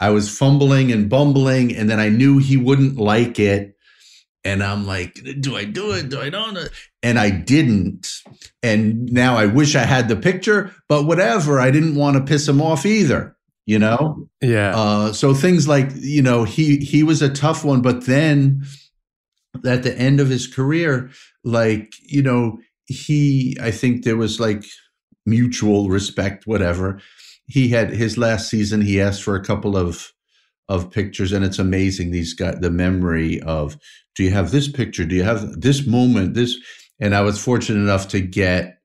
I 0.01 0.11
was 0.11 0.35
fumbling 0.35 0.92
and 0.92 1.09
bumbling, 1.11 1.75
and 1.75 1.90
then 1.90 1.99
I 1.99 2.09
knew 2.09 2.38
he 2.38 2.57
wouldn't 2.57 2.97
like 2.97 3.40
it. 3.40 3.75
And 4.44 4.62
I'm 4.62 4.87
like, 4.87 5.18
do 5.40 5.57
I 5.57 5.64
do 5.64 5.92
it? 5.92 6.11
Do 6.11 6.21
I 6.21 6.31
don't? 6.31 6.71
And 7.03 7.18
I 7.18 7.31
didn't. 7.31 8.07
And 8.62 9.12
now 9.12 9.37
I 9.37 9.47
wish 9.47 9.75
I 9.75 9.85
had 9.85 10.09
the 10.09 10.16
picture, 10.16 10.73
but 10.88 11.05
whatever. 11.05 11.59
I 11.59 11.73
didn't 11.73 11.97
want 11.97 12.16
to 12.16 12.23
piss 12.23 12.47
him 12.47 12.62
off 12.62 12.87
either 12.87 13.37
you 13.68 13.78
know? 13.78 14.26
Yeah. 14.40 14.72
Uh, 14.74 15.12
so 15.12 15.35
things 15.35 15.68
like 15.68 15.90
you 15.94 16.22
know 16.22 16.44
he 16.44 16.78
he 16.78 17.02
was 17.02 17.20
a 17.20 17.28
tough 17.28 17.64
one 17.64 17.83
but 17.83 18.07
then 18.07 18.64
at 19.66 19.83
the 19.83 19.96
end 19.98 20.20
of 20.20 20.31
his 20.31 20.46
career 20.46 21.11
like 21.44 21.92
you 22.02 22.22
know 22.22 22.59
he 22.87 23.57
i 23.61 23.70
think 23.70 24.04
there 24.04 24.16
was 24.16 24.40
like 24.40 24.64
mutual 25.26 25.90
respect 25.90 26.46
whatever. 26.46 27.00
He 27.46 27.68
had 27.68 27.90
his 27.90 28.16
last 28.16 28.48
season 28.48 28.81
he 28.81 29.00
asked 29.00 29.22
for 29.22 29.37
a 29.37 29.44
couple 29.44 29.76
of 29.76 30.12
of 30.70 30.90
pictures 30.90 31.33
and 31.33 31.44
it's 31.44 31.59
amazing 31.59 32.11
these 32.11 32.33
got 32.33 32.62
the 32.62 32.70
memory 32.70 33.40
of 33.42 33.76
do 34.14 34.24
you 34.24 34.31
have 34.31 34.50
this 34.50 34.68
picture? 34.68 35.04
Do 35.04 35.14
you 35.14 35.24
have 35.24 35.61
this 35.61 35.87
moment 35.87 36.33
this? 36.33 36.57
And 37.00 37.14
i 37.14 37.20
was 37.20 37.38
fortunate 37.38 37.81
enough 37.81 38.09
to 38.09 38.20
get 38.20 38.77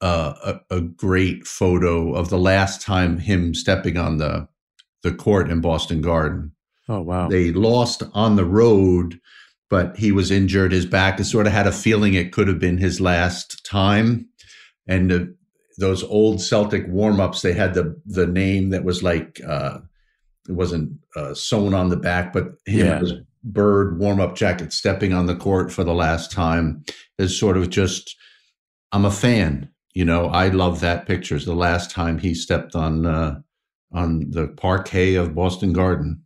uh, 0.00 0.58
a, 0.70 0.76
a, 0.76 0.80
great 0.80 1.46
photo 1.46 2.14
of 2.14 2.30
the 2.30 2.38
last 2.38 2.80
time 2.80 3.18
him 3.18 3.54
stepping 3.54 3.96
on 3.96 4.18
the 4.18 4.48
the 5.02 5.12
court 5.12 5.50
in 5.50 5.60
Boston 5.60 6.00
Garden. 6.00 6.52
Oh 6.88 7.00
wow! 7.00 7.28
They 7.28 7.52
lost 7.52 8.02
on 8.14 8.36
the 8.36 8.44
road, 8.44 9.20
but 9.68 9.96
he 9.96 10.12
was 10.12 10.30
injured. 10.30 10.72
His 10.72 10.86
back. 10.86 11.18
I 11.18 11.24
sort 11.24 11.46
of 11.46 11.52
had 11.52 11.66
a 11.66 11.72
feeling 11.72 12.14
it 12.14 12.32
could 12.32 12.48
have 12.48 12.58
been 12.58 12.78
his 12.78 13.00
last 13.00 13.64
time. 13.64 14.28
And 14.86 15.12
uh, 15.12 15.24
those 15.78 16.02
old 16.04 16.40
Celtic 16.40 16.86
warm 16.88 17.20
ups, 17.20 17.42
they 17.42 17.52
had 17.52 17.74
the 17.74 18.00
the 18.06 18.26
name 18.26 18.70
that 18.70 18.84
was 18.84 19.02
like 19.02 19.40
uh, 19.46 19.78
it 20.48 20.52
wasn't 20.52 20.92
uh, 21.16 21.34
sewn 21.34 21.74
on 21.74 21.88
the 21.88 21.96
back, 21.96 22.32
but 22.32 22.52
him 22.66 22.86
yeah. 22.86 23.00
was 23.00 23.14
bird 23.44 23.98
warm 23.98 24.20
up 24.20 24.36
jacket 24.36 24.72
stepping 24.72 25.12
on 25.12 25.26
the 25.26 25.36
court 25.36 25.72
for 25.72 25.84
the 25.84 25.94
last 25.94 26.30
time 26.30 26.84
is 27.18 27.38
sort 27.38 27.56
of 27.56 27.68
just. 27.68 28.14
I'm 28.90 29.04
a 29.04 29.10
fan 29.10 29.68
you 29.94 30.04
know, 30.04 30.26
I 30.26 30.48
love 30.48 30.80
that 30.80 31.06
picture. 31.06 31.36
It's 31.36 31.44
the 31.44 31.54
last 31.54 31.90
time 31.90 32.18
he 32.18 32.34
stepped 32.34 32.74
on 32.74 33.06
uh, 33.06 33.40
on 33.92 34.30
the 34.30 34.48
parquet 34.48 35.14
of 35.14 35.34
Boston 35.34 35.72
Garden. 35.72 36.22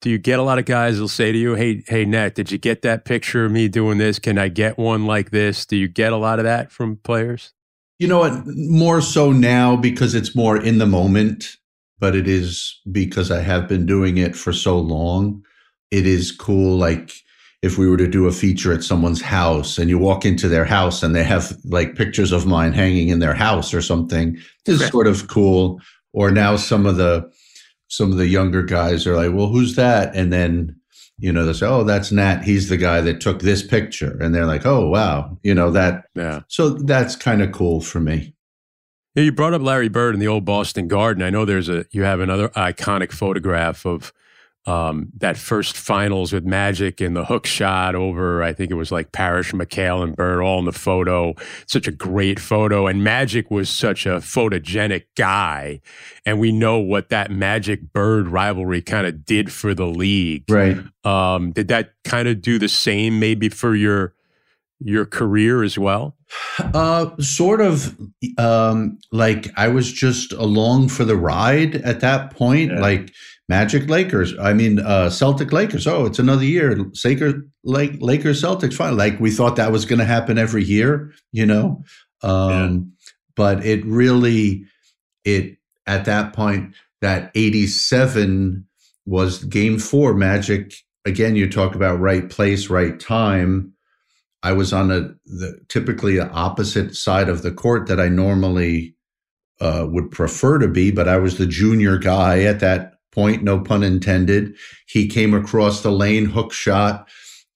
Do 0.00 0.10
you 0.10 0.18
get 0.18 0.40
a 0.40 0.42
lot 0.42 0.58
of 0.58 0.64
guys 0.64 0.96
who'll 0.96 1.08
say 1.08 1.32
to 1.32 1.38
you, 1.38 1.54
"Hey, 1.54 1.82
hey, 1.86 2.04
Nat, 2.04 2.34
did 2.34 2.50
you 2.50 2.58
get 2.58 2.82
that 2.82 3.04
picture 3.04 3.44
of 3.44 3.52
me 3.52 3.68
doing 3.68 3.98
this? 3.98 4.18
Can 4.18 4.38
I 4.38 4.48
get 4.48 4.78
one 4.78 5.06
like 5.06 5.30
this?" 5.30 5.64
Do 5.64 5.76
you 5.76 5.88
get 5.88 6.12
a 6.12 6.16
lot 6.16 6.38
of 6.38 6.44
that 6.44 6.72
from 6.72 6.96
players? 6.96 7.52
You 7.98 8.08
know 8.08 8.18
what? 8.18 8.42
More 8.46 9.00
so 9.00 9.32
now 9.32 9.76
because 9.76 10.14
it's 10.14 10.34
more 10.34 10.56
in 10.60 10.78
the 10.78 10.86
moment, 10.86 11.56
but 11.98 12.14
it 12.14 12.28
is 12.28 12.80
because 12.90 13.30
I 13.30 13.40
have 13.40 13.68
been 13.68 13.86
doing 13.86 14.18
it 14.18 14.36
for 14.36 14.52
so 14.52 14.78
long. 14.78 15.42
It 15.90 16.06
is 16.06 16.32
cool. 16.32 16.76
Like 16.76 17.12
if 17.66 17.76
we 17.76 17.88
were 17.88 17.96
to 17.96 18.08
do 18.08 18.26
a 18.26 18.32
feature 18.32 18.72
at 18.72 18.82
someone's 18.82 19.20
house 19.20 19.76
and 19.76 19.90
you 19.90 19.98
walk 19.98 20.24
into 20.24 20.48
their 20.48 20.64
house 20.64 21.02
and 21.02 21.14
they 21.14 21.24
have 21.24 21.56
like 21.64 21.96
pictures 21.96 22.32
of 22.32 22.46
mine 22.46 22.72
hanging 22.72 23.08
in 23.08 23.18
their 23.18 23.34
house 23.34 23.74
or 23.74 23.82
something 23.82 24.38
is 24.66 24.80
right. 24.80 24.90
sort 24.90 25.06
of 25.06 25.28
cool. 25.28 25.80
Or 26.12 26.30
now 26.30 26.56
some 26.56 26.86
of 26.86 26.96
the 26.96 27.30
some 27.88 28.10
of 28.10 28.18
the 28.18 28.26
younger 28.26 28.62
guys 28.62 29.06
are 29.06 29.16
like, 29.16 29.34
well, 29.34 29.48
who's 29.48 29.76
that? 29.76 30.16
And 30.16 30.32
then 30.32 30.76
you 31.18 31.32
know, 31.32 31.46
they 31.46 31.52
say, 31.52 31.66
oh, 31.66 31.82
that's 31.84 32.12
Nat. 32.12 32.42
He's 32.42 32.68
the 32.68 32.76
guy 32.76 33.00
that 33.00 33.20
took 33.20 33.40
this 33.40 33.62
picture. 33.62 34.18
And 34.20 34.34
they're 34.34 34.46
like, 34.46 34.66
oh, 34.66 34.88
wow. 34.88 35.38
You 35.42 35.54
know, 35.54 35.70
that. 35.70 36.04
Yeah. 36.14 36.42
So 36.48 36.70
that's 36.70 37.16
kind 37.16 37.42
of 37.42 37.52
cool 37.52 37.80
for 37.80 38.00
me. 38.00 38.34
Yeah, 39.14 39.22
you 39.22 39.32
brought 39.32 39.54
up 39.54 39.62
Larry 39.62 39.88
Bird 39.88 40.14
in 40.14 40.20
the 40.20 40.28
old 40.28 40.44
Boston 40.44 40.88
Garden. 40.88 41.22
I 41.22 41.30
know 41.30 41.46
there's 41.46 41.70
a, 41.70 41.86
you 41.90 42.02
have 42.02 42.20
another 42.20 42.50
iconic 42.50 43.12
photograph 43.12 43.86
of 43.86 44.12
um, 44.66 45.12
that 45.18 45.36
first 45.36 45.76
finals 45.76 46.32
with 46.32 46.44
Magic 46.44 47.00
and 47.00 47.14
the 47.14 47.24
hook 47.24 47.46
shot 47.46 47.94
over, 47.94 48.42
I 48.42 48.52
think 48.52 48.72
it 48.72 48.74
was 48.74 48.90
like 48.90 49.12
Parrish, 49.12 49.52
McHale, 49.52 50.02
and 50.02 50.16
Bird 50.16 50.42
all 50.42 50.58
in 50.58 50.64
the 50.64 50.72
photo. 50.72 51.34
Such 51.66 51.86
a 51.86 51.92
great 51.92 52.40
photo. 52.40 52.88
And 52.88 53.04
Magic 53.04 53.48
was 53.48 53.70
such 53.70 54.06
a 54.06 54.16
photogenic 54.16 55.04
guy. 55.16 55.80
And 56.24 56.40
we 56.40 56.50
know 56.50 56.78
what 56.78 57.10
that 57.10 57.30
Magic 57.30 57.92
Bird 57.92 58.26
rivalry 58.26 58.82
kind 58.82 59.06
of 59.06 59.24
did 59.24 59.52
for 59.52 59.72
the 59.72 59.86
league. 59.86 60.44
Right. 60.50 60.78
Um, 61.04 61.52
did 61.52 61.68
that 61.68 61.92
kind 62.04 62.26
of 62.26 62.42
do 62.42 62.58
the 62.58 62.68
same 62.68 63.20
maybe 63.20 63.48
for 63.48 63.74
your 63.74 64.14
your 64.80 65.06
career 65.06 65.62
as 65.62 65.78
well? 65.78 66.16
Uh, 66.58 67.16
sort 67.18 67.60
of. 67.60 67.96
Um, 68.36 68.98
like 69.12 69.48
I 69.56 69.68
was 69.68 69.92
just 69.92 70.32
along 70.32 70.88
for 70.88 71.04
the 71.04 71.16
ride 71.16 71.76
at 71.76 72.00
that 72.00 72.32
point. 72.32 72.72
Yeah. 72.72 72.80
Like 72.80 73.12
Magic 73.48 73.88
Lakers. 73.88 74.34
I 74.38 74.52
mean, 74.52 74.80
uh, 74.80 75.08
Celtic 75.08 75.52
Lakers. 75.52 75.86
Oh, 75.86 76.04
it's 76.04 76.18
another 76.18 76.44
year. 76.44 76.76
Lakers, 77.04 77.34
Lake, 77.62 77.96
Lakers 78.00 78.42
Celtics. 78.42 78.74
Fine. 78.74 78.96
Like 78.96 79.20
we 79.20 79.30
thought 79.30 79.56
that 79.56 79.70
was 79.70 79.84
going 79.84 80.00
to 80.00 80.04
happen 80.04 80.36
every 80.36 80.64
year, 80.64 81.12
you 81.32 81.46
know. 81.46 81.84
Um, 82.22 82.50
yeah. 82.50 83.08
But 83.36 83.64
it 83.64 83.84
really, 83.84 84.64
it 85.24 85.58
at 85.86 86.06
that 86.06 86.32
point, 86.32 86.74
that 87.02 87.30
'87 87.34 88.66
was 89.04 89.44
Game 89.44 89.78
Four. 89.78 90.14
Magic 90.14 90.74
again. 91.04 91.36
You 91.36 91.48
talk 91.48 91.74
about 91.74 92.00
right 92.00 92.28
place, 92.28 92.68
right 92.68 92.98
time. 92.98 93.74
I 94.42 94.52
was 94.52 94.72
on 94.72 94.90
a 94.90 95.14
the 95.24 95.60
typically 95.68 96.16
the 96.16 96.28
opposite 96.30 96.96
side 96.96 97.28
of 97.28 97.42
the 97.42 97.52
court 97.52 97.86
that 97.88 98.00
I 98.00 98.08
normally 98.08 98.96
uh, 99.60 99.86
would 99.88 100.10
prefer 100.10 100.58
to 100.58 100.68
be, 100.68 100.90
but 100.90 101.08
I 101.08 101.18
was 101.18 101.38
the 101.38 101.46
junior 101.46 101.98
guy 101.98 102.42
at 102.42 102.60
that 102.60 102.95
point, 103.16 103.42
no 103.42 103.58
pun 103.58 103.82
intended. 103.82 104.54
He 104.86 105.08
came 105.08 105.34
across 105.34 105.82
the 105.82 105.90
lane, 105.90 106.26
hook 106.26 106.52
shot, 106.52 107.08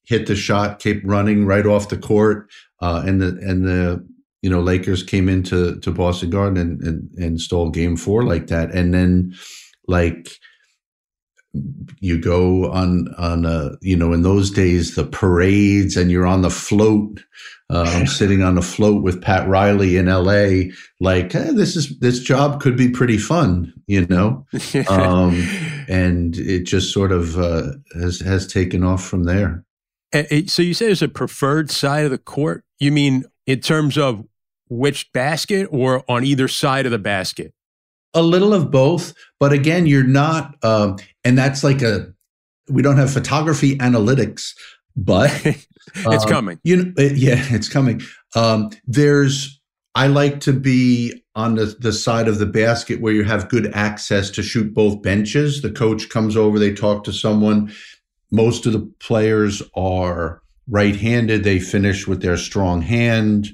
hit 0.05 0.27
the 0.27 0.35
shot, 0.35 0.81
kept 0.81 1.05
running 1.05 1.47
right 1.47 1.67
off 1.67 1.91
the 1.91 1.99
court, 1.99 2.51
uh, 2.81 3.05
and 3.07 3.21
the 3.21 3.39
and 3.47 3.65
the 3.65 4.05
you 4.43 4.51
know 4.51 4.61
Lakers 4.61 5.03
came 5.05 5.29
into 5.29 5.79
to 5.81 5.93
Boston 5.93 6.31
Garden 6.31 6.57
and, 6.57 6.83
and 6.83 7.11
and 7.17 7.41
stole 7.41 7.71
Game 7.71 7.97
Four 7.97 8.25
like 8.25 8.49
that, 8.49 8.73
and 8.73 8.93
then 8.93 9.35
like 9.87 10.31
you 12.01 12.21
go 12.21 12.71
on 12.71 13.13
on 13.19 13.45
a 13.45 13.73
you 13.81 13.97
know 13.97 14.13
in 14.13 14.23
those 14.23 14.51
days 14.51 14.95
the 14.95 15.05
parades 15.05 15.97
and 15.97 16.11
you're 16.11 16.27
on 16.27 16.43
the 16.43 16.51
float 16.51 17.21
I'm 17.71 18.07
sitting 18.07 18.43
on 18.43 18.59
a 18.59 18.63
float 18.63 19.03
with 19.03 19.23
Pat 19.23 19.49
Riley 19.49 19.97
in 19.97 20.09
L.A. 20.09 20.73
Like 21.01 21.35
eh, 21.35 21.53
this 21.53 21.77
is 21.77 21.99
this 22.01 22.21
job 22.21 22.61
could 22.61 22.77
be 22.77 22.91
pretty 22.91 23.19
fun, 23.19 23.73
you 23.87 24.07
know, 24.07 24.47
um, 24.89 25.35
and 25.89 26.37
it 26.37 26.65
just 26.65 26.93
sort 26.93 27.13
of 27.13 27.39
uh, 27.39 27.73
has 27.95 28.21
has 28.21 28.47
taken 28.47 28.85
off 28.85 29.05
from 29.05 29.25
there. 29.25 29.65
So 30.47 30.63
you 30.63 30.75
say 30.75 30.91
it's 30.91 31.03
a 31.03 31.09
preferred 31.09 31.71
side 31.71 32.05
of 32.05 32.11
the 32.11 32.19
court. 32.19 32.65
You 32.79 32.91
mean 32.91 33.25
in 33.47 33.61
terms 33.61 33.97
of 33.97 34.27
which 34.69 35.13
basket, 35.13 35.69
or 35.71 36.05
on 36.09 36.25
either 36.25 36.49
side 36.49 36.87
of 36.87 36.93
the 36.93 36.99
basket? 36.99 37.55
A 38.15 38.23
little 38.23 38.53
of 38.53 38.71
both, 38.71 39.15
but 39.39 39.53
again, 39.53 39.87
you're 39.87 40.03
not, 40.03 40.57
um, 40.65 40.97
and 41.25 41.39
that's 41.39 41.63
like 41.63 41.83
a. 41.83 42.13
We 42.69 42.83
don't 42.83 42.99
have 42.99 43.13
photography 43.13 43.77
analytics, 43.79 44.53
but 44.97 45.31
it's 45.45 46.25
um, 46.25 46.29
coming. 46.29 46.61
You 46.65 46.77
know, 46.77 46.93
yeah, 46.97 47.45
it's 47.51 47.69
coming. 47.69 48.03
Um, 48.35 48.71
there's. 48.87 49.61
I 49.95 50.07
like 50.07 50.41
to 50.41 50.53
be 50.53 51.21
on 51.35 51.57
the, 51.57 51.77
the 51.79 51.93
side 51.93 52.29
of 52.29 52.39
the 52.39 52.47
basket 52.47 53.01
where 53.01 53.13
you 53.13 53.25
have 53.25 53.49
good 53.49 53.73
access 53.75 54.31
to 54.31 54.43
shoot 54.43 54.73
both 54.73 55.03
benches. 55.03 55.63
The 55.63 55.71
coach 55.71 56.09
comes 56.09 56.37
over, 56.37 56.59
they 56.59 56.73
talk 56.73 57.05
to 57.05 57.13
someone. 57.13 57.73
Most 58.31 58.67
of 58.67 58.73
the 58.73 58.93
players 59.01 59.63
are 59.75 60.43
right-handed. 60.69 61.43
They 61.43 61.59
finish 61.59 62.07
with 62.07 62.23
their 62.23 62.37
strong 62.37 62.83
hand. 62.83 63.49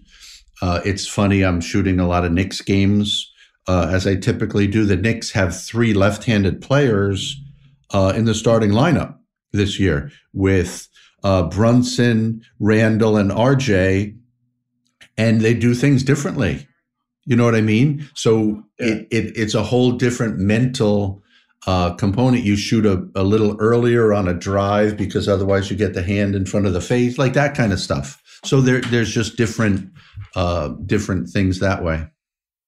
Uh, 0.63 0.81
it's 0.85 1.07
funny. 1.07 1.43
I'm 1.43 1.61
shooting 1.61 2.01
a 2.01 2.07
lot 2.07 2.25
of 2.25 2.33
Knicks 2.33 2.61
games, 2.61 3.33
uh, 3.67 3.89
as 3.91 4.07
I 4.07 4.17
typically 4.17 4.67
do. 4.67 4.85
The 4.85 4.97
Knicks 4.97 5.31
have 5.33 5.61
three 5.61 5.95
left-handed 5.95 6.61
players 6.61 7.41
uh, 7.93 8.13
in 8.17 8.25
the 8.25 8.35
starting 8.35 8.71
lineup 8.71 9.17
this 9.53 9.79
year, 9.79 10.11
with 10.33 10.89
uh, 11.23 11.45
Brunson, 11.45 12.43
Randle, 12.59 13.17
and 13.17 13.31
RJ, 13.31 14.17
and 15.17 15.41
they 15.41 15.55
do 15.55 15.75
things 15.75 16.03
differently. 16.03 16.67
You 17.25 17.37
know 17.37 17.45
what 17.45 17.55
I 17.55 17.61
mean? 17.61 18.09
So 18.15 18.63
yeah. 18.79 18.87
it, 18.87 19.09
it, 19.11 19.37
it's 19.37 19.55
a 19.55 19.63
whole 19.63 19.93
different 19.93 20.39
mental 20.39 21.23
uh, 21.67 21.95
component. 21.95 22.45
You 22.45 22.57
shoot 22.57 22.87
a, 22.87 23.09
a 23.15 23.25
little 23.25 23.57
earlier 23.59 24.13
on 24.13 24.29
a 24.29 24.35
drive 24.35 24.97
because 24.97 25.29
otherwise 25.29 25.71
you 25.71 25.77
get 25.77 25.95
the 25.95 26.03
hand 26.03 26.35
in 26.35 26.47
front 26.47 26.67
of 26.67 26.73
the 26.73 26.81
face, 26.81 27.19
like 27.19 27.33
that 27.33 27.57
kind 27.57 27.73
of 27.73 27.81
stuff. 27.81 28.23
So 28.45 28.61
there, 28.61 28.81
there's 28.83 29.13
just 29.13 29.37
different 29.37 29.91
uh, 30.37 30.69
different 30.85 31.29
things 31.29 31.59
that 31.61 31.83
way. 31.83 32.07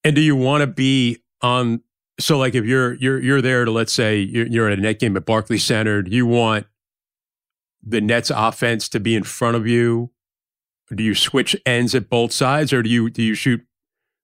And 0.09 0.15
do 0.15 0.23
you 0.23 0.37
want 0.37 0.63
to 0.63 0.67
be 0.67 1.19
on? 1.43 1.83
So 2.19 2.39
like 2.39 2.55
if 2.55 2.65
you're 2.65 2.95
you're 2.95 3.21
you're 3.21 3.43
there 3.43 3.67
to 3.67 3.71
let's 3.71 3.93
say 3.93 4.17
you're, 4.17 4.47
you're 4.47 4.71
at 4.71 4.79
a 4.79 4.81
net 4.81 5.01
game 5.01 5.15
at 5.19 5.27
Barclays 5.27 5.65
Center, 5.65 6.01
do 6.01 6.11
you 6.17 6.25
want 6.25 6.65
the 7.83 8.01
Nets 8.01 8.33
offense 8.35 8.89
to 8.89 9.01
be 9.01 9.15
in 9.15 9.23
front 9.23 9.59
of 9.59 9.67
you? 9.67 10.11
Do 10.97 11.03
you 11.03 11.15
switch 11.15 11.55
ends 11.67 11.95
at 11.95 12.09
both 12.09 12.33
sides, 12.33 12.73
or 12.73 12.83
do 12.83 12.89
you 12.89 13.11
do 13.11 13.23
you 13.23 13.35
shoot? 13.35 13.61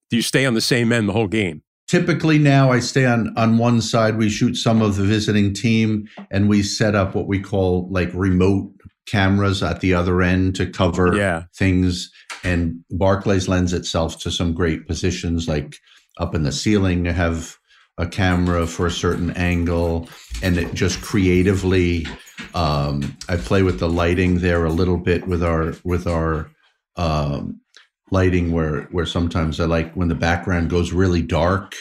Do 0.09 0.15
you 0.15 0.23
stay 0.23 0.47
on 0.47 0.55
the 0.55 0.61
same 0.61 0.91
end 0.91 1.07
the 1.07 1.13
whole 1.13 1.27
game? 1.27 1.61
Typically, 1.87 2.39
now 2.39 2.71
I 2.71 2.79
stay 2.79 3.05
on 3.05 3.31
on 3.37 3.59
one 3.59 3.79
side. 3.79 4.17
We 4.17 4.27
shoot 4.31 4.55
some 4.55 4.81
of 4.81 4.95
the 4.95 5.03
visiting 5.03 5.53
team, 5.53 6.07
and 6.31 6.49
we 6.49 6.63
set 6.63 6.95
up 6.95 7.13
what 7.13 7.27
we 7.27 7.39
call 7.39 7.87
like 7.91 8.09
remote 8.11 8.71
cameras 9.05 9.61
at 9.63 9.81
the 9.81 9.93
other 9.93 10.21
end 10.21 10.55
to 10.55 10.65
cover 10.65 11.15
yeah. 11.15 11.43
things. 11.55 12.11
And 12.43 12.83
Barclays 12.89 13.47
lends 13.47 13.73
itself 13.73 14.19
to 14.19 14.31
some 14.31 14.53
great 14.53 14.87
positions, 14.87 15.47
like 15.47 15.77
up 16.17 16.35
in 16.35 16.43
the 16.43 16.51
ceiling 16.51 17.05
have 17.05 17.57
a 17.97 18.05
camera 18.05 18.67
for 18.67 18.85
a 18.85 18.91
certain 18.91 19.31
angle, 19.31 20.09
and 20.43 20.57
it 20.57 20.73
just 20.73 21.01
creatively 21.01 22.05
um, 22.53 23.17
I 23.29 23.37
play 23.37 23.63
with 23.63 23.79
the 23.79 23.89
lighting 23.89 24.39
there 24.39 24.65
a 24.65 24.71
little 24.71 24.97
bit 24.97 25.27
with 25.27 25.43
our 25.43 25.73
with 25.83 26.07
our 26.07 26.51
um, 26.97 27.61
lighting 28.11 28.51
where 28.51 28.83
where 28.91 29.05
sometimes 29.05 29.59
I 29.59 29.65
like 29.65 29.93
when 29.93 30.09
the 30.09 30.15
background 30.15 30.69
goes 30.69 30.91
really 30.91 31.21
dark 31.21 31.75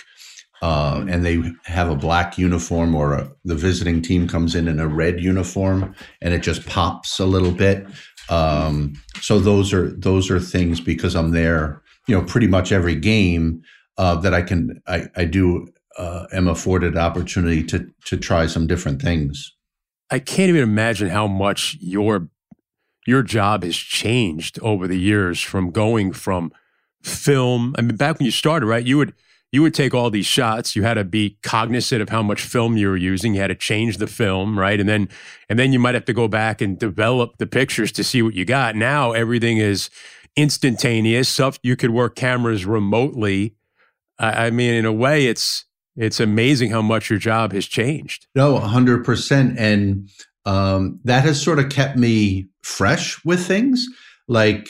uh, 0.65 1.05
and 1.11 1.27
they 1.27 1.43
have 1.65 1.91
a 1.91 1.95
black 1.95 2.39
uniform 2.39 2.95
or 2.95 3.13
a, 3.13 3.31
the 3.45 3.55
visiting 3.55 4.01
team 4.01 4.27
comes 4.27 4.55
in 4.55 4.67
in 4.67 4.81
a 4.81 4.89
red 4.89 5.21
uniform 5.21 5.95
and 6.23 6.33
it 6.33 6.43
just 6.43 6.65
pops 6.65 7.21
a 7.21 7.27
little 7.27 7.51
bit. 7.51 7.87
Um, 8.31 8.95
so 9.21 9.39
those 9.39 9.75
are 9.75 9.91
those 9.91 10.31
are 10.31 10.41
things 10.41 10.81
because 10.81 11.15
I'm 11.15 11.33
there, 11.33 11.83
you 12.09 12.17
know, 12.17 12.25
pretty 12.25 12.47
much 12.47 12.73
every 12.73 12.95
game 12.95 13.61
uh, 13.99 14.15
that 14.23 14.33
I 14.33 14.41
can 14.41 14.81
I, 14.87 15.09
I 15.15 15.27
do 15.27 15.67
uh, 15.99 16.29
am 16.33 16.49
afforded 16.49 16.97
opportunity 16.97 17.63
to 17.65 17.87
to 18.07 18.17
try 18.17 18.47
some 18.47 18.67
different 18.67 19.03
things. 19.03 19.55
I 20.11 20.19
can't 20.19 20.49
even 20.49 20.63
imagine 20.63 21.11
how 21.11 21.27
much 21.27 21.77
your 21.79 22.31
your 23.07 23.23
job 23.23 23.65
has 23.65 23.77
changed 23.77 24.59
over 24.63 24.89
the 24.89 24.99
years 24.99 25.43
from 25.43 25.73
going 25.73 26.15
from 26.15 26.53
film. 27.03 27.75
I 27.77 27.83
mean, 27.83 27.97
back 27.97 28.19
when 28.19 28.25
you 28.25 28.33
started, 28.33 28.65
right? 28.65 28.87
You 28.87 28.97
would 28.97 29.13
you 29.55 29.63
would 29.63 29.73
take 29.73 29.95
all 29.95 30.11
these 30.11 30.27
shots. 30.27 30.75
You 30.75 30.83
had 30.83 30.95
to 30.95 31.05
be 31.05 31.39
cognizant 31.45 32.03
of 32.03 32.09
how 32.09 32.25
much 32.25 32.43
film 32.43 32.77
you 32.77 32.89
were 32.89 32.97
using. 32.97 33.35
You 33.35 33.41
had 33.41 33.47
to 33.47 33.55
change 33.55 33.99
the 33.99 34.09
film, 34.09 34.59
right? 34.59 34.81
And 34.81 34.89
then 34.89 35.09
and 35.49 35.61
then 35.61 35.73
you 35.73 35.79
might 35.79 35.95
have 35.95 36.07
to 36.07 36.13
go 36.13 36.27
back 36.27 36.61
and 36.61 36.77
develop 36.77 37.37
the 37.39 37.47
pictures 37.47 37.93
to 37.93 38.03
see 38.03 38.21
what 38.21 38.35
you 38.35 38.45
got. 38.45 38.75
Now 38.75 39.13
everything 39.13 39.59
is 39.59 39.91
instantaneous. 40.35 41.29
Stuff 41.29 41.61
you 41.63 41.77
could 41.77 41.91
work 41.91 42.17
cameras 42.17 42.67
remotely. 42.67 43.55
I, 44.19 44.47
I 44.47 44.51
mean, 44.51 44.75
in 44.75 44.85
a 44.87 44.93
way, 44.93 45.27
it's 45.27 45.67
it's 45.97 46.19
amazing 46.19 46.73
how 46.73 46.83
much 46.83 47.09
your 47.09 47.21
job 47.21 47.53
has 47.53 47.67
changed. 47.67 48.27
No, 48.35 48.59
100%. 48.59 49.55
And 49.57 50.11
um, 50.45 50.99
that 51.05 51.23
has 51.23 51.41
sort 51.41 51.61
of 51.61 51.71
kept 51.71 51.97
me 51.97 52.49
fresh 52.65 53.25
with 53.25 53.47
things. 53.47 53.87
Like, 54.27 54.69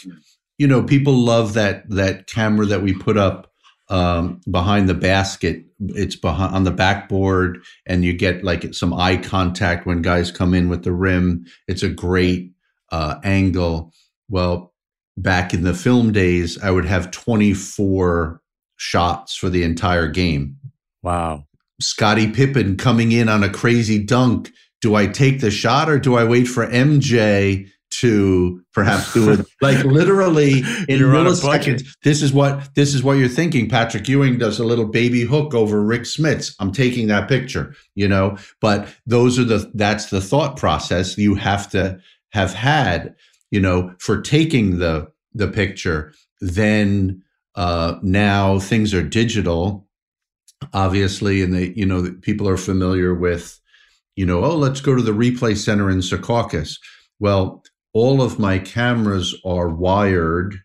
you 0.59 0.67
know, 0.67 0.83
people 0.83 1.15
love 1.15 1.55
that 1.55 1.89
that 1.89 2.27
camera 2.27 2.67
that 2.67 2.83
we 2.83 2.93
put 2.93 3.17
up 3.17 3.51
um, 3.89 4.41
behind 4.51 4.89
the 4.89 4.95
basket. 4.95 5.65
It's 5.81 6.17
behind 6.17 6.55
on 6.55 6.65
the 6.65 6.71
backboard, 6.71 7.63
and 7.87 8.05
you 8.05 8.13
get 8.13 8.45
like 8.45 8.75
some 8.75 8.95
eye 8.95 9.17
contact 9.17 9.87
when 9.87 10.03
guys 10.03 10.31
come 10.31 10.55
in 10.55 10.69
with 10.69 10.85
the 10.85 10.93
rim. 10.93 11.45
It's 11.69 11.83
a 11.83 11.89
great 11.89 12.53
uh, 12.91 13.17
angle. 13.23 13.93
Well, 14.29 14.73
back 15.17 15.53
in 15.53 15.63
the 15.63 15.75
film 15.75 16.13
days, 16.13 16.63
I 16.63 16.71
would 16.71 16.87
have 16.87 17.11
24 17.11 18.41
shots 18.77 19.37
for 19.37 19.49
the 19.49 19.63
entire 19.63 20.09
game. 20.09 20.57
Wow. 21.03 21.45
Scottie 21.81 22.31
Pippen 22.31 22.77
coming 22.77 23.13
in 23.13 23.29
on 23.29 23.43
a 23.43 23.51
crazy 23.51 24.03
dunk. 24.03 24.51
Do 24.81 24.95
I 24.95 25.07
take 25.07 25.41
the 25.41 25.51
shot 25.51 25.89
or 25.89 25.99
do 25.99 26.17
I 26.17 26.25
wait 26.25 26.45
for 26.45 26.67
MJ 26.67 27.69
to 28.01 28.63
perhaps 28.73 29.13
do 29.13 29.31
it 29.33 29.47
like 29.63 29.85
literally 29.85 30.59
in 30.89 31.03
a 31.03 31.05
milliseconds. 31.05 31.87
This 32.03 32.23
is 32.23 32.33
what 32.33 32.75
this 32.75 32.95
is 32.95 33.03
what 33.03 33.15
you're 33.15 33.29
thinking. 33.29 33.69
Patrick 33.69 34.09
Ewing 34.09 34.39
does 34.39 34.59
a 34.59 34.65
little 34.65 34.87
baby 34.87 35.23
hook 35.23 35.55
over 35.55 35.83
Rick 35.83 36.03
Smits. 36.03 36.55
I'm 36.59 36.73
taking 36.73 37.09
that 37.09 37.29
picture, 37.29 37.75
you 37.95 38.09
know. 38.09 38.37
But 38.61 38.89
those 39.07 39.39
are 39.39 39.45
the 39.45 39.71
that's 39.75 40.11
the 40.11 40.21
thought 40.21 40.57
process 40.57 41.19
you 41.19 41.35
have 41.35 41.71
to 41.71 41.99
have 42.31 42.55
had, 42.55 43.15
you 43.51 43.61
know, 43.61 43.95
for 43.99 44.21
taking 44.21 44.79
the 44.79 45.09
the 45.35 45.49
picture. 45.49 46.13
Then 46.41 47.23
uh, 47.55 47.99
now 48.03 48.59
things 48.59 48.93
are 48.93 49.03
digital, 49.03 49.87
obviously, 50.73 51.43
and 51.43 51.55
they 51.55 51.73
you 51.77 51.87
know 51.87 52.13
people 52.23 52.49
are 52.49 52.57
familiar 52.57 53.15
with, 53.15 53.61
you 54.17 54.27
know, 54.27 54.45
oh 54.45 54.57
let's 54.57 54.81
go 54.81 54.95
to 54.95 55.03
the 55.03 55.13
replay 55.13 55.57
center 55.57 55.91
in 55.91 55.99
Secaucus. 55.99 56.79
Well, 57.21 57.64
all 57.95 58.21
of 58.21 58.39
my 58.39 58.59
cameras 58.59 59.35
are 59.45 59.69
wired. 59.69 60.57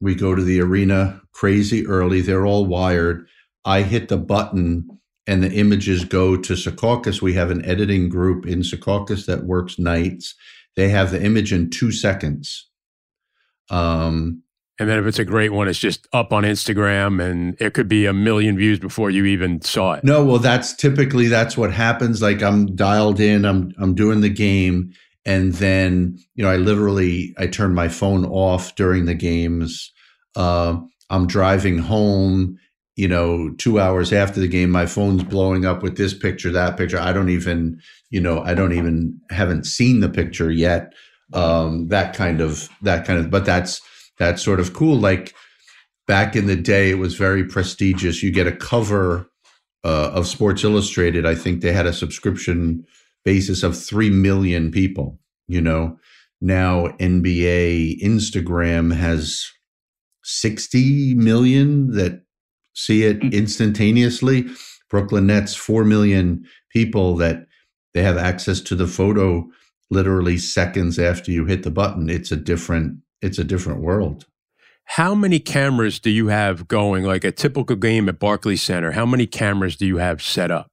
We 0.00 0.14
go 0.14 0.34
to 0.34 0.42
the 0.42 0.60
arena 0.60 1.20
crazy 1.32 1.86
early. 1.86 2.20
They're 2.20 2.46
all 2.46 2.66
wired. 2.66 3.26
I 3.64 3.82
hit 3.82 4.08
the 4.08 4.16
button 4.16 4.88
and 5.26 5.42
the 5.42 5.52
images 5.52 6.04
go 6.04 6.36
to 6.36 6.54
Secaucus. 6.54 7.20
We 7.20 7.34
have 7.34 7.50
an 7.50 7.64
editing 7.64 8.08
group 8.08 8.46
in 8.46 8.60
Secaucus 8.60 9.26
that 9.26 9.44
works 9.44 9.78
nights. 9.78 10.34
They 10.76 10.88
have 10.88 11.10
the 11.10 11.22
image 11.22 11.52
in 11.52 11.68
two 11.68 11.90
seconds. 11.90 12.70
Um, 13.68 14.42
and 14.78 14.88
then 14.88 14.98
if 15.00 15.06
it's 15.06 15.18
a 15.18 15.24
great 15.24 15.52
one, 15.52 15.66
it's 15.66 15.78
just 15.78 16.06
up 16.12 16.32
on 16.32 16.44
Instagram 16.44 17.20
and 17.20 17.60
it 17.60 17.74
could 17.74 17.88
be 17.88 18.06
a 18.06 18.12
million 18.12 18.56
views 18.56 18.78
before 18.78 19.10
you 19.10 19.24
even 19.24 19.60
saw 19.60 19.94
it. 19.94 20.04
No, 20.04 20.24
well, 20.24 20.38
that's 20.38 20.72
typically 20.72 21.26
that's 21.26 21.56
what 21.56 21.72
happens. 21.72 22.22
Like 22.22 22.42
I'm 22.42 22.76
dialed 22.76 23.18
in, 23.18 23.44
I'm 23.44 23.72
I'm 23.78 23.94
doing 23.94 24.20
the 24.20 24.28
game, 24.28 24.92
and 25.28 25.52
then 25.54 26.18
you 26.34 26.42
know 26.42 26.50
i 26.50 26.56
literally 26.56 27.34
i 27.38 27.46
turn 27.46 27.74
my 27.74 27.86
phone 27.88 28.24
off 28.24 28.74
during 28.74 29.04
the 29.04 29.14
games. 29.14 29.92
Uh, 30.34 30.78
i'm 31.10 31.26
driving 31.26 31.78
home 31.78 32.58
you 32.96 33.06
know 33.06 33.50
two 33.58 33.78
hours 33.78 34.12
after 34.12 34.40
the 34.40 34.48
game 34.48 34.70
my 34.70 34.86
phone's 34.86 35.22
blowing 35.22 35.64
up 35.64 35.82
with 35.82 35.96
this 35.96 36.14
picture 36.14 36.50
that 36.50 36.76
picture. 36.76 36.98
I 36.98 37.12
don't 37.12 37.30
even 37.30 37.80
you 38.10 38.20
know 38.20 38.40
i 38.40 38.54
don't 38.54 38.72
even 38.72 39.20
haven't 39.30 39.66
seen 39.66 40.00
the 40.00 40.08
picture 40.08 40.50
yet. 40.50 40.92
Um, 41.34 41.88
that 41.88 42.14
kind 42.14 42.40
of 42.40 42.70
that 42.82 43.06
kind 43.06 43.20
of 43.20 43.30
but 43.30 43.44
that's 43.44 43.82
that's 44.18 44.42
sort 44.42 44.60
of 44.60 44.72
cool. 44.72 44.96
Like 44.96 45.34
back 46.06 46.34
in 46.34 46.46
the 46.46 46.56
day 46.56 46.90
it 46.90 46.98
was 46.98 47.14
very 47.16 47.44
prestigious. 47.44 48.22
You 48.22 48.30
get 48.30 48.46
a 48.46 48.56
cover 48.56 49.30
uh, 49.84 50.10
of 50.14 50.26
sports 50.26 50.64
illustrated. 50.64 51.26
I 51.26 51.34
think 51.34 51.60
they 51.60 51.72
had 51.72 51.86
a 51.86 51.92
subscription 51.92 52.86
basis 53.24 53.62
of 53.62 53.78
3 53.78 54.10
million 54.10 54.70
people. 54.70 55.17
You 55.48 55.60
know, 55.60 55.98
now 56.40 56.88
NBA, 56.98 58.02
Instagram 58.02 58.94
has 58.94 59.46
60 60.24 61.14
million 61.14 61.92
that 61.92 62.22
see 62.74 63.04
it 63.04 63.22
hmm. 63.22 63.28
instantaneously. 63.28 64.46
Brooklyn 64.90 65.26
Nets, 65.26 65.54
4 65.54 65.84
million 65.84 66.44
people 66.70 67.16
that 67.16 67.46
they 67.94 68.02
have 68.02 68.16
access 68.16 68.60
to 68.62 68.74
the 68.74 68.86
photo 68.86 69.48
literally 69.90 70.38
seconds 70.38 70.98
after 70.98 71.30
you 71.30 71.46
hit 71.46 71.62
the 71.62 71.70
button. 71.70 72.08
It's 72.08 72.30
a 72.30 72.36
different, 72.36 72.98
it's 73.20 73.38
a 73.38 73.44
different 73.44 73.80
world. 73.80 74.26
How 74.84 75.14
many 75.14 75.38
cameras 75.38 75.98
do 76.00 76.10
you 76.10 76.28
have 76.28 76.68
going? 76.68 77.04
Like 77.04 77.24
a 77.24 77.32
typical 77.32 77.76
game 77.76 78.08
at 78.08 78.18
Barclays 78.18 78.62
Center, 78.62 78.92
how 78.92 79.04
many 79.04 79.26
cameras 79.26 79.76
do 79.76 79.86
you 79.86 79.98
have 79.98 80.22
set 80.22 80.50
up? 80.50 80.70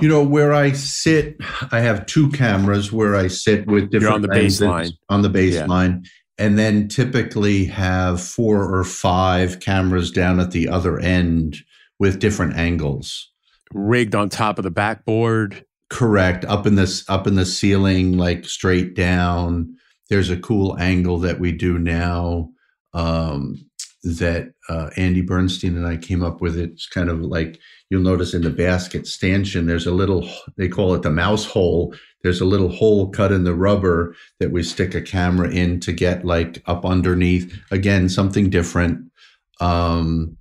You 0.00 0.08
know, 0.08 0.24
where 0.24 0.52
I 0.52 0.72
sit, 0.72 1.36
I 1.70 1.80
have 1.80 2.06
two 2.06 2.30
cameras 2.30 2.92
where 2.92 3.14
I 3.14 3.28
sit 3.28 3.66
with 3.66 3.90
different 3.90 4.02
You're 4.02 4.12
on 4.12 4.22
the 4.22 4.28
baseline. 4.28 4.92
On 5.08 5.22
the 5.22 5.30
baseline. 5.30 6.04
Yeah. 6.04 6.10
And 6.46 6.58
then 6.58 6.88
typically 6.88 7.64
have 7.66 8.20
four 8.20 8.74
or 8.74 8.82
five 8.82 9.60
cameras 9.60 10.10
down 10.10 10.40
at 10.40 10.50
the 10.50 10.68
other 10.68 10.98
end 10.98 11.58
with 12.00 12.18
different 12.18 12.56
angles. 12.56 13.30
Rigged 13.72 14.16
on 14.16 14.30
top 14.30 14.58
of 14.58 14.64
the 14.64 14.70
backboard. 14.70 15.64
Correct. 15.90 16.44
Up 16.46 16.66
in 16.66 16.74
this 16.74 17.08
up 17.08 17.28
in 17.28 17.36
the 17.36 17.46
ceiling, 17.46 18.18
like 18.18 18.46
straight 18.46 18.94
down. 18.94 19.76
There's 20.10 20.30
a 20.30 20.36
cool 20.36 20.76
angle 20.78 21.18
that 21.20 21.38
we 21.38 21.52
do 21.52 21.78
now. 21.78 22.50
Um, 22.94 23.64
that 24.04 24.52
uh, 24.68 24.90
Andy 24.96 25.22
Bernstein 25.22 25.76
and 25.76 25.86
I 25.86 25.96
came 25.96 26.22
up 26.22 26.40
with. 26.40 26.58
It's 26.58 26.86
kind 26.86 27.08
of 27.08 27.20
like 27.20 27.58
you'll 27.94 28.02
notice 28.02 28.34
in 28.34 28.42
the 28.42 28.50
basket 28.50 29.06
stanchion, 29.06 29.66
there's 29.66 29.86
a 29.86 29.92
little, 29.92 30.28
they 30.56 30.66
call 30.66 30.94
it 30.94 31.02
the 31.02 31.10
mouse 31.10 31.44
hole. 31.44 31.94
There's 32.24 32.40
a 32.40 32.44
little 32.44 32.68
hole 32.68 33.08
cut 33.10 33.30
in 33.30 33.44
the 33.44 33.54
rubber 33.54 34.16
that 34.40 34.50
we 34.50 34.64
stick 34.64 34.96
a 34.96 35.00
camera 35.00 35.48
in 35.48 35.78
to 35.80 35.92
get 35.92 36.24
like 36.24 36.60
up 36.66 36.84
underneath. 36.84 37.56
Again, 37.70 38.08
something 38.08 38.50
different. 38.50 39.12
Um, 39.60 40.36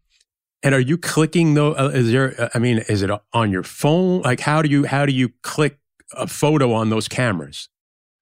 and 0.64 0.74
are 0.74 0.80
you 0.80 0.98
clicking 0.98 1.54
though? 1.54 1.74
Uh, 1.74 1.92
is 1.94 2.12
there? 2.12 2.34
Uh, 2.42 2.50
I 2.56 2.60
mean, 2.60 2.80
is 2.90 3.04
it 3.04 3.12
on 3.34 3.52
your 3.52 3.62
phone? 3.62 4.24
Like, 4.24 4.40
how 4.40 4.64
do 4.64 4.70
you 4.70 4.86
how 4.86 5.06
do 5.06 5.14
you 5.14 5.30
click 5.44 5.78
a 6.14 6.26
photo 6.26 6.74
on 6.74 6.90
those 6.90 7.08
cameras? 7.08 7.70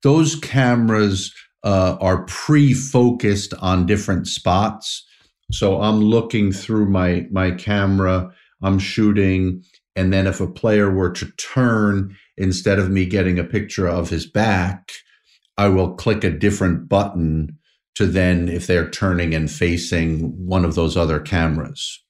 Those 0.03 0.35
cameras 0.35 1.33
uh, 1.63 1.95
are 2.01 2.23
pre-focused 2.25 3.53
on 3.61 3.85
different 3.85 4.27
spots. 4.27 5.07
So 5.51 5.81
I'm 5.81 6.01
looking 6.01 6.51
through 6.51 6.89
my 6.89 7.27
my 7.31 7.51
camera, 7.51 8.33
I'm 8.61 8.79
shooting, 8.79 9.63
and 9.95 10.13
then 10.13 10.27
if 10.27 10.39
a 10.39 10.47
player 10.47 10.89
were 10.91 11.11
to 11.11 11.31
turn 11.37 12.15
instead 12.37 12.79
of 12.79 12.89
me 12.89 13.05
getting 13.05 13.39
a 13.39 13.43
picture 13.43 13.87
of 13.87 14.09
his 14.09 14.25
back, 14.25 14.91
I 15.57 15.67
will 15.67 15.95
click 15.95 16.23
a 16.23 16.29
different 16.29 16.89
button 16.89 17.57
to 17.95 18.05
then 18.05 18.47
if 18.47 18.67
they're 18.67 18.89
turning 18.89 19.33
and 19.33 19.51
facing 19.51 20.47
one 20.47 20.65
of 20.65 20.75
those 20.75 20.95
other 20.95 21.19
cameras. 21.19 22.01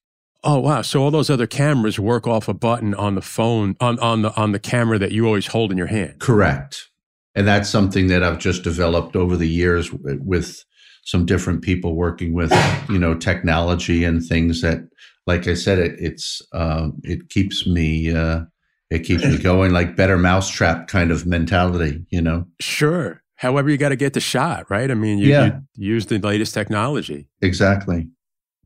Oh 0.44 0.60
wow! 0.60 0.82
So 0.82 1.04
all 1.04 1.12
those 1.12 1.30
other 1.30 1.48
cameras 1.48 2.00
work 2.00 2.26
off 2.28 2.48
a 2.48 2.54
button 2.54 2.96
on 2.96 3.16
the 3.16 3.22
phone 3.22 3.76
on 3.80 4.00
on 4.00 4.24
the 4.24 4.36
on 4.36 4.54
the 4.54 4.60
camera 4.60 4.98
that 4.98 5.12
you 5.12 5.26
always 5.26 5.48
hold 5.48 5.72
in 5.72 5.78
your 5.78 5.88
hand. 5.88 6.20
Correct, 6.20 6.90
and 7.36 7.48
that's 7.48 7.70
something 7.70 8.08
that 8.08 8.24
I've 8.24 8.40
just 8.40 8.64
developed 8.64 9.16
over 9.16 9.38
the 9.38 9.48
years 9.48 9.92
with 9.94 10.64
some 11.04 11.26
different 11.26 11.62
people 11.62 11.96
working 11.96 12.34
with 12.34 12.52
you 12.90 12.98
know 12.98 13.14
technology 13.16 14.04
and 14.04 14.26
things 14.26 14.62
that 14.62 14.80
like 15.28 15.48
i 15.48 15.54
said 15.54 15.80
it 15.80 15.96
it's 16.00 16.42
um, 16.54 17.00
it 17.04 17.30
keeps 17.30 17.68
me 17.68 18.14
uh, 18.14 18.42
it 18.90 19.00
keeps 19.00 19.24
me 19.24 19.38
going 19.38 19.72
like 19.72 19.96
better 19.96 20.18
mousetrap 20.18 20.88
kind 20.88 21.12
of 21.12 21.26
mentality 21.26 22.06
you 22.10 22.22
know? 22.22 22.46
Sure. 22.60 23.24
However 23.36 23.70
you 23.70 23.78
got 23.78 23.90
to 23.90 23.96
get 23.96 24.14
the 24.14 24.20
shot 24.20 24.70
right? 24.70 24.90
I 24.90 24.94
mean 24.94 25.18
you, 25.18 25.30
yeah. 25.30 25.60
you 25.76 25.94
use 25.94 26.06
the 26.08 26.20
latest 26.20 26.54
technology. 26.54 27.28
Exactly. 27.42 28.08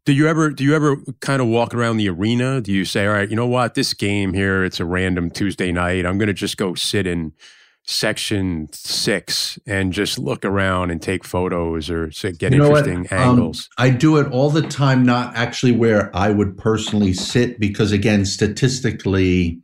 Do 0.06 0.14
you 0.14 0.28
ever 0.28 0.50
do 0.50 0.64
you 0.64 0.76
ever 0.76 0.98
kind 1.22 1.42
of 1.42 1.48
walk 1.48 1.74
around 1.74 1.98
the 1.98 2.10
arena? 2.10 2.62
Do 2.62 2.72
you 2.72 2.86
say 2.86 3.08
all 3.08 3.14
right 3.14 3.30
you 3.30 3.36
know 3.36 3.48
what? 3.48 3.76
This 3.76 3.94
game 3.94 4.34
here 4.34 4.64
it's 4.64 4.80
a 4.80 4.86
random 4.86 5.30
tuesday 5.30 5.72
night. 5.72 6.06
I'm 6.06 6.18
going 6.18 6.28
to 6.28 6.34
just 6.34 6.58
go 6.58 6.76
sit 6.76 7.08
in 7.08 7.34
section 7.86 8.68
six 8.72 9.60
and 9.68 9.94
just 9.94 10.18
look 10.18 10.44
around 10.44 10.90
and 10.90 11.02
take 11.02 11.24
photos 11.24 11.90
or 11.90 12.08
get 12.08 12.52
you 12.52 12.58
know 12.58 12.68
interesting 12.68 13.08
um, 13.12 13.18
angles? 13.18 13.70
Um, 13.78 13.86
I 13.86 13.90
do 13.92 14.18
it 14.18 14.32
all 14.32 14.50
the 14.50 14.64
time, 14.64 15.04
not 15.04 15.36
actually 15.36 15.72
where 15.72 16.16
I 16.16 16.32
would 16.32 16.58
personally 16.58 17.14
sit, 17.14 17.60
because 17.60 17.92
again, 17.92 18.26
statistically, 18.26 19.62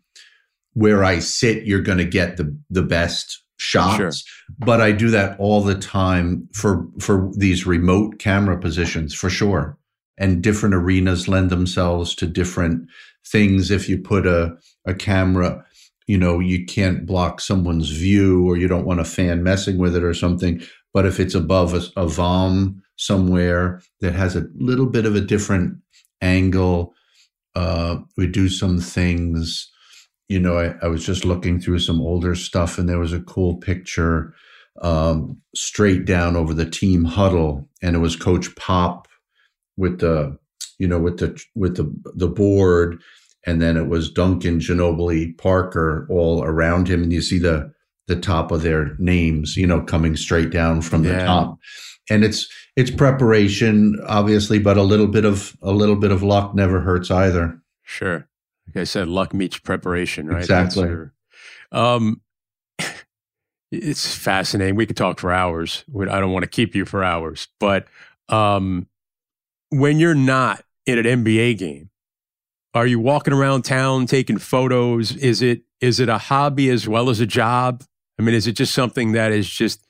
where 0.74 1.04
I 1.04 1.20
sit, 1.20 1.66
you're 1.66 1.82
going 1.82 1.98
to 1.98 2.06
get 2.06 2.38
the 2.38 2.56
the 2.70 2.84
best 2.84 3.42
shots. 3.58 3.98
Sure. 3.98 4.12
But 4.60 4.82
I 4.82 4.92
do 4.92 5.10
that 5.10 5.40
all 5.40 5.62
the 5.62 5.76
time 5.76 6.48
for 6.54 6.88
for 7.00 7.32
these 7.36 7.66
remote 7.66 8.20
camera 8.20 8.60
positions 8.60 9.14
for 9.14 9.30
sure. 9.30 9.78
And 10.18 10.44
different 10.44 10.76
arenas 10.76 11.28
lend 11.28 11.50
themselves 11.50 12.14
to 12.16 12.28
different 12.28 12.88
things. 13.26 13.72
If 13.72 13.90
you 13.90 13.98
put 13.98 14.28
a 14.28 14.56
a 14.86 14.94
camera 14.94 15.66
you 16.12 16.18
know 16.18 16.40
you 16.40 16.66
can't 16.66 17.06
block 17.06 17.40
someone's 17.40 17.90
view 17.90 18.46
or 18.46 18.58
you 18.58 18.68
don't 18.68 18.86
want 18.86 19.00
a 19.00 19.06
fan 19.06 19.44
messing 19.44 19.78
with 19.78 19.96
it 19.96 20.04
or 20.04 20.14
something. 20.14 20.62
But 20.94 21.06
if 21.06 21.22
it's 21.22 21.36
above 21.36 21.74
a, 21.74 21.84
a 21.96 22.06
vom 22.06 22.84
somewhere 22.98 23.82
that 24.02 24.14
has 24.14 24.36
a 24.36 24.46
little 24.56 24.88
bit 24.88 25.06
of 25.06 25.16
a 25.16 25.22
different 25.22 25.78
angle 26.22 26.94
uh, 27.56 27.98
we 28.18 28.28
do 28.28 28.50
some 28.50 28.82
things. 28.82 29.72
You 30.28 30.40
know 30.40 30.58
I, 30.58 30.76
I, 30.86 30.88
was 30.90 31.06
just 31.06 31.24
looking 31.24 31.62
through 31.62 31.80
some 31.80 32.02
older 32.02 32.36
stuff 32.36 32.78
and 32.78 32.90
there 32.90 33.00
was 33.00 33.14
a 33.14 33.22
cool 33.22 33.56
picture 33.58 34.34
um, 34.82 35.38
straight 35.56 36.04
down 36.06 36.36
over 36.36 36.54
the 36.54 36.70
team 36.70 37.06
huddle 37.06 37.70
and 37.82 37.96
it 37.96 38.00
was 38.00 38.16
coach 38.18 38.54
pop 38.58 39.08
with 39.78 40.00
the 40.00 40.38
you 40.78 40.88
know 40.90 41.00
with 41.00 41.20
the 41.20 41.42
with 41.56 41.78
the 41.78 41.90
the 42.16 42.28
board 42.28 43.02
and 43.46 43.62
then 43.62 43.78
it 43.78 43.88
was 43.88 44.12
Duncan, 44.12 44.60
Ginobili, 44.60 45.38
Parker 45.38 46.08
all 46.10 46.44
around 46.44 46.88
him, 46.88 47.04
and 47.04 47.12
you 47.14 47.22
see 47.22 47.40
the 47.40 47.74
the 48.08 48.16
top 48.16 48.52
of 48.52 48.62
their 48.62 48.96
names, 48.98 49.56
you 49.56 49.66
know, 49.66 49.82
coming 49.82 50.16
straight 50.18 50.50
down 50.50 50.82
from 50.82 51.04
the 51.04 51.18
top. 51.20 51.58
And 52.10 52.24
it's 52.24 52.48
it's 52.76 52.92
preparation, 52.92 54.00
obviously, 54.08 54.60
but 54.60 54.78
a 54.78 54.84
little 54.84 55.08
bit 55.08 55.24
of 55.26 55.56
a 55.62 55.72
little 55.72 55.96
bit 55.96 56.12
of 56.12 56.24
luck 56.24 56.54
never 56.56 56.82
hurts 56.82 57.10
either. 57.12 57.60
Sure. 57.84 58.28
Like 58.68 58.82
I 58.82 58.84
said, 58.86 59.08
luck 59.08 59.34
meets 59.34 59.58
preparation, 59.60 60.28
right? 60.28 60.40
Exactly. 60.40 60.88
your- 60.88 61.14
um, 61.72 62.22
it's 63.72 64.14
fascinating. 64.14 64.76
We 64.76 64.86
could 64.86 64.98
talk 64.98 65.20
for 65.20 65.32
hours. 65.32 65.86
I 65.98 66.20
don't 66.20 66.32
want 66.32 66.44
to 66.44 66.50
keep 66.50 66.76
you 66.76 66.86
for 66.86 67.04
hours, 67.04 67.48
but 67.60 67.88
um, 68.30 68.88
when 69.70 70.00
you're 70.00 70.16
not 70.16 70.64
in 70.86 70.98
an 71.06 71.24
NBA 71.24 71.58
game, 71.58 71.91
are 72.74 72.88
you 72.88 73.00
walking 73.00 73.34
around 73.34 73.64
town 73.64 74.06
taking 74.06 74.38
photos? 74.38 75.16
Is 75.16 75.42
it 75.42 75.62
is 75.80 76.00
it 76.00 76.10
a 76.10 76.18
hobby 76.18 76.70
as 76.70 76.88
well 76.88 77.10
as 77.10 77.20
a 77.20 77.26
job? 77.26 77.84
I 78.20 78.24
mean, 78.24 78.36
is 78.36 78.48
it 78.48 78.54
just 78.54 78.74
something 78.74 79.14
that 79.14 79.32
is 79.32 79.50
just 79.50 79.86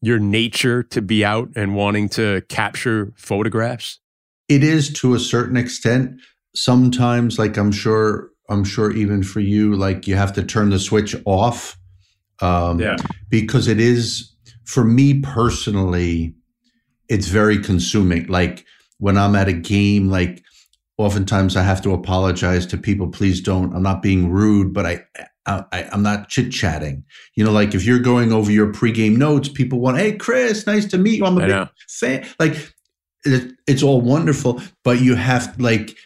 your 0.00 0.18
nature 0.18 0.82
to 0.84 1.02
be 1.02 1.24
out 1.24 1.48
and 1.56 1.74
wanting 1.74 2.08
to 2.10 2.42
capture 2.48 3.12
photographs? 3.16 3.98
It 4.48 4.62
is 4.62 4.92
to 4.94 5.14
a 5.14 5.18
certain 5.18 5.56
extent. 5.56 6.20
Sometimes, 6.54 7.38
like 7.38 7.56
I'm 7.56 7.72
sure, 7.72 8.30
I'm 8.48 8.64
sure 8.64 8.92
even 8.92 9.22
for 9.22 9.40
you, 9.40 9.74
like 9.74 10.06
you 10.06 10.14
have 10.14 10.32
to 10.34 10.42
turn 10.42 10.70
the 10.70 10.78
switch 10.78 11.16
off. 11.24 11.76
Um, 12.40 12.80
because 13.30 13.66
it 13.66 13.80
is 13.80 14.36
for 14.66 14.84
me 14.84 15.20
personally 15.20 16.34
it's 17.08 17.28
very 17.28 17.58
consuming 17.58 18.26
like 18.26 18.64
when 18.98 19.16
i'm 19.16 19.34
at 19.34 19.48
a 19.48 19.52
game 19.52 20.08
like 20.08 20.42
oftentimes 20.98 21.56
i 21.56 21.62
have 21.62 21.82
to 21.82 21.92
apologize 21.92 22.66
to 22.66 22.78
people 22.78 23.08
please 23.08 23.40
don't 23.40 23.74
i'm 23.74 23.82
not 23.82 24.02
being 24.02 24.30
rude 24.30 24.72
but 24.72 24.86
i, 24.86 25.04
I 25.46 25.88
i'm 25.92 26.02
not 26.02 26.28
chit 26.28 26.50
chatting 26.52 27.04
you 27.34 27.44
know 27.44 27.52
like 27.52 27.74
if 27.74 27.84
you're 27.84 27.98
going 27.98 28.32
over 28.32 28.50
your 28.50 28.72
pregame 28.72 29.16
notes 29.16 29.48
people 29.48 29.80
want 29.80 29.98
hey 29.98 30.16
chris 30.16 30.66
nice 30.66 30.86
to 30.86 30.98
meet 30.98 31.18
you 31.18 31.26
i'm 31.26 31.36
a 31.38 31.42
I 31.42 31.46
big 31.46 31.50
know. 31.50 31.68
fan. 31.88 32.26
Like 32.38 32.72
it, 33.24 33.52
it's 33.66 33.82
all 33.82 34.00
wonderful 34.00 34.62
but 34.84 35.00
you 35.00 35.14
have 35.16 35.58
like 35.60 35.96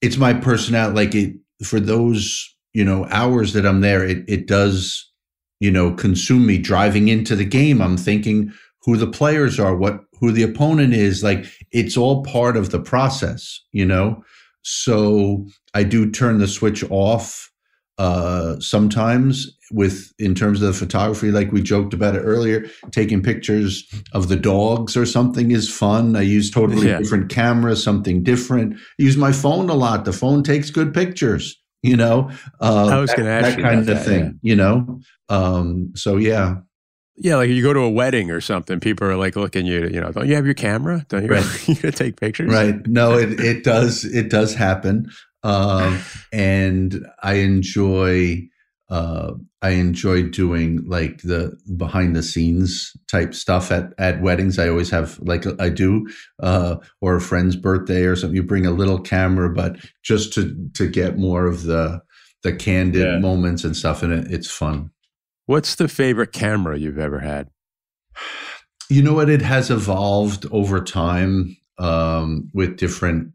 it's 0.00 0.16
my 0.16 0.32
personality 0.34 0.94
like 0.94 1.14
it 1.14 1.34
for 1.66 1.80
those 1.80 2.54
you 2.74 2.84
know 2.84 3.06
hours 3.10 3.52
that 3.54 3.66
i'm 3.66 3.80
there 3.80 4.04
it, 4.04 4.24
it 4.28 4.46
does 4.46 5.10
you 5.58 5.70
know 5.70 5.92
consume 5.92 6.46
me. 6.46 6.58
Driving 6.58 7.08
into 7.08 7.34
the 7.34 7.44
game 7.44 7.80
i'm 7.80 7.96
thinking 7.96 8.52
who 8.82 8.96
the 8.96 9.06
players 9.06 9.58
are 9.58 9.74
what 9.74 10.04
who 10.20 10.32
the 10.32 10.42
opponent 10.42 10.94
is 10.94 11.22
like 11.22 11.44
it's 11.72 11.96
all 11.96 12.22
part 12.22 12.56
of 12.56 12.70
the 12.70 12.80
process 12.80 13.60
you 13.72 13.84
know 13.84 14.22
so 14.68 15.46
i 15.74 15.82
do 15.84 16.10
turn 16.10 16.38
the 16.38 16.48
switch 16.48 16.82
off 16.90 17.50
uh 17.98 18.58
sometimes 18.58 19.56
with 19.70 20.12
in 20.18 20.34
terms 20.34 20.60
of 20.60 20.66
the 20.66 20.72
photography 20.72 21.30
like 21.30 21.52
we 21.52 21.62
joked 21.62 21.94
about 21.94 22.16
it 22.16 22.20
earlier 22.20 22.66
taking 22.90 23.22
pictures 23.22 23.86
of 24.12 24.28
the 24.28 24.36
dogs 24.36 24.96
or 24.96 25.06
something 25.06 25.50
is 25.50 25.68
fun. 25.72 26.14
I 26.14 26.20
use 26.22 26.50
totally 26.50 26.88
Yeah. 26.88 26.98
different 26.98 27.30
cameras 27.30 27.82
something 27.82 28.22
different. 28.22 28.74
I 28.74 29.02
use 29.02 29.16
my 29.16 29.32
phone 29.32 29.68
a 29.70 29.74
lot. 29.74 30.04
The 30.04 30.12
phone 30.12 30.42
takes 30.42 30.70
good 30.70 30.92
pictures 30.92 31.56
you 31.82 31.96
know? 31.96 32.30
Uh, 32.60 32.86
I 32.86 32.98
was 33.00 33.10
that- 33.10 33.16
gonna 33.18 33.30
ask 33.30 33.48
that 33.50 33.58
you 33.58 33.64
kind 33.64 33.80
of 33.80 33.86
that, 33.86 34.04
thing 34.04 34.38
you 34.42 34.56
know? 34.56 35.00
Um 35.28 35.92
so 35.94 36.16
yeah 36.16 36.56
Yeah, 37.18 37.36
like 37.36 37.48
you 37.48 37.62
go 37.62 37.72
to 37.72 37.80
a 37.80 37.90
wedding 37.90 38.30
or 38.30 38.40
something, 38.42 38.78
people 38.78 39.06
are 39.06 39.16
like 39.16 39.36
looking 39.36 39.64
you, 39.66 39.88
you 39.88 40.00
know, 40.00 40.12
don't 40.12 40.28
you 40.28 40.34
have 40.34 40.44
your 40.44 40.54
camera? 40.54 41.04
Don't 41.08 41.24
you, 41.24 41.30
Right. 41.30 41.68
you 41.82 41.90
take 41.90 42.20
pictures? 42.20 42.52
right 42.52 42.86
no 42.86 43.16
it, 43.18 43.40
it 43.40 43.64
does 43.64 44.04
it 44.04 44.28
does 44.30 44.54
happen 44.54 45.10
um 45.42 45.98
and 46.32 47.06
i 47.22 47.34
enjoy 47.34 48.40
uh 48.90 49.32
i 49.62 49.70
enjoy 49.70 50.22
doing 50.22 50.84
like 50.86 51.22
the 51.22 51.56
behind 51.76 52.14
the 52.14 52.22
scenes 52.22 52.92
type 53.10 53.34
stuff 53.34 53.70
at 53.72 53.92
at 53.98 54.20
weddings 54.22 54.58
i 54.58 54.68
always 54.68 54.90
have 54.90 55.18
like 55.20 55.44
i 55.60 55.68
do 55.68 56.06
uh 56.42 56.76
or 57.00 57.16
a 57.16 57.20
friend's 57.20 57.56
birthday 57.56 58.02
or 58.04 58.14
something 58.16 58.36
you 58.36 58.42
bring 58.42 58.66
a 58.66 58.70
little 58.70 59.00
camera 59.00 59.52
but 59.52 59.76
just 60.02 60.32
to 60.32 60.54
to 60.74 60.88
get 60.88 61.18
more 61.18 61.46
of 61.46 61.64
the 61.64 62.00
the 62.42 62.52
candid 62.54 63.02
Yeah. 63.06 63.18
moments 63.18 63.64
and 63.64 63.76
stuff 63.76 64.02
and 64.02 64.12
it, 64.12 64.30
it's 64.32 64.50
fun 64.50 64.90
What's 65.46 65.74
the 65.76 65.88
favorite 65.88 66.32
camera 66.32 66.78
you've 66.78 66.98
ever 66.98 67.20
had? 67.20 67.48
you 68.88 69.02
know 69.02 69.12
what 69.14 69.28
it 69.28 69.42
has 69.42 69.68
evolved 69.70 70.46
over 70.52 70.80
time 70.80 71.56
um, 71.78 72.48
with 72.54 72.76
different 72.76 73.32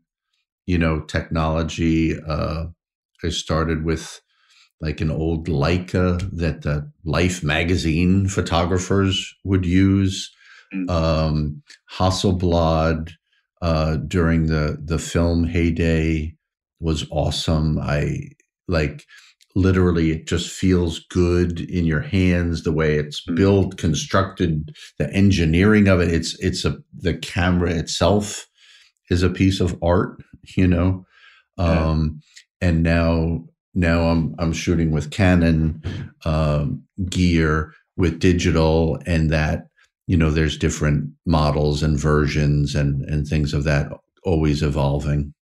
you 0.65 0.77
know 0.77 1.01
technology 1.01 2.17
uh, 2.27 2.65
i 3.23 3.29
started 3.29 3.83
with 3.83 4.21
like 4.79 5.01
an 5.01 5.11
old 5.11 5.47
leica 5.49 6.19
that 6.31 6.61
the 6.61 6.89
life 7.03 7.43
magazine 7.43 8.27
photographers 8.27 9.33
would 9.43 9.65
use 9.65 10.31
Mm. 10.73 10.89
um, 10.89 11.61
hasselblad 11.97 13.11
uh, 13.61 13.97
during 14.07 14.45
the 14.47 14.77
the 14.81 14.97
film 14.97 15.43
heyday 15.43 16.33
was 16.79 17.05
awesome 17.11 17.77
i 17.77 18.29
like 18.69 19.05
literally 19.55 20.11
it 20.11 20.27
just 20.27 20.49
feels 20.49 20.99
good 21.09 21.61
in 21.61 21.85
your 21.85 21.99
hands 22.01 22.63
the 22.63 22.71
way 22.71 22.95
it's 22.97 23.21
Mm. 23.27 23.35
built 23.35 23.77
constructed 23.77 24.73
the 24.97 25.11
engineering 25.13 25.87
of 25.87 25.99
it 25.99 26.09
it's 26.13 26.37
it's 26.39 26.63
a 26.65 26.77
the 26.97 27.15
camera 27.15 27.71
itself 27.71 28.47
is 29.09 29.23
a 29.23 29.29
piece 29.29 29.59
of 29.59 29.77
art 29.83 30.21
you 30.55 30.67
know 30.67 31.05
Yeah. 31.57 31.89
um 31.89 32.21
and 32.61 32.81
now 32.83 33.43
now 33.73 34.03
i'm 34.09 34.35
i'm 34.39 34.53
shooting 34.53 34.91
with 34.91 35.11
canon 35.11 35.81
um 36.25 36.81
gear 37.09 37.73
with 37.97 38.19
digital 38.19 38.99
and 39.05 39.29
that 39.31 39.67
you 40.07 40.17
know 40.17 40.31
there's 40.31 40.57
different 40.57 41.09
models 41.25 41.83
and 41.83 41.99
versions 41.99 42.73
and 42.75 43.03
and 43.05 43.27
things 43.27 43.53
of 43.53 43.63
that 43.65 43.91
always 44.23 44.61
evolving 44.63 45.33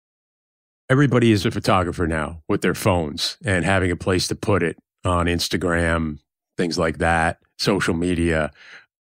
Everybody 0.91 1.33
is 1.33 1.45
a 1.45 1.51
photographer 1.51 2.07
now 2.07 2.43
with 2.49 2.63
their 2.63 2.75
phones 2.75 3.37
and 3.45 3.65
having 3.65 3.91
a 3.91 3.97
place 3.97 4.27
to 4.29 4.35
put 4.35 4.63
it 4.63 4.79
on 5.05 5.27
Instagram, 5.27 6.19
things 6.57 6.79
like 6.79 6.99
that, 6.99 7.39
social 7.59 7.95
media. 7.95 8.51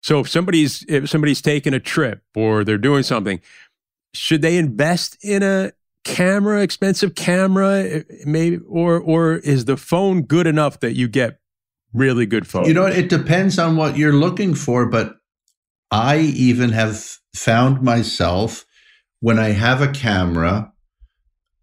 So 0.03 0.21
if 0.21 0.29
somebody's 0.29 0.85
if 0.89 1.09
somebody's 1.09 1.43
taking 1.43 1.75
a 1.75 1.81
trip 1.81 2.23
or 2.35 2.65
they're 2.65 2.79
doing 2.79 3.03
something, 3.03 3.41
should 4.15 4.43
they 4.43 4.59
invest 4.59 5.17
in 5.23 5.43
a 5.43 5.73
camera, 6.05 6.63
expensive 6.63 7.15
camera, 7.15 7.83
eh, 7.83 8.03
maybe, 8.25 8.59
or 8.69 8.99
or 9.01 9.37
is 9.37 9.65
the 9.65 9.77
phone 9.77 10.23
good 10.23 10.47
enough 10.47 10.81
that 10.81 10.95
you 10.95 11.09
get 11.09 11.41
really 11.93 12.27
good 12.27 12.47
photos? 12.47 12.69
You 12.69 12.75
know, 12.75 12.87
it 12.87 13.09
depends 13.09 13.59
on 13.59 13.77
what 13.77 13.97
you're 13.97 14.13
looking 14.13 14.55
for, 14.55 14.87
but 14.87 15.17
I 15.91 16.19
even 16.19 16.71
have 16.71 17.19
found 17.35 17.83
myself 17.83 18.65
when 19.21 19.39
I 19.39 19.49
have 19.51 19.83
a 19.83 19.89
camera, 19.89 20.73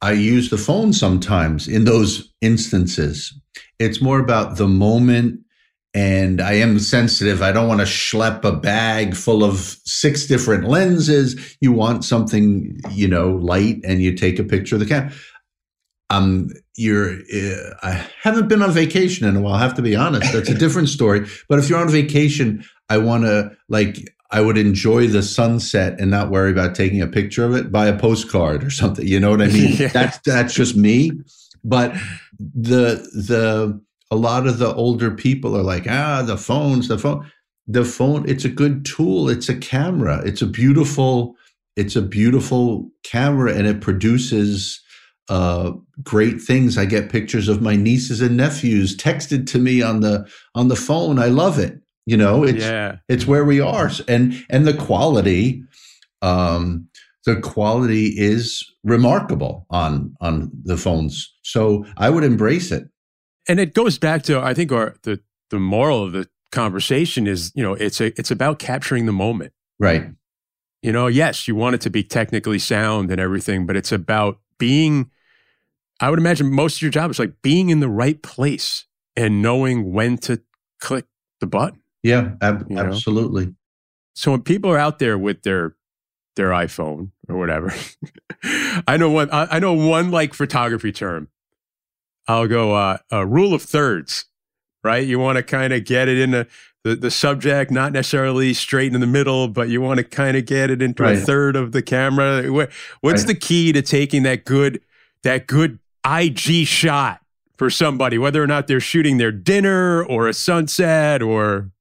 I 0.06 0.12
use 0.12 0.52
the 0.52 0.58
phone 0.58 0.94
sometimes 0.94 1.68
in 1.68 1.86
those 1.86 2.32
instances. 2.40 3.34
It's 3.80 4.02
more 4.02 4.20
about 4.20 4.58
the 4.58 4.68
moment. 4.68 5.40
And 5.96 6.42
I 6.42 6.54
am 6.54 6.78
sensitive. 6.78 7.42
I 7.42 7.52
don't 7.52 7.68
want 7.68 7.80
to 7.80 7.88
schlep 7.88 8.44
a 8.44 8.52
bag 8.52 9.16
full 9.16 9.44
of 9.44 9.78
six 9.86 10.28
different 10.28 10.66
lenses. 10.66 11.58
You 11.60 11.72
want 11.72 12.04
something, 12.04 12.80
you 12.92 13.08
know, 13.08 13.32
light, 13.32 13.80
and 13.84 14.02
you 14.02 14.14
take 14.14 14.38
a 14.38 14.44
picture 14.44 14.76
of 14.76 14.82
the 14.82 14.86
camera. 14.86 15.12
Um, 16.12 16.50
you're. 16.76 17.14
Uh, 17.34 17.74
I 17.82 18.06
haven't 18.22 18.48
been 18.48 18.62
on 18.62 18.72
vacation 18.72 19.26
in 19.26 19.38
a 19.38 19.42
while. 19.42 19.54
I 19.54 19.60
have 19.60 19.74
to 19.76 19.82
be 19.82 19.96
honest. 19.96 20.34
That's 20.34 20.50
a 20.50 20.54
different 20.54 20.90
story. 20.90 21.26
But 21.50 21.60
if 21.60 21.70
you're 21.70 21.80
on 21.80 21.90
vacation, 21.90 22.64
I 22.90 23.00
want 23.00 23.24
to 23.24 23.58
like. 23.70 23.98
I 24.32 24.42
would 24.42 24.58
enjoy 24.58 25.08
the 25.08 25.22
sunset 25.22 26.00
and 26.00 26.10
not 26.10 26.32
worry 26.32 26.52
about 26.52 26.76
taking 26.76 27.02
a 27.02 27.08
picture 27.08 27.46
of 27.46 27.54
it. 27.56 27.72
Buy 27.72 27.88
a 27.88 27.98
postcard 27.98 28.64
or 28.64 28.70
something. 28.70 29.08
You 29.08 29.20
know 29.20 29.30
what 29.30 29.42
I 29.42 29.48
mean? 29.48 29.76
Yeah. 29.78 29.88
That's 29.90 30.20
that's 30.26 30.54
just 30.54 30.76
me. 30.76 31.12
But 31.64 31.94
the 32.40 33.08
the 33.14 33.82
a 34.12 34.16
lot 34.16 34.48
of 34.48 34.60
the 34.60 34.74
older 34.74 35.12
people 35.12 35.56
are 35.58 35.64
like, 35.64 35.86
ah, 35.90 36.22
the 36.22 36.38
phones, 36.38 36.88
the 36.88 36.98
phone, 36.98 37.30
the 37.68 37.84
phone. 37.84 38.28
It's 38.28 38.46
a 38.46 38.50
good 38.50 38.86
tool. 38.86 39.30
It's 39.30 39.50
a 39.50 39.56
camera. 39.56 40.22
It's 40.26 40.42
a 40.42 40.48
beautiful. 40.48 41.36
It's 41.76 41.96
a 41.98 42.02
beautiful 42.02 42.90
camera, 43.04 43.54
and 43.54 43.68
it 43.68 43.82
produces 43.82 44.82
uh, 45.28 45.72
great 46.04 46.42
things. 46.42 46.78
I 46.78 46.86
get 46.86 47.12
pictures 47.12 47.48
of 47.48 47.62
my 47.62 47.76
nieces 47.76 48.22
and 48.22 48.38
nephews 48.38 48.96
texted 48.96 49.46
to 49.48 49.60
me 49.60 49.82
on 49.82 50.00
the 50.00 50.30
on 50.54 50.68
the 50.68 50.76
phone. 50.76 51.20
I 51.20 51.28
love 51.28 51.60
it. 51.60 51.80
You 52.06 52.18
know, 52.18 52.44
it's 52.44 52.64
yeah. 52.64 52.98
it's 53.10 53.26
where 53.26 53.44
we 53.44 53.60
are, 53.60 53.90
and 54.08 54.46
and 54.50 54.68
the 54.68 54.76
quality, 54.76 55.64
um, 56.22 56.88
the 57.26 57.38
quality 57.38 58.14
is 58.16 58.64
remarkable 58.84 59.66
on 59.70 60.16
on 60.22 60.52
the 60.64 60.78
phones. 60.78 61.34
So 61.42 61.86
I 61.98 62.10
would 62.10 62.24
embrace 62.24 62.72
it. 62.72 62.88
and 63.48 63.60
it 63.60 63.74
goes 63.74 63.98
back 63.98 64.24
to 64.24 64.40
I 64.40 64.54
think 64.54 64.72
our 64.72 64.96
the 65.04 65.20
the 65.50 65.60
moral 65.60 66.04
of 66.04 66.12
the 66.12 66.28
conversation 66.52 67.28
is 67.28 67.52
you 67.56 67.64
know 67.64 67.74
it's 67.74 68.00
a 68.00 68.08
it's 68.20 68.32
about 68.32 68.60
capturing 68.60 69.06
the 69.06 69.12
moment. 69.12 69.54
Right. 69.80 70.06
You 70.82 70.92
know, 70.92 71.08
yes, 71.08 71.48
you 71.48 71.56
want 71.56 71.74
it 71.74 71.82
to 71.82 71.90
be 71.90 72.04
technically 72.04 72.60
sound 72.60 73.10
and 73.10 73.20
everything, 73.20 73.66
but 73.66 73.76
it's 73.76 73.92
about 73.92 74.40
being. 74.60 75.10
I 76.00 76.10
would 76.10 76.20
imagine 76.20 76.52
most 76.52 76.76
of 76.78 76.82
your 76.82 76.92
job 76.92 77.10
is 77.10 77.20
like 77.20 77.42
being 77.42 77.70
in 77.70 77.80
the 77.80 77.90
right 77.90 78.22
place 78.22 78.86
and 79.16 79.42
knowing 79.42 79.94
when 79.94 80.18
to 80.20 80.42
click 80.80 81.06
the 81.40 81.48
button. 81.48 81.82
Yeah, 82.06 82.34
ab- 82.40 82.72
absolutely. 82.72 83.48
Know? 83.48 83.54
So 84.14 84.30
when 84.30 84.44
people 84.44 84.70
are 84.70 84.78
out 84.78 85.00
there 85.00 85.18
with 85.18 85.42
their 85.42 85.76
their 86.36 86.50
iPhone 86.50 87.10
or 87.28 87.36
whatever, 87.36 87.74
I 88.88 88.96
know 88.98 89.10
one. 89.10 89.32
I, 89.32 89.48
I, 89.56 89.60
know 89.60 89.74
one 89.74 90.12
like 90.12 90.36
photography 90.36 90.92
term. 90.92 91.30
I'll 92.28 92.48
go 92.48 92.76
uh, 92.76 93.00
a 93.10 93.26
rule 93.26 93.56
of 93.56 93.64
thirds, 93.64 94.26
right? 94.84 95.06
You 95.06 95.18
want 95.18 95.38
to 95.38 95.44
kind 95.44 95.74
of 95.74 95.84
get 95.84 96.08
it 96.08 96.20
in 96.20 96.30
the, 96.30 96.48
the, 96.84 96.96
the 96.96 97.10
subject, 97.10 97.72
not 97.72 97.92
necessarily 97.92 98.54
straight 98.54 98.94
in 98.94 99.02
the 99.02 99.08
middle, 99.08 99.48
but 99.48 99.70
you 99.70 99.82
want 99.82 99.98
to 99.98 100.04
kind 100.04 100.38
of 100.38 100.46
get 100.46 100.70
it 100.70 100.84
into 100.84 101.02
right. 101.02 101.18
a 101.18 101.22
third 101.22 101.56
of 101.56 101.72
the 101.72 101.82
camera. 101.82 102.52
What, 102.52 102.72
What's 103.02 103.22
right. 103.22 103.30
the 103.30 103.36
key 103.36 103.72
to 103.72 103.82
taking 103.82 104.22
that 104.24 104.46
good 104.46 104.80
that 105.24 105.48
good 105.48 105.80
IG 106.08 106.68
shot 106.68 107.22
for 107.58 107.72
somebody, 107.72 108.20
whether 108.20 108.44
or 108.44 108.48
not 108.48 108.68
they're 108.68 108.80
shooting 108.80 109.18
their 109.18 109.32
dinner 109.32 110.04
or 110.04 110.28
a 110.28 110.34
sunset 110.34 111.24
or 111.24 111.72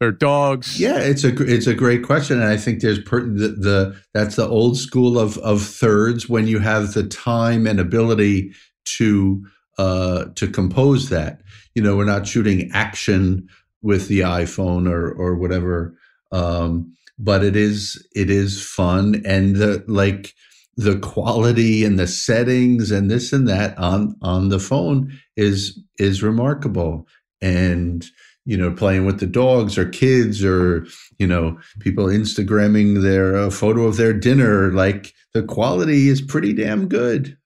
their 0.00 0.12
dogs? 0.12 0.80
Yeah, 0.80 0.98
it's 0.98 1.24
a 1.24 1.34
it's 1.42 1.66
a 1.66 1.74
great 1.74 2.02
question, 2.04 2.40
and 2.40 2.48
I 2.48 2.56
think 2.56 2.80
there's 2.80 3.00
per, 3.00 3.20
the, 3.20 3.48
the 3.48 4.02
that's 4.14 4.36
the 4.36 4.48
old 4.48 4.76
school 4.76 5.18
of 5.18 5.38
of 5.38 5.62
thirds 5.62 6.28
when 6.28 6.46
you 6.46 6.58
have 6.58 6.92
the 6.92 7.04
time 7.04 7.66
and 7.66 7.80
ability 7.80 8.52
to 8.96 9.44
uh, 9.78 10.26
to 10.34 10.48
compose 10.48 11.08
that. 11.08 11.40
You 11.74 11.82
know, 11.82 11.96
we're 11.96 12.04
not 12.04 12.26
shooting 12.26 12.70
action 12.72 13.48
with 13.82 14.08
the 14.08 14.20
iPhone 14.20 14.90
or 14.90 15.10
or 15.12 15.34
whatever, 15.34 15.96
um, 16.30 16.94
but 17.18 17.44
it 17.44 17.56
is 17.56 18.06
it 18.14 18.30
is 18.30 18.64
fun 18.64 19.22
and 19.24 19.56
the 19.56 19.84
like 19.86 20.34
the 20.76 20.98
quality 20.98 21.84
and 21.84 21.98
the 21.98 22.06
settings 22.06 22.90
and 22.90 23.10
this 23.10 23.32
and 23.32 23.46
that 23.48 23.76
on 23.78 24.16
on 24.22 24.48
the 24.48 24.58
phone 24.58 25.12
is 25.36 25.78
is 25.98 26.22
remarkable 26.22 27.06
and 27.42 28.06
you 28.44 28.56
know 28.56 28.72
playing 28.72 29.06
with 29.06 29.20
the 29.20 29.26
dogs 29.26 29.78
or 29.78 29.88
kids 29.88 30.44
or 30.44 30.86
you 31.18 31.26
know 31.26 31.58
people 31.80 32.06
instagramming 32.06 33.02
their 33.02 33.36
uh, 33.36 33.50
photo 33.50 33.84
of 33.84 33.96
their 33.96 34.12
dinner 34.12 34.72
like 34.72 35.14
the 35.34 35.42
quality 35.42 36.08
is 36.08 36.20
pretty 36.20 36.52
damn 36.52 36.88
good. 36.88 37.36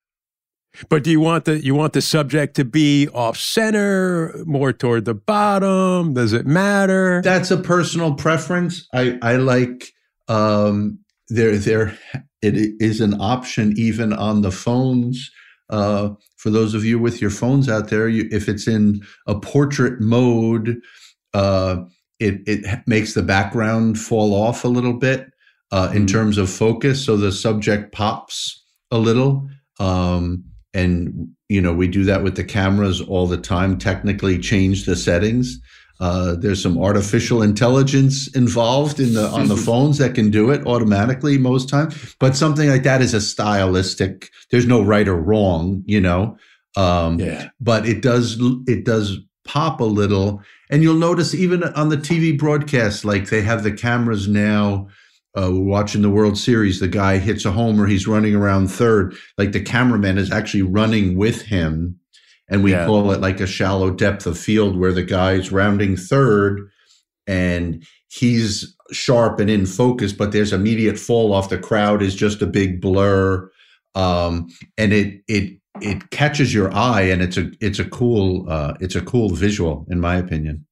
But 0.88 1.04
do 1.04 1.10
you 1.10 1.20
want 1.20 1.46
the 1.46 1.58
you 1.64 1.74
want 1.74 1.94
the 1.94 2.02
subject 2.02 2.54
to 2.56 2.64
be 2.64 3.08
off 3.08 3.38
center 3.38 4.34
more 4.44 4.72
toward 4.72 5.04
the 5.06 5.14
bottom? 5.14 6.14
Does 6.14 6.32
it 6.32 6.46
matter? 6.46 7.22
That's 7.22 7.50
a 7.50 7.56
personal 7.56 8.14
preference. 8.14 8.86
I 8.92 9.18
i 9.22 9.36
like 9.36 9.92
um 10.28 10.98
there 11.28 11.56
there 11.56 11.98
it 12.42 12.54
is 12.80 13.00
an 13.00 13.20
option 13.20 13.72
even 13.76 14.12
on 14.12 14.42
the 14.42 14.50
phones. 14.50 15.30
Uh, 15.68 16.10
for 16.36 16.50
those 16.50 16.74
of 16.74 16.84
you 16.84 16.98
with 16.98 17.20
your 17.20 17.30
phones 17.30 17.68
out 17.68 17.88
there, 17.88 18.08
you, 18.08 18.28
if 18.30 18.48
it's 18.48 18.68
in 18.68 19.00
a 19.26 19.38
portrait 19.38 20.00
mode, 20.00 20.80
uh, 21.34 21.78
it, 22.20 22.40
it 22.46 22.80
makes 22.86 23.14
the 23.14 23.22
background 23.22 23.98
fall 23.98 24.34
off 24.34 24.64
a 24.64 24.68
little 24.68 24.94
bit 24.94 25.26
uh, 25.72 25.90
in 25.94 26.06
mm. 26.06 26.12
terms 26.12 26.38
of 26.38 26.48
focus. 26.48 27.04
So 27.04 27.16
the 27.16 27.32
subject 27.32 27.92
pops 27.92 28.64
a 28.90 28.98
little. 28.98 29.48
Um, 29.80 30.44
and, 30.72 31.30
you 31.48 31.60
know, 31.60 31.72
we 31.72 31.88
do 31.88 32.04
that 32.04 32.22
with 32.22 32.36
the 32.36 32.44
cameras 32.44 33.00
all 33.00 33.26
the 33.26 33.36
time, 33.36 33.78
technically 33.78 34.38
change 34.38 34.84
the 34.84 34.96
settings. 34.96 35.60
Uh, 35.98 36.34
there's 36.34 36.62
some 36.62 36.78
artificial 36.78 37.42
intelligence 37.42 38.28
involved 38.36 39.00
in 39.00 39.14
the 39.14 39.26
on 39.28 39.48
the 39.48 39.56
phones 39.68 39.98
that 39.98 40.14
can 40.14 40.30
do 40.30 40.50
it 40.50 40.66
automatically 40.66 41.38
most 41.38 41.68
times. 41.68 42.14
But 42.20 42.36
something 42.36 42.68
like 42.68 42.82
that 42.82 43.00
is 43.00 43.14
a 43.14 43.20
stylistic. 43.20 44.30
There's 44.50 44.66
no 44.66 44.82
right 44.82 45.08
or 45.08 45.16
wrong, 45.16 45.82
you 45.86 46.00
know. 46.00 46.36
Um, 46.76 47.18
yeah. 47.18 47.48
But 47.60 47.86
it 47.86 48.02
does 48.02 48.36
it 48.66 48.84
does 48.84 49.18
pop 49.46 49.80
a 49.80 49.84
little, 49.84 50.42
and 50.70 50.82
you'll 50.82 50.94
notice 50.94 51.34
even 51.34 51.62
on 51.62 51.88
the 51.88 51.96
TV 51.96 52.38
broadcast, 52.38 53.04
like 53.04 53.30
they 53.30 53.42
have 53.42 53.62
the 53.62 53.72
cameras 53.72 54.28
now. 54.28 54.88
Uh, 55.38 55.50
we're 55.52 55.60
watching 55.60 56.00
the 56.00 56.10
World 56.10 56.38
Series. 56.38 56.80
The 56.80 56.88
guy 56.88 57.18
hits 57.18 57.44
a 57.44 57.50
homer. 57.50 57.86
He's 57.86 58.06
running 58.06 58.34
around 58.34 58.68
third. 58.68 59.14
Like 59.36 59.52
the 59.52 59.60
cameraman 59.60 60.16
is 60.16 60.32
actually 60.32 60.62
running 60.62 61.16
with 61.16 61.42
him 61.42 62.00
and 62.48 62.62
we 62.62 62.72
yeah. 62.72 62.86
call 62.86 63.10
it 63.10 63.20
like 63.20 63.40
a 63.40 63.46
shallow 63.46 63.90
depth 63.90 64.26
of 64.26 64.38
field 64.38 64.76
where 64.76 64.92
the 64.92 65.02
guy's 65.02 65.50
rounding 65.50 65.96
third 65.96 66.70
and 67.26 67.84
he's 68.08 68.76
sharp 68.92 69.40
and 69.40 69.50
in 69.50 69.66
focus 69.66 70.12
but 70.12 70.32
there's 70.32 70.52
immediate 70.52 70.98
fall 70.98 71.32
off 71.32 71.48
the 71.48 71.58
crowd 71.58 72.02
is 72.02 72.14
just 72.14 72.42
a 72.42 72.46
big 72.46 72.80
blur. 72.80 73.50
Um, 73.94 74.48
and 74.76 74.92
it 74.92 75.22
it 75.26 75.58
it 75.80 76.10
catches 76.10 76.54
your 76.54 76.72
eye 76.72 77.02
and 77.02 77.22
it's 77.22 77.36
a 77.36 77.50
it's 77.60 77.78
a 77.78 77.84
cool 77.84 78.48
uh, 78.48 78.74
it's 78.80 78.94
a 78.94 79.02
cool 79.02 79.30
visual 79.30 79.86
in 79.90 80.00
my 80.00 80.16
opinion. 80.16 80.66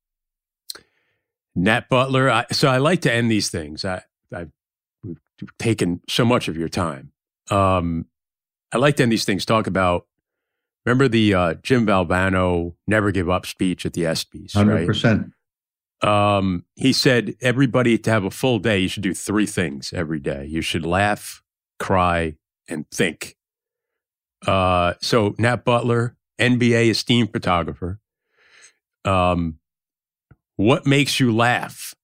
Nat 1.57 1.89
butler 1.89 2.31
I, 2.31 2.47
so 2.51 2.69
i 2.69 2.79
like 2.79 3.01
to 3.03 3.13
end 3.13 3.31
these 3.31 3.49
things. 3.49 3.85
I 3.85 4.03
i've 4.35 4.51
taken 5.59 6.01
so 6.09 6.25
much 6.25 6.49
of 6.49 6.57
your 6.57 6.69
time. 6.69 7.13
Um, 7.51 8.07
i 8.73 8.79
like 8.79 8.97
to 8.97 9.03
end 9.03 9.13
these 9.13 9.25
things 9.25 9.45
talk 9.45 9.67
about 9.67 10.07
Remember 10.85 11.09
the 11.09 11.35
uh, 11.35 11.55
Jim 11.63 11.87
Valvano 11.87 12.75
never 12.87 13.11
give 13.11 13.31
up 13.31 13.47
speech 13.47 13.87
at 13.87 13.95
the 13.95 14.03
ESPYS, 14.03 14.53
100%. 14.53 15.05
Right? 15.05 15.31
Um, 16.05 16.65
he 16.77 16.93
said 16.93 17.35
everybody 17.41 17.97
to 17.97 18.11
have 18.11 18.25
a 18.25 18.31
full 18.31 18.59
day, 18.59 18.81
you 18.81 18.89
should 18.89 19.03
do 19.03 19.15
three 19.15 19.47
things 19.47 19.93
every 19.95 20.21
day. 20.21 20.45
You 20.45 20.61
should 20.61 20.85
laugh, 20.85 21.43
cry, 21.79 22.37
and 22.69 22.89
think. 22.91 23.37
Uh, 24.47 24.95
so 25.01 25.35
Nat 25.39 25.65
Butler, 25.65 26.17
NBA 26.39 26.91
esteemed 26.91 27.33
photographer. 27.33 28.01
Um, 29.07 29.59
what 30.57 30.87
makes 30.87 31.19
you 31.19 31.35
laugh? 31.35 31.95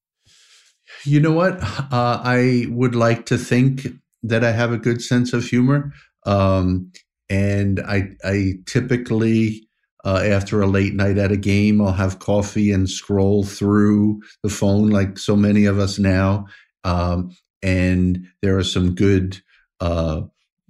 You 1.04 1.20
know 1.20 1.32
what? 1.32 1.62
Uh, 1.62 2.20
I 2.22 2.66
would 2.68 2.94
like 2.94 3.26
to 3.26 3.38
think 3.38 3.86
that 4.22 4.44
I 4.44 4.52
have 4.52 4.72
a 4.72 4.78
good 4.78 5.02
sense 5.02 5.32
of 5.32 5.44
humor. 5.44 5.92
Um, 6.26 6.92
and 7.30 7.80
I 7.80 8.10
I 8.24 8.54
typically 8.66 9.66
uh, 10.04 10.22
after 10.24 10.60
a 10.60 10.66
late 10.66 10.94
night 10.94 11.18
at 11.18 11.32
a 11.32 11.36
game, 11.36 11.80
I'll 11.80 11.92
have 11.92 12.18
coffee 12.18 12.72
and 12.72 12.88
scroll 12.88 13.44
through 13.44 14.20
the 14.42 14.48
phone 14.48 14.88
like 14.88 15.18
so 15.18 15.36
many 15.36 15.66
of 15.66 15.78
us 15.78 15.98
now. 15.98 16.46
Um, 16.84 17.36
and 17.62 18.26
there 18.40 18.56
are 18.58 18.64
some 18.64 18.94
good 18.94 19.40
uh, 19.80 20.22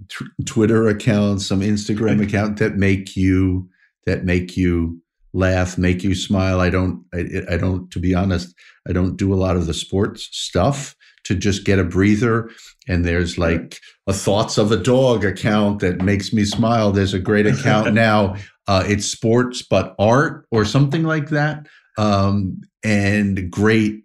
t- 0.09 0.27
Twitter 0.45 0.89
accounts, 0.89 1.47
some 1.47 1.61
Instagram 1.61 2.23
account 2.23 2.59
that 2.59 2.77
make 2.77 3.17
you 3.17 3.69
that 4.07 4.25
make 4.25 4.57
you 4.57 5.01
laugh, 5.33 5.79
make 5.79 6.03
you 6.03 6.15
smile. 6.15 6.61
I 6.61 6.71
don't. 6.71 7.05
I, 7.15 7.25
I 7.51 7.57
don't. 7.57 7.91
To 7.93 8.01
be 8.01 8.15
honest, 8.15 8.55
I 8.89 8.93
don't 8.93 9.17
do 9.17 9.33
a 9.33 9.37
lot 9.37 9.57
of 9.57 9.67
the 9.67 9.75
sports 9.75 10.29
stuff 10.33 10.97
to 11.25 11.35
just 11.35 11.65
get 11.65 11.79
a 11.79 11.85
breather. 11.85 12.51
And 12.91 13.05
there's 13.05 13.39
like 13.39 13.79
a 14.09 14.13
thoughts 14.13 14.59
of 14.59 14.73
a 14.73 14.77
dog 14.77 15.25
account 15.25 15.79
that 15.81 16.03
makes 16.03 16.33
me 16.33 16.45
smile. 16.45 16.91
There's 16.91 17.15
a 17.15 17.21
great 17.21 17.47
account 17.47 17.95
now. 17.95 18.35
Uh, 18.67 18.83
it's 18.87 19.07
sports, 19.07 19.63
but 19.63 19.95
art 19.99 20.47
or 20.51 20.65
something 20.65 21.05
like 21.05 21.29
that. 21.31 21.67
Um, 21.97 22.61
and 22.83 23.51
great 23.51 24.05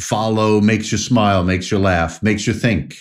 follow 0.00 0.60
makes 0.60 0.90
you 0.90 0.98
smile, 0.98 1.44
makes 1.44 1.70
you 1.70 1.78
laugh, 1.78 2.22
makes 2.22 2.46
you 2.46 2.54
think. 2.54 2.96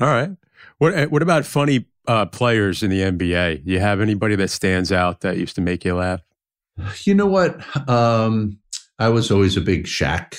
All 0.00 0.08
right. 0.08 0.30
What 0.78 0.94
eh, 0.94 1.06
what 1.06 1.22
about 1.22 1.46
funny 1.46 1.86
uh, 2.06 2.26
players 2.26 2.82
in 2.82 2.90
the 2.90 3.00
NBA? 3.00 3.62
You 3.64 3.80
have 3.80 4.00
anybody 4.00 4.36
that 4.36 4.50
stands 4.50 4.92
out 4.92 5.20
that 5.22 5.38
used 5.38 5.54
to 5.56 5.62
make 5.62 5.84
you 5.84 5.94
laugh? 5.94 6.20
You 7.04 7.14
know 7.14 7.26
what? 7.26 7.58
Um, 7.88 8.58
I 8.98 9.08
was 9.08 9.30
always 9.30 9.56
a 9.56 9.62
big 9.62 9.84
Shaq 9.84 10.38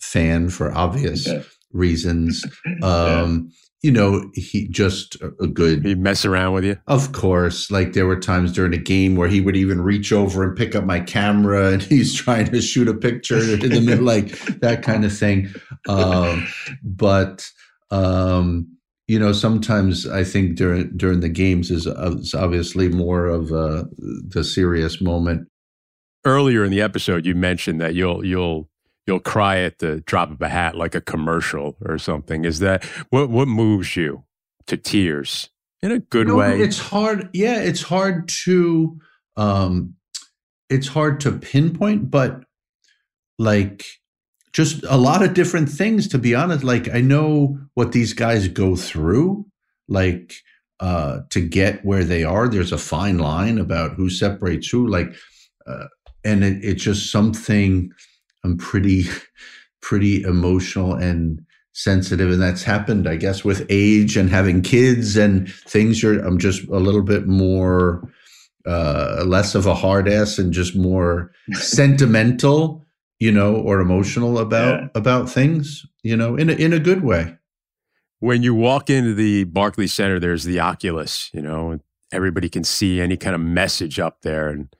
fan 0.00 0.50
for 0.50 0.72
obvious 0.72 1.28
reasons. 1.72 2.44
Um, 2.82 3.50
you 3.82 3.92
know, 3.92 4.28
he 4.34 4.66
just 4.68 5.16
a 5.22 5.46
good. 5.46 5.84
He 5.84 5.94
mess 5.94 6.24
around 6.24 6.54
with 6.54 6.64
you, 6.64 6.76
of 6.88 7.12
course. 7.12 7.70
Like 7.70 7.92
there 7.92 8.06
were 8.06 8.18
times 8.18 8.52
during 8.52 8.74
a 8.74 8.78
game 8.78 9.14
where 9.14 9.28
he 9.28 9.40
would 9.40 9.56
even 9.56 9.80
reach 9.80 10.12
over 10.12 10.42
and 10.42 10.56
pick 10.56 10.74
up 10.74 10.84
my 10.84 10.98
camera, 10.98 11.72
and 11.72 11.82
he's 11.82 12.12
trying 12.12 12.50
to 12.50 12.60
shoot 12.60 12.88
a 12.88 12.94
picture 12.94 13.38
in 13.38 13.70
the 13.70 13.80
middle, 13.80 14.04
like 14.04 14.30
that 14.60 14.82
kind 14.82 15.04
of 15.04 15.16
thing. 15.16 15.54
Um, 15.88 16.48
but 16.82 17.48
um, 17.92 18.76
you 19.06 19.18
know, 19.18 19.32
sometimes 19.32 20.06
I 20.06 20.24
think 20.24 20.56
during 20.56 20.96
during 20.96 21.20
the 21.20 21.28
games 21.28 21.70
is, 21.70 21.86
is 21.86 22.34
obviously 22.34 22.88
more 22.88 23.26
of 23.26 23.52
uh, 23.52 23.84
the 23.98 24.42
serious 24.42 25.00
moment. 25.00 25.48
Earlier 26.24 26.64
in 26.64 26.72
the 26.72 26.82
episode, 26.82 27.24
you 27.24 27.36
mentioned 27.36 27.80
that 27.80 27.94
you'll 27.94 28.24
you'll 28.24 28.68
you'll 29.06 29.20
cry 29.20 29.60
at 29.60 29.78
the 29.78 30.00
drop 30.00 30.30
of 30.30 30.42
a 30.42 30.48
hat 30.48 30.76
like 30.76 30.94
a 30.94 31.00
commercial 31.00 31.76
or 31.84 31.98
something. 31.98 32.44
Is 32.44 32.58
that 32.58 32.84
what 33.10 33.30
what 33.30 33.48
moves 33.48 33.96
you 33.96 34.24
to 34.66 34.76
tears 34.76 35.50
in 35.82 35.92
a 35.92 35.98
good 35.98 36.26
you 36.26 36.32
know, 36.32 36.38
way? 36.38 36.60
It's 36.60 36.78
hard. 36.78 37.30
Yeah, 37.32 37.60
it's 37.60 37.82
hard 37.82 38.28
to 38.44 38.98
um 39.36 39.94
it's 40.68 40.88
hard 40.88 41.20
to 41.20 41.32
pinpoint, 41.32 42.10
but 42.10 42.44
like 43.38 43.84
just 44.52 44.82
a 44.88 44.96
lot 44.96 45.22
of 45.22 45.34
different 45.34 45.68
things 45.68 46.08
to 46.08 46.18
be 46.18 46.34
honest. 46.34 46.64
Like 46.64 46.92
I 46.92 47.00
know 47.00 47.58
what 47.74 47.92
these 47.92 48.12
guys 48.12 48.48
go 48.48 48.74
through, 48.76 49.46
like 49.88 50.34
uh 50.80 51.20
to 51.30 51.40
get 51.40 51.84
where 51.84 52.04
they 52.04 52.24
are. 52.24 52.48
There's 52.48 52.72
a 52.72 52.78
fine 52.78 53.18
line 53.18 53.58
about 53.58 53.94
who 53.94 54.10
separates 54.10 54.68
who, 54.68 54.88
like 54.88 55.14
uh 55.66 55.86
and 56.24 56.42
it, 56.42 56.64
it's 56.64 56.82
just 56.82 57.12
something 57.12 57.92
I'm 58.44 58.56
pretty 58.56 59.04
pretty 59.82 60.22
emotional 60.22 60.94
and 60.94 61.40
sensitive 61.72 62.30
and 62.30 62.40
that's 62.40 62.62
happened 62.62 63.06
i 63.06 63.14
guess 63.14 63.44
with 63.44 63.66
age 63.68 64.16
and 64.16 64.30
having 64.30 64.62
kids 64.62 65.14
and 65.16 65.52
things 65.52 66.02
are 66.02 66.18
i'm 66.20 66.38
just 66.38 66.66
a 66.68 66.78
little 66.78 67.02
bit 67.02 67.26
more 67.26 68.02
uh 68.66 69.22
less 69.26 69.54
of 69.54 69.66
a 69.66 69.74
hard 69.74 70.08
ass 70.08 70.38
and 70.38 70.54
just 70.54 70.74
more 70.74 71.30
sentimental 71.52 72.84
you 73.20 73.30
know 73.30 73.54
or 73.54 73.80
emotional 73.80 74.38
about 74.38 74.80
yeah. 74.80 74.88
about 74.94 75.28
things 75.28 75.84
you 76.02 76.16
know 76.16 76.34
in 76.34 76.48
a, 76.48 76.54
in 76.54 76.72
a 76.72 76.80
good 76.80 77.04
way 77.04 77.36
when 78.20 78.42
you 78.42 78.54
walk 78.54 78.88
into 78.88 79.12
the 79.12 79.44
barclays 79.44 79.92
center 79.92 80.18
there's 80.18 80.44
the 80.44 80.58
oculus 80.58 81.30
you 81.34 81.42
know 81.42 81.78
everybody 82.10 82.48
can 82.48 82.64
see 82.64 83.00
any 83.00 83.18
kind 83.18 83.34
of 83.34 83.40
message 83.40 84.00
up 84.00 84.22
there 84.22 84.48
and 84.48 84.74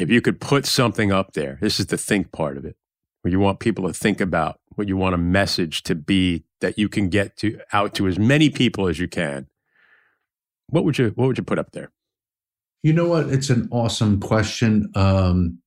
if 0.00 0.10
you 0.10 0.20
could 0.20 0.40
put 0.40 0.66
something 0.66 1.12
up 1.12 1.32
there 1.34 1.58
this 1.60 1.78
is 1.78 1.86
the 1.86 1.98
think 1.98 2.32
part 2.32 2.56
of 2.56 2.64
it 2.64 2.76
where 3.22 3.30
you 3.30 3.38
want 3.38 3.60
people 3.60 3.86
to 3.86 3.92
think 3.92 4.20
about 4.20 4.58
what 4.76 4.88
you 4.88 4.96
want 4.96 5.14
a 5.14 5.18
message 5.18 5.82
to 5.82 5.94
be 5.94 6.44
that 6.60 6.78
you 6.78 6.88
can 6.88 7.08
get 7.08 7.36
to 7.36 7.60
out 7.72 7.94
to 7.94 8.06
as 8.06 8.18
many 8.18 8.50
people 8.50 8.86
as 8.86 8.98
you 8.98 9.08
can 9.08 9.46
what 10.70 10.84
would 10.84 10.98
you 10.98 11.12
what 11.16 11.26
would 11.26 11.38
you 11.38 11.44
put 11.44 11.58
up 11.58 11.72
there? 11.72 11.90
You 12.82 12.92
know 12.94 13.08
what? 13.08 13.28
It's 13.28 13.50
an 13.50 13.68
awesome 13.70 14.20
question. 14.20 14.90
Um 14.94 15.58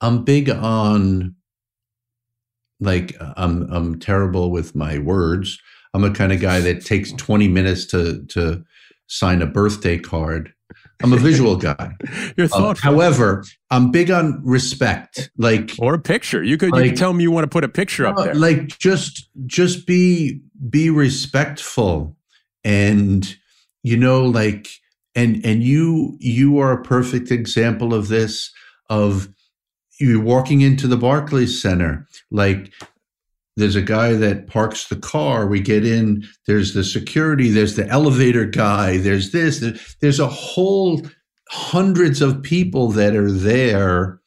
i'm 0.00 0.24
big 0.24 0.50
on 0.50 1.36
like 2.80 3.16
i'm 3.36 3.72
i'm 3.72 4.00
terrible 4.00 4.50
with 4.50 4.74
my 4.74 4.98
words. 4.98 5.58
I'm 5.94 6.04
a 6.04 6.10
kind 6.10 6.32
of 6.32 6.40
guy 6.40 6.60
that 6.60 6.84
takes 6.84 7.12
20 7.12 7.48
minutes 7.48 7.86
to 7.86 8.24
to 8.26 8.64
sign 9.06 9.42
a 9.42 9.46
birthday 9.46 9.98
card 9.98 10.52
I'm 11.02 11.12
a 11.12 11.16
visual 11.16 11.56
guy. 11.56 11.96
You're 12.36 12.46
uh, 12.46 12.48
thoughtful. 12.48 12.92
however, 12.92 13.44
I'm 13.70 13.90
big 13.90 14.10
on 14.10 14.40
respect, 14.44 15.30
like 15.36 15.72
or 15.78 15.94
a 15.94 15.98
picture. 15.98 16.42
You 16.42 16.56
could, 16.56 16.72
like, 16.72 16.84
you 16.84 16.90
could 16.90 16.98
tell 16.98 17.12
me 17.12 17.22
you 17.22 17.30
want 17.30 17.44
to 17.44 17.48
put 17.48 17.64
a 17.64 17.68
picture 17.68 18.06
up 18.06 18.16
there. 18.16 18.34
Like 18.34 18.78
just 18.78 19.28
just 19.46 19.86
be 19.86 20.40
be 20.68 20.90
respectful, 20.90 22.16
and 22.64 23.36
you 23.82 23.96
know, 23.96 24.24
like 24.24 24.68
and 25.14 25.44
and 25.44 25.62
you 25.62 26.16
you 26.20 26.58
are 26.58 26.72
a 26.72 26.82
perfect 26.82 27.30
example 27.30 27.92
of 27.94 28.08
this. 28.08 28.52
Of 28.88 29.28
you 29.98 30.20
walking 30.20 30.60
into 30.60 30.86
the 30.86 30.96
Barclays 30.96 31.60
Center, 31.60 32.06
like 32.30 32.72
there's 33.56 33.76
a 33.76 33.82
guy 33.82 34.12
that 34.12 34.46
parks 34.48 34.88
the 34.88 34.96
car 34.96 35.46
we 35.46 35.60
get 35.60 35.84
in 35.84 36.24
there's 36.46 36.74
the 36.74 36.84
security 36.84 37.50
there's 37.50 37.76
the 37.76 37.86
elevator 37.88 38.44
guy 38.44 38.96
there's 38.98 39.32
this 39.32 39.96
there's 40.00 40.20
a 40.20 40.28
whole 40.28 41.00
hundreds 41.48 42.20
of 42.20 42.42
people 42.42 42.88
that 42.88 43.14
are 43.14 43.30
there. 43.30 44.20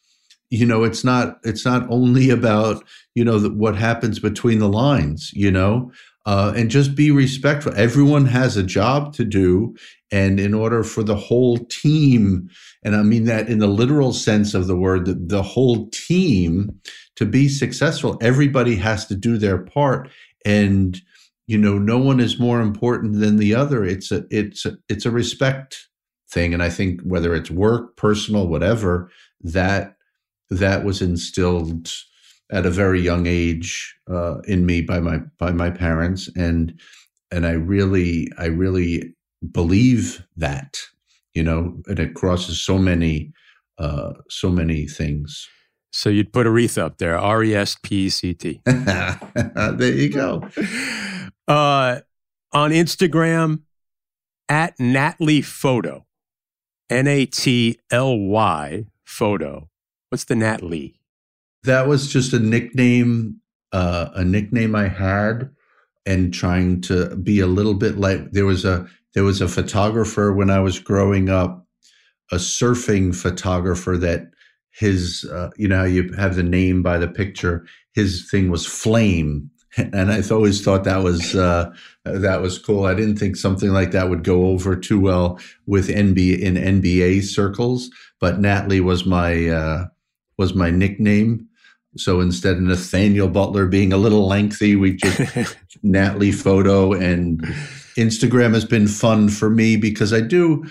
You 0.49 0.65
know 0.65 0.83
it's 0.83 1.03
not 1.03 1.37
it's 1.43 1.63
not 1.63 1.85
only 1.89 2.31
about 2.31 2.83
you 3.13 3.23
know 3.23 3.37
the, 3.37 3.51
what 3.51 3.75
happens 3.75 4.19
between 4.19 4.59
the 4.59 4.69
lines 4.69 5.31
you 5.33 5.51
know? 5.51 5.91
Uh, 6.25 6.53
and 6.55 6.69
just 6.69 6.95
be 6.95 7.09
respectful. 7.09 7.73
Everyone 7.75 8.25
has 8.25 8.55
a 8.55 8.63
job 8.63 9.13
to 9.13 9.23
do 9.23 9.75
and 10.11 10.39
in 10.39 10.53
order 10.53 10.83
for 10.83 11.03
the 11.03 11.15
whole 11.15 11.57
team 11.57 12.49
and 12.83 12.95
i 12.95 13.01
mean 13.03 13.25
that 13.25 13.47
in 13.47 13.59
the 13.59 13.67
literal 13.67 14.11
sense 14.11 14.53
of 14.53 14.67
the 14.67 14.75
word 14.75 15.05
the, 15.05 15.13
the 15.13 15.43
whole 15.43 15.87
team 15.89 16.79
to 17.19 17.25
be 17.25 17.49
successful 17.49 18.17
everybody 18.21 18.77
has 18.77 19.05
to 19.05 19.13
do 19.13 19.37
their 19.37 19.57
part. 19.57 20.09
And 20.45 20.99
you 21.47 21.57
know 21.57 21.77
no 21.77 21.97
one 21.97 22.21
is 22.21 22.39
more 22.39 22.61
important 22.61 23.19
than 23.19 23.35
the 23.35 23.53
other. 23.53 23.83
It's 23.83 24.09
a 24.09 24.23
it's 24.31 24.65
a, 24.65 24.77
it's 24.87 25.05
a 25.05 25.11
respect 25.11 25.89
thing. 26.31 26.53
And 26.53 26.63
i 26.63 26.69
think 26.69 27.01
whether 27.01 27.35
it's 27.35 27.51
work 27.51 27.97
personal 27.97 28.47
whatever 28.47 29.11
that 29.41 29.97
that 30.49 30.85
was 30.85 31.01
instilled 31.01 31.91
at 32.51 32.65
a 32.65 32.71
very 32.71 33.01
young 33.01 33.27
age 33.27 33.93
uh, 34.09 34.39
in 34.47 34.65
me 34.65 34.81
by 34.81 35.01
my 35.01 35.19
by 35.37 35.51
my 35.51 35.69
parents. 35.69 36.29
And 36.37 36.79
and 37.31 37.45
i 37.45 37.51
really 37.51 38.29
i 38.37 38.45
really 38.45 39.13
believe 39.51 40.25
that 40.37 40.79
you 41.33 41.43
know 41.43 41.81
and 41.87 41.99
it 41.99 42.13
crosses 42.13 42.61
so 42.61 42.77
many 42.77 43.33
uh 43.77 44.13
so 44.29 44.49
many 44.49 44.87
things 44.87 45.47
so 45.91 46.09
you'd 46.09 46.33
put 46.33 46.47
Aretha 46.47 46.83
up 46.83 46.97
there, 46.97 47.17
R 47.17 47.43
E 47.43 47.55
S 47.55 47.77
P 47.81 48.05
E 48.05 48.09
C 48.09 48.33
T. 48.33 48.61
there 48.65 49.93
you 49.93 50.09
go. 50.09 50.47
Uh, 51.47 52.01
on 52.53 52.69
Instagram, 52.69 53.61
at 54.49 54.77
Natly 54.77 55.43
Photo, 55.43 56.05
N 56.89 57.07
A 57.07 57.25
T 57.25 57.79
L 57.91 58.17
Y 58.17 58.85
Photo. 59.03 59.69
What's 60.09 60.25
the 60.25 60.35
Natly? 60.35 60.95
That 61.63 61.87
was 61.87 62.11
just 62.11 62.33
a 62.33 62.39
nickname, 62.39 63.41
uh, 63.71 64.09
a 64.15 64.23
nickname 64.23 64.75
I 64.75 64.87
had, 64.87 65.49
and 66.05 66.33
trying 66.33 66.81
to 66.81 67.15
be 67.15 67.39
a 67.39 67.47
little 67.47 67.75
bit 67.75 67.97
like 67.97 68.31
there 68.31 68.45
was 68.45 68.65
a 68.65 68.87
there 69.13 69.23
was 69.23 69.41
a 69.41 69.47
photographer 69.47 70.33
when 70.33 70.49
I 70.49 70.59
was 70.59 70.79
growing 70.79 71.29
up, 71.29 71.65
a 72.31 72.35
surfing 72.35 73.15
photographer 73.15 73.97
that 73.97 74.31
his 74.79 75.25
uh, 75.31 75.49
you 75.57 75.67
know 75.67 75.83
you 75.83 76.11
have 76.13 76.35
the 76.35 76.43
name 76.43 76.81
by 76.81 76.97
the 76.97 77.07
picture 77.07 77.65
his 77.93 78.29
thing 78.31 78.49
was 78.49 78.65
flame. 78.65 79.51
And 79.77 80.11
i've 80.11 80.31
always 80.31 80.63
thought 80.63 80.83
that 80.85 81.03
was 81.03 81.35
uh, 81.35 81.71
that 82.03 82.41
was 82.41 82.57
cool. 82.57 82.85
I 82.85 82.95
didn't 82.95 83.17
think 83.17 83.35
something 83.35 83.69
like 83.69 83.91
that 83.91 84.09
would 84.09 84.23
go 84.23 84.47
over 84.47 84.75
too 84.75 84.99
well 84.99 85.39
with 85.67 85.89
nba 85.89 86.39
in 86.39 86.55
nba 86.55 87.23
circles 87.23 87.89
but 88.19 88.41
natly 88.41 88.81
was 88.81 89.05
my 89.05 89.47
uh, 89.47 89.85
was 90.39 90.55
my 90.55 90.71
nickname. 90.71 91.47
So 91.97 92.19
instead 92.19 92.57
of 92.57 92.63
nathaniel 92.63 93.27
butler 93.27 93.67
being 93.67 93.93
a 93.93 93.97
little 93.97 94.27
lengthy 94.27 94.75
we 94.75 94.95
just 94.95 95.19
natly 95.83 96.33
photo 96.33 96.93
and 96.93 97.41
instagram 97.95 98.53
has 98.55 98.65
been 98.65 98.87
fun 98.87 99.29
for 99.29 99.49
me 99.49 99.75
because 99.75 100.13
i 100.13 100.21
do 100.21 100.63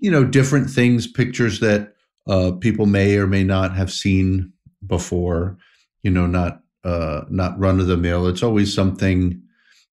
you 0.00 0.10
know 0.10 0.24
different 0.24 0.70
things 0.70 1.06
pictures 1.06 1.60
that 1.60 1.95
uh, 2.26 2.52
people 2.52 2.86
may 2.86 3.16
or 3.16 3.26
may 3.26 3.44
not 3.44 3.74
have 3.74 3.92
seen 3.92 4.52
before. 4.86 5.58
You 6.02 6.10
know, 6.10 6.26
not 6.26 6.60
uh, 6.84 7.22
not 7.28 7.58
run 7.58 7.80
of 7.80 7.86
the 7.86 7.96
mill. 7.96 8.26
It's 8.26 8.42
always 8.42 8.72
something. 8.72 9.42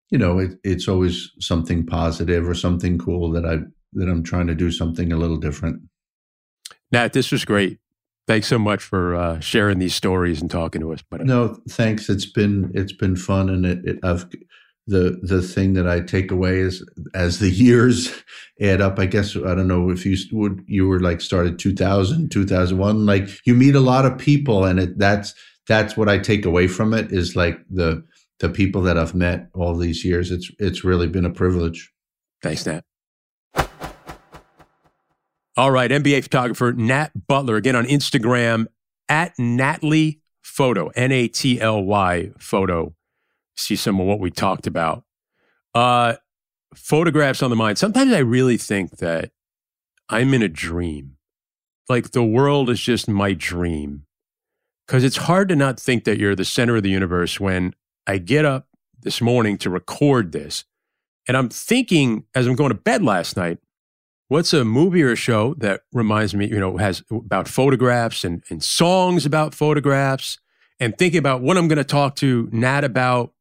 You 0.10 0.20
know, 0.20 0.40
it, 0.40 0.60
it's 0.64 0.88
always 0.88 1.32
something 1.40 1.86
positive 1.86 2.48
or 2.48 2.54
something 2.54 2.98
cool 2.98 3.32
that 3.32 3.46
I 3.46 3.60
that 3.94 4.10
I'm 4.10 4.24
trying 4.24 4.48
to 4.48 4.56
do 4.56 4.72
something 4.72 5.12
a 5.12 5.18
little 5.18 5.38
different. 5.38 5.82
Nat, 6.92 7.14
this 7.14 7.32
was 7.32 7.46
great. 7.46 7.80
Thanks 8.28 8.48
so 8.48 8.58
much 8.58 8.82
for 8.82 9.16
uh, 9.16 9.40
sharing 9.40 9.80
these 9.80 9.96
stories 9.96 10.42
and 10.42 10.50
talking 10.50 10.82
to 10.82 10.94
us. 10.94 11.04
But 11.10 11.26
no, 11.26 11.60
thanks. 11.70 12.10
It's 12.10 12.26
been 12.26 12.72
it's 12.74 12.94
been 12.94 13.16
fun, 13.16 13.50
and 13.50 13.66
it, 13.66 13.86
it 13.86 14.00
I've 14.04 14.30
the 14.88 15.20
the 15.22 15.42
thing 15.42 15.74
that 15.74 15.88
I 15.88 16.02
take 16.02 16.32
away 16.32 16.60
is 16.60 16.86
as 17.14 17.40
the 17.40 17.50
years 17.50 18.14
add 18.62 18.82
up. 18.82 19.00
I 19.00 19.06
guess 19.06 19.36
I 19.36 19.56
don't 19.56 19.68
know 19.68 19.90
if 19.90 20.06
you 20.06 20.18
would 20.32 20.64
you 20.68 20.88
were 20.88 21.00
like 21.00 21.22
started 21.22 21.60
2000, 21.60 22.30
2001. 22.30 23.06
Like 23.06 23.30
you 23.46 23.54
meet 23.54 23.76
a 23.76 23.80
lot 23.80 24.06
of 24.06 24.18
people, 24.18 24.66
and 24.66 24.80
it 24.80 24.98
that's 24.98 25.34
that's 25.68 25.96
what 25.96 26.10
I 26.10 26.18
take 26.18 26.46
away 26.46 26.68
from 26.68 26.94
it 26.94 27.12
is 27.12 27.36
like 27.36 27.60
the 27.70 28.04
the 28.40 28.50
people 28.50 28.82
that 28.84 28.98
I've 28.98 29.16
met 29.16 29.50
all 29.54 29.76
these 29.76 30.04
years. 30.04 30.32
It's 30.32 30.52
it's 30.60 30.84
really 30.84 31.08
been 31.08 31.26
a 31.26 31.32
privilege. 31.32 31.92
Thanks, 32.42 32.66
Nat. 32.66 32.84
All 35.56 35.72
right, 35.72 35.90
NBA 35.90 36.24
photographer 36.24 36.74
Nat 36.74 37.12
Butler 37.28 37.56
again 37.56 37.76
on 37.76 37.86
Instagram 37.86 38.66
at 39.08 39.38
Natly 39.38 40.20
Photo, 40.42 40.88
N 40.90 41.12
A 41.12 41.28
T 41.28 41.62
L 41.62 41.84
Y 41.84 42.32
Photo 42.38 42.96
see 43.56 43.76
some 43.76 44.00
of 44.00 44.06
what 44.06 44.20
we 44.20 44.32
talked 44.32 44.68
about. 44.68 45.04
Uh, 45.74 46.16
photographs 46.76 47.42
on 47.44 47.50
the 47.50 47.56
mind. 47.56 47.78
Sometimes 47.78 48.14
I 48.14 48.20
really 48.20 48.58
think 48.58 48.98
that 48.98 49.32
I'm 50.10 50.34
in 50.34 50.42
a 50.42 50.50
dream. 50.50 51.18
Like 51.90 52.12
the 52.12 52.24
world 52.24 52.70
is 52.70 52.82
just 52.82 53.08
my 53.08 53.34
dream. 53.34 54.06
Because 54.88 55.04
it's 55.04 55.18
hard 55.18 55.50
to 55.50 55.56
not 55.56 55.80
think 55.80 56.04
that 56.04 56.18
you're 56.18 56.36
the 56.36 56.46
center 56.46 56.76
of 56.76 56.84
the 56.84 56.90
universe 56.90 57.40
when 57.40 57.74
I 58.06 58.18
get 58.18 58.46
up 58.46 58.68
this 59.02 59.22
morning 59.22 59.58
to 59.60 59.70
record 59.70 60.32
this. 60.32 60.66
And 61.28 61.38
I'm 61.38 61.50
thinking 61.50 62.26
as 62.36 62.48
I'm 62.48 62.56
going 62.56 62.72
to 62.72 62.76
bed 62.76 63.02
last 63.02 63.38
night, 63.38 63.60
what's 64.28 64.54
a 64.54 64.66
movie 64.66 65.04
or 65.04 65.12
a 65.12 65.16
show 65.16 65.54
that 65.56 65.82
reminds 65.94 66.36
me, 66.36 66.48
you 66.48 66.60
know, 66.60 66.78
has 66.78 67.04
about 67.12 67.48
photographs 67.48 68.24
and, 68.24 68.44
and 68.50 68.64
songs 68.64 69.26
about 69.26 69.54
photographs 69.54 70.38
and 70.80 70.98
thinking 70.98 71.20
about 71.20 71.42
what 71.42 71.58
I'm 71.58 71.68
going 71.68 71.78
to 71.78 71.84
talk 71.84 72.16
to 72.18 72.50
Nat 72.52 72.84
about 72.84 73.34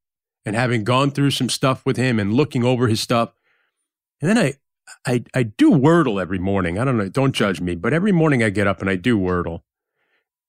and 0.44 0.56
having 0.56 0.84
gone 0.84 1.10
through 1.12 1.30
some 1.32 1.48
stuff 1.48 1.86
with 1.86 1.96
him 1.96 2.18
and 2.20 2.34
looking 2.34 2.64
over 2.64 2.88
his 2.88 3.00
stuff. 3.00 3.32
And 4.20 4.30
then 4.30 4.38
I, 4.38 4.54
I, 5.06 5.24
I 5.34 5.42
do 5.44 5.72
Wordle 5.72 6.20
every 6.22 6.38
morning. 6.40 6.78
I 6.78 6.84
don't 6.84 6.98
know, 6.98 7.08
don't 7.08 7.34
judge 7.34 7.60
me, 7.60 7.74
but 7.76 7.92
every 7.94 8.12
morning 8.12 8.42
I 8.42 8.50
get 8.50 8.66
up 8.66 8.80
and 8.80 8.90
I 8.90 8.96
do 8.96 9.18
Wordle 9.18 9.62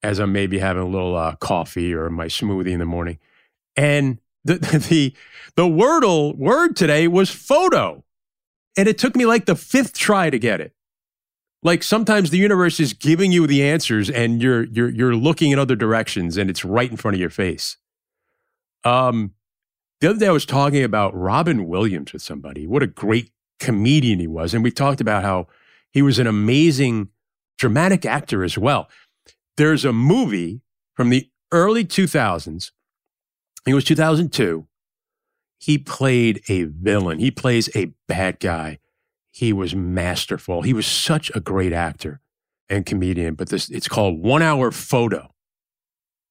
as 0.04 0.20
I'm 0.20 0.34
maybe 0.34 0.60
having 0.60 0.84
a 0.84 0.88
little 0.88 1.16
uh, 1.16 1.36
coffee 1.38 1.94
or 1.94 2.10
my 2.10 2.28
smoothie 2.28 2.72
in 2.72 2.80
the 2.80 2.86
morning. 2.86 3.20
And 3.78 4.20
the, 4.46 4.56
the, 4.89 5.14
the 5.56 5.64
Wordle 5.64 6.36
word 6.38 6.76
today 6.76 7.08
was 7.08 7.30
photo. 7.32 8.04
And 8.78 8.88
it 8.88 8.98
took 8.98 9.16
me 9.16 9.26
like 9.26 9.46
the 9.46 9.56
fifth 9.56 9.94
try 9.98 10.30
to 10.30 10.39
get 10.39 10.62
it. 10.62 10.74
like 11.64 11.84
sometimes 11.84 12.30
the 12.30 12.38
universe 12.38 12.80
is 12.80 12.94
giving 12.94 13.32
you 13.32 13.48
the 13.48 13.64
answers 13.64 14.10
and 14.10 14.41
you're 14.41 14.64
you're 14.66 14.89
you're 14.89 15.16
looking 15.16 15.52
in 15.52 15.60
other 15.60 15.76
directions 15.76 16.38
and 16.38 16.50
it's 16.50 16.66
right 16.66 16.91
in 16.91 16.98
front 16.98 17.16
of 17.16 17.22
your 17.22 17.30
face. 17.30 17.78
Um 18.84 19.34
the 20.04 20.10
other 20.10 20.20
day 20.20 20.28
I 20.28 20.32
was 20.32 20.45
talking 20.45 20.84
about 20.84 21.16
Robin 21.16 21.66
Williams 21.66 22.12
with 22.12 22.22
somebody. 22.22 22.68
What 22.68 22.84
a 22.84 22.88
great 22.88 23.32
comedian 23.60 24.20
he 24.20 24.28
was. 24.28 24.54
And 24.54 24.64
we 24.64 24.70
talked 24.70 24.99
about 24.99 25.24
how 25.24 25.47
he 25.91 26.01
was 26.01 26.20
an 26.20 26.28
amazing 26.28 27.08
dramatic 27.58 28.06
actor 28.06 28.43
as 28.43 28.58
well. 28.58 28.89
There's 29.56 29.86
a 29.86 29.93
movie 29.93 30.62
from 30.93 31.10
the 31.10 31.30
early 31.54 31.86
2000s. 31.86 32.72
It 33.66 33.74
was 33.74 33.86
2002. 33.86 34.68
He 35.58 35.78
played 35.78 36.43
a 36.49 36.64
villain. 36.64 37.20
He 37.20 37.32
plays 37.32 37.74
a 37.74 37.93
bad 38.08 38.41
guy 38.41 38.80
he 39.34 39.51
was 39.51 39.74
masterful. 39.74 40.62
He 40.62 40.74
was 40.74 40.86
such 40.86 41.32
a 41.34 41.39
great 41.39 41.74
actor 41.74 42.22
and 42.70 42.86
comedian. 42.86 43.34
But 43.34 43.49
this 43.49 43.70
it's 43.70 43.88
called 43.88 44.20
One 44.20 44.43
Hour 44.43 44.72
Photo. 44.72 45.34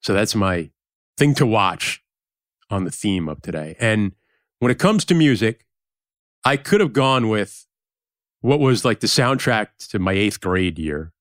So 0.03 0.15
that's 0.15 0.37
my 0.37 0.71
thing 1.19 1.35
to 1.35 1.47
watch 1.47 2.02
on 2.71 2.85
the 2.85 2.91
theme 2.91 3.29
of 3.29 3.43
today. 3.43 3.77
And 3.79 4.13
when 4.59 4.71
it 4.71 4.79
comes 4.79 5.05
to 5.07 5.15
music, 5.15 5.67
I 6.45 6.57
could 6.57 6.81
have 6.81 6.93
gone 6.93 7.29
with 7.29 7.67
what 8.41 8.61
was 8.61 8.85
like 8.85 9.01
the 9.01 9.07
soundtrack 9.07 9.69
to 9.91 9.99
my 9.99 10.13
eighth 10.13 10.41
grade 10.41 10.79
year, 10.79 11.13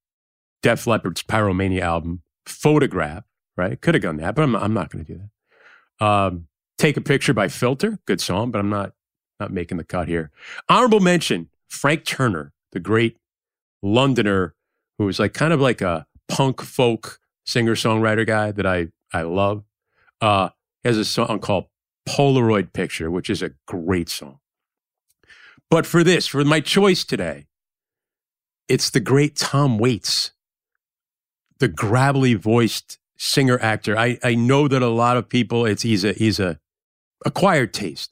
Def 0.63 0.87
Leppard's 0.87 1.23
Pyromania 1.23 1.81
album, 1.81 2.23
Photograph, 2.45 3.23
right? 3.55 3.79
Could 3.79 3.93
have 3.93 4.03
gone 4.03 4.17
that, 4.17 4.35
but 4.35 4.41
I'm, 4.43 4.55
I'm 4.55 4.73
not 4.73 4.89
going 4.89 5.05
to 5.05 5.13
do 5.13 5.19
that. 5.19 6.05
Um, 6.05 6.47
Take 6.77 6.97
a 6.97 7.01
Picture 7.01 7.33
by 7.33 7.47
Filter, 7.47 7.99
good 8.05 8.19
song, 8.19 8.49
but 8.49 8.59
I'm 8.59 8.69
not 8.69 8.93
not 9.39 9.51
making 9.51 9.77
the 9.77 9.83
cut 9.83 10.07
here. 10.07 10.31
Honorable 10.69 10.99
mention 10.99 11.49
Frank 11.67 12.05
Turner, 12.05 12.53
the 12.71 12.79
great 12.79 13.17
Londoner 13.81 14.55
who 14.97 15.05
was 15.05 15.19
like 15.19 15.33
kind 15.33 15.51
of 15.51 15.59
like 15.59 15.81
a 15.81 16.05
punk 16.27 16.61
folk 16.61 17.19
singer 17.45 17.75
songwriter 17.75 18.25
guy 18.25 18.51
that 18.51 18.65
I 18.65 18.89
I 19.13 19.23
love. 19.23 19.63
Uh, 20.21 20.49
has 20.83 20.97
a 20.97 21.05
song 21.05 21.39
called 21.39 21.65
Polaroid 22.07 22.73
Picture, 22.73 23.11
which 23.11 23.29
is 23.29 23.41
a 23.41 23.51
great 23.67 24.09
song. 24.09 24.39
But 25.69 25.85
for 25.85 26.03
this, 26.03 26.27
for 26.27 26.43
my 26.43 26.59
choice 26.59 27.03
today, 27.03 27.47
it's 28.67 28.89
the 28.89 28.99
great 28.99 29.35
Tom 29.35 29.77
Waits, 29.77 30.31
the 31.59 31.67
gravelly 31.67 32.33
voiced 32.33 32.99
singer 33.17 33.59
actor. 33.61 33.97
I, 33.97 34.17
I 34.23 34.35
know 34.35 34.67
that 34.67 34.81
a 34.81 34.87
lot 34.87 35.17
of 35.17 35.29
people, 35.29 35.65
it's 35.65 35.83
he's 35.83 36.03
a 36.03 36.13
he's 36.13 36.39
a 36.39 36.59
acquired 37.25 37.73
taste. 37.73 38.11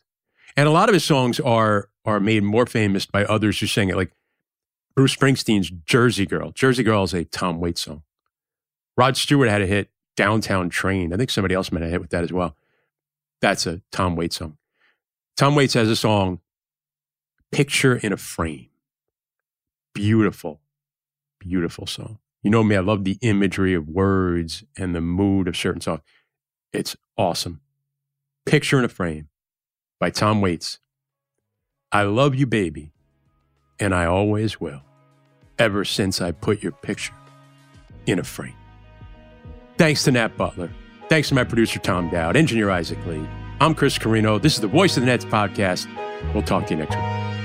And 0.56 0.68
a 0.68 0.72
lot 0.72 0.90
of 0.90 0.94
his 0.94 1.04
songs 1.04 1.40
are 1.40 1.90
are 2.06 2.20
made 2.20 2.44
more 2.44 2.66
famous 2.66 3.06
by 3.06 3.26
others 3.26 3.60
who 3.60 3.68
sing 3.68 3.90
it, 3.90 3.96
like 3.96 4.12
Bruce 4.96 5.16
Springsteen's 5.16 5.70
Jersey 5.70 6.26
Girl. 6.26 6.52
Jersey 6.52 6.84
Girl 6.84 7.04
is 7.04 7.14
a 7.14 7.24
Tom 7.26 7.60
Waits 7.60 7.82
song. 7.82 8.04
Rod 8.98 9.16
Stewart 9.16 9.50
had 9.50 9.62
a 9.62 9.66
hit, 9.66 9.90
Downtown 10.16 10.70
Train. 10.70 11.14
I 11.14 11.18
think 11.18 11.30
somebody 11.30 11.56
else 11.56 11.72
might 11.72 11.82
have 11.82 11.92
hit 11.92 12.02
with 12.02 12.10
that 12.10 12.24
as 12.24 12.34
well. 12.34 12.56
That's 13.42 13.66
a 13.66 13.82
Tom 13.92 14.16
Waits 14.16 14.38
song. 14.38 14.58
Tom 15.38 15.56
Waits 15.56 15.74
has 15.74 15.90
a 15.90 15.96
song, 15.96 16.40
Picture 17.52 17.96
in 17.96 18.14
a 18.14 18.18
Frame. 18.18 18.68
Beautiful, 19.94 20.62
beautiful 21.40 21.88
song. 21.88 22.20
You 22.44 22.52
know 22.52 22.64
me, 22.64 22.76
I 22.76 22.80
love 22.80 23.04
the 23.04 23.18
imagery 23.22 23.74
of 23.74 23.88
words 23.90 24.64
and 24.78 24.96
the 24.96 25.02
mood 25.02 25.48
of 25.48 25.58
certain 25.58 25.82
songs. 25.82 26.02
It's 26.72 26.96
awesome. 27.18 27.62
Picture 28.46 28.78
in 28.80 28.86
a 28.86 28.90
Frame 28.90 29.30
by 30.00 30.10
Tom 30.10 30.42
Waits. 30.42 30.80
I 31.92 32.04
love 32.04 32.36
you, 32.36 32.46
baby, 32.46 32.92
and 33.80 33.96
I 33.96 34.06
always 34.06 34.62
will, 34.62 34.82
ever 35.58 35.84
since 35.84 36.22
I 36.22 36.32
put 36.32 36.62
your 36.62 36.72
picture 36.72 37.14
in 38.06 38.20
a 38.20 38.24
frame. 38.24 38.56
Thanks 39.78 40.04
to 40.04 40.12
Nat 40.12 40.38
Butler. 40.38 40.72
Thanks 41.10 41.30
to 41.30 41.36
my 41.36 41.44
producer, 41.44 41.80
Tom 41.80 42.12
Dowd, 42.12 42.36
engineer 42.36 42.70
Isaac 42.70 43.04
Lee. 43.08 43.28
I'm 43.60 43.74
Chris 43.74 43.98
Carrino. 43.98 44.38
This 44.38 44.54
is 44.54 44.62
the 44.62 44.68
Voice 44.68 44.96
of 44.96 45.02
the 45.02 45.08
Nets 45.08 45.26
podcast. 45.26 45.88
We'll 46.36 46.44
talk 46.44 46.68
to 46.68 46.76
you 46.76 46.80
next 46.80 46.96
week. 46.96 47.39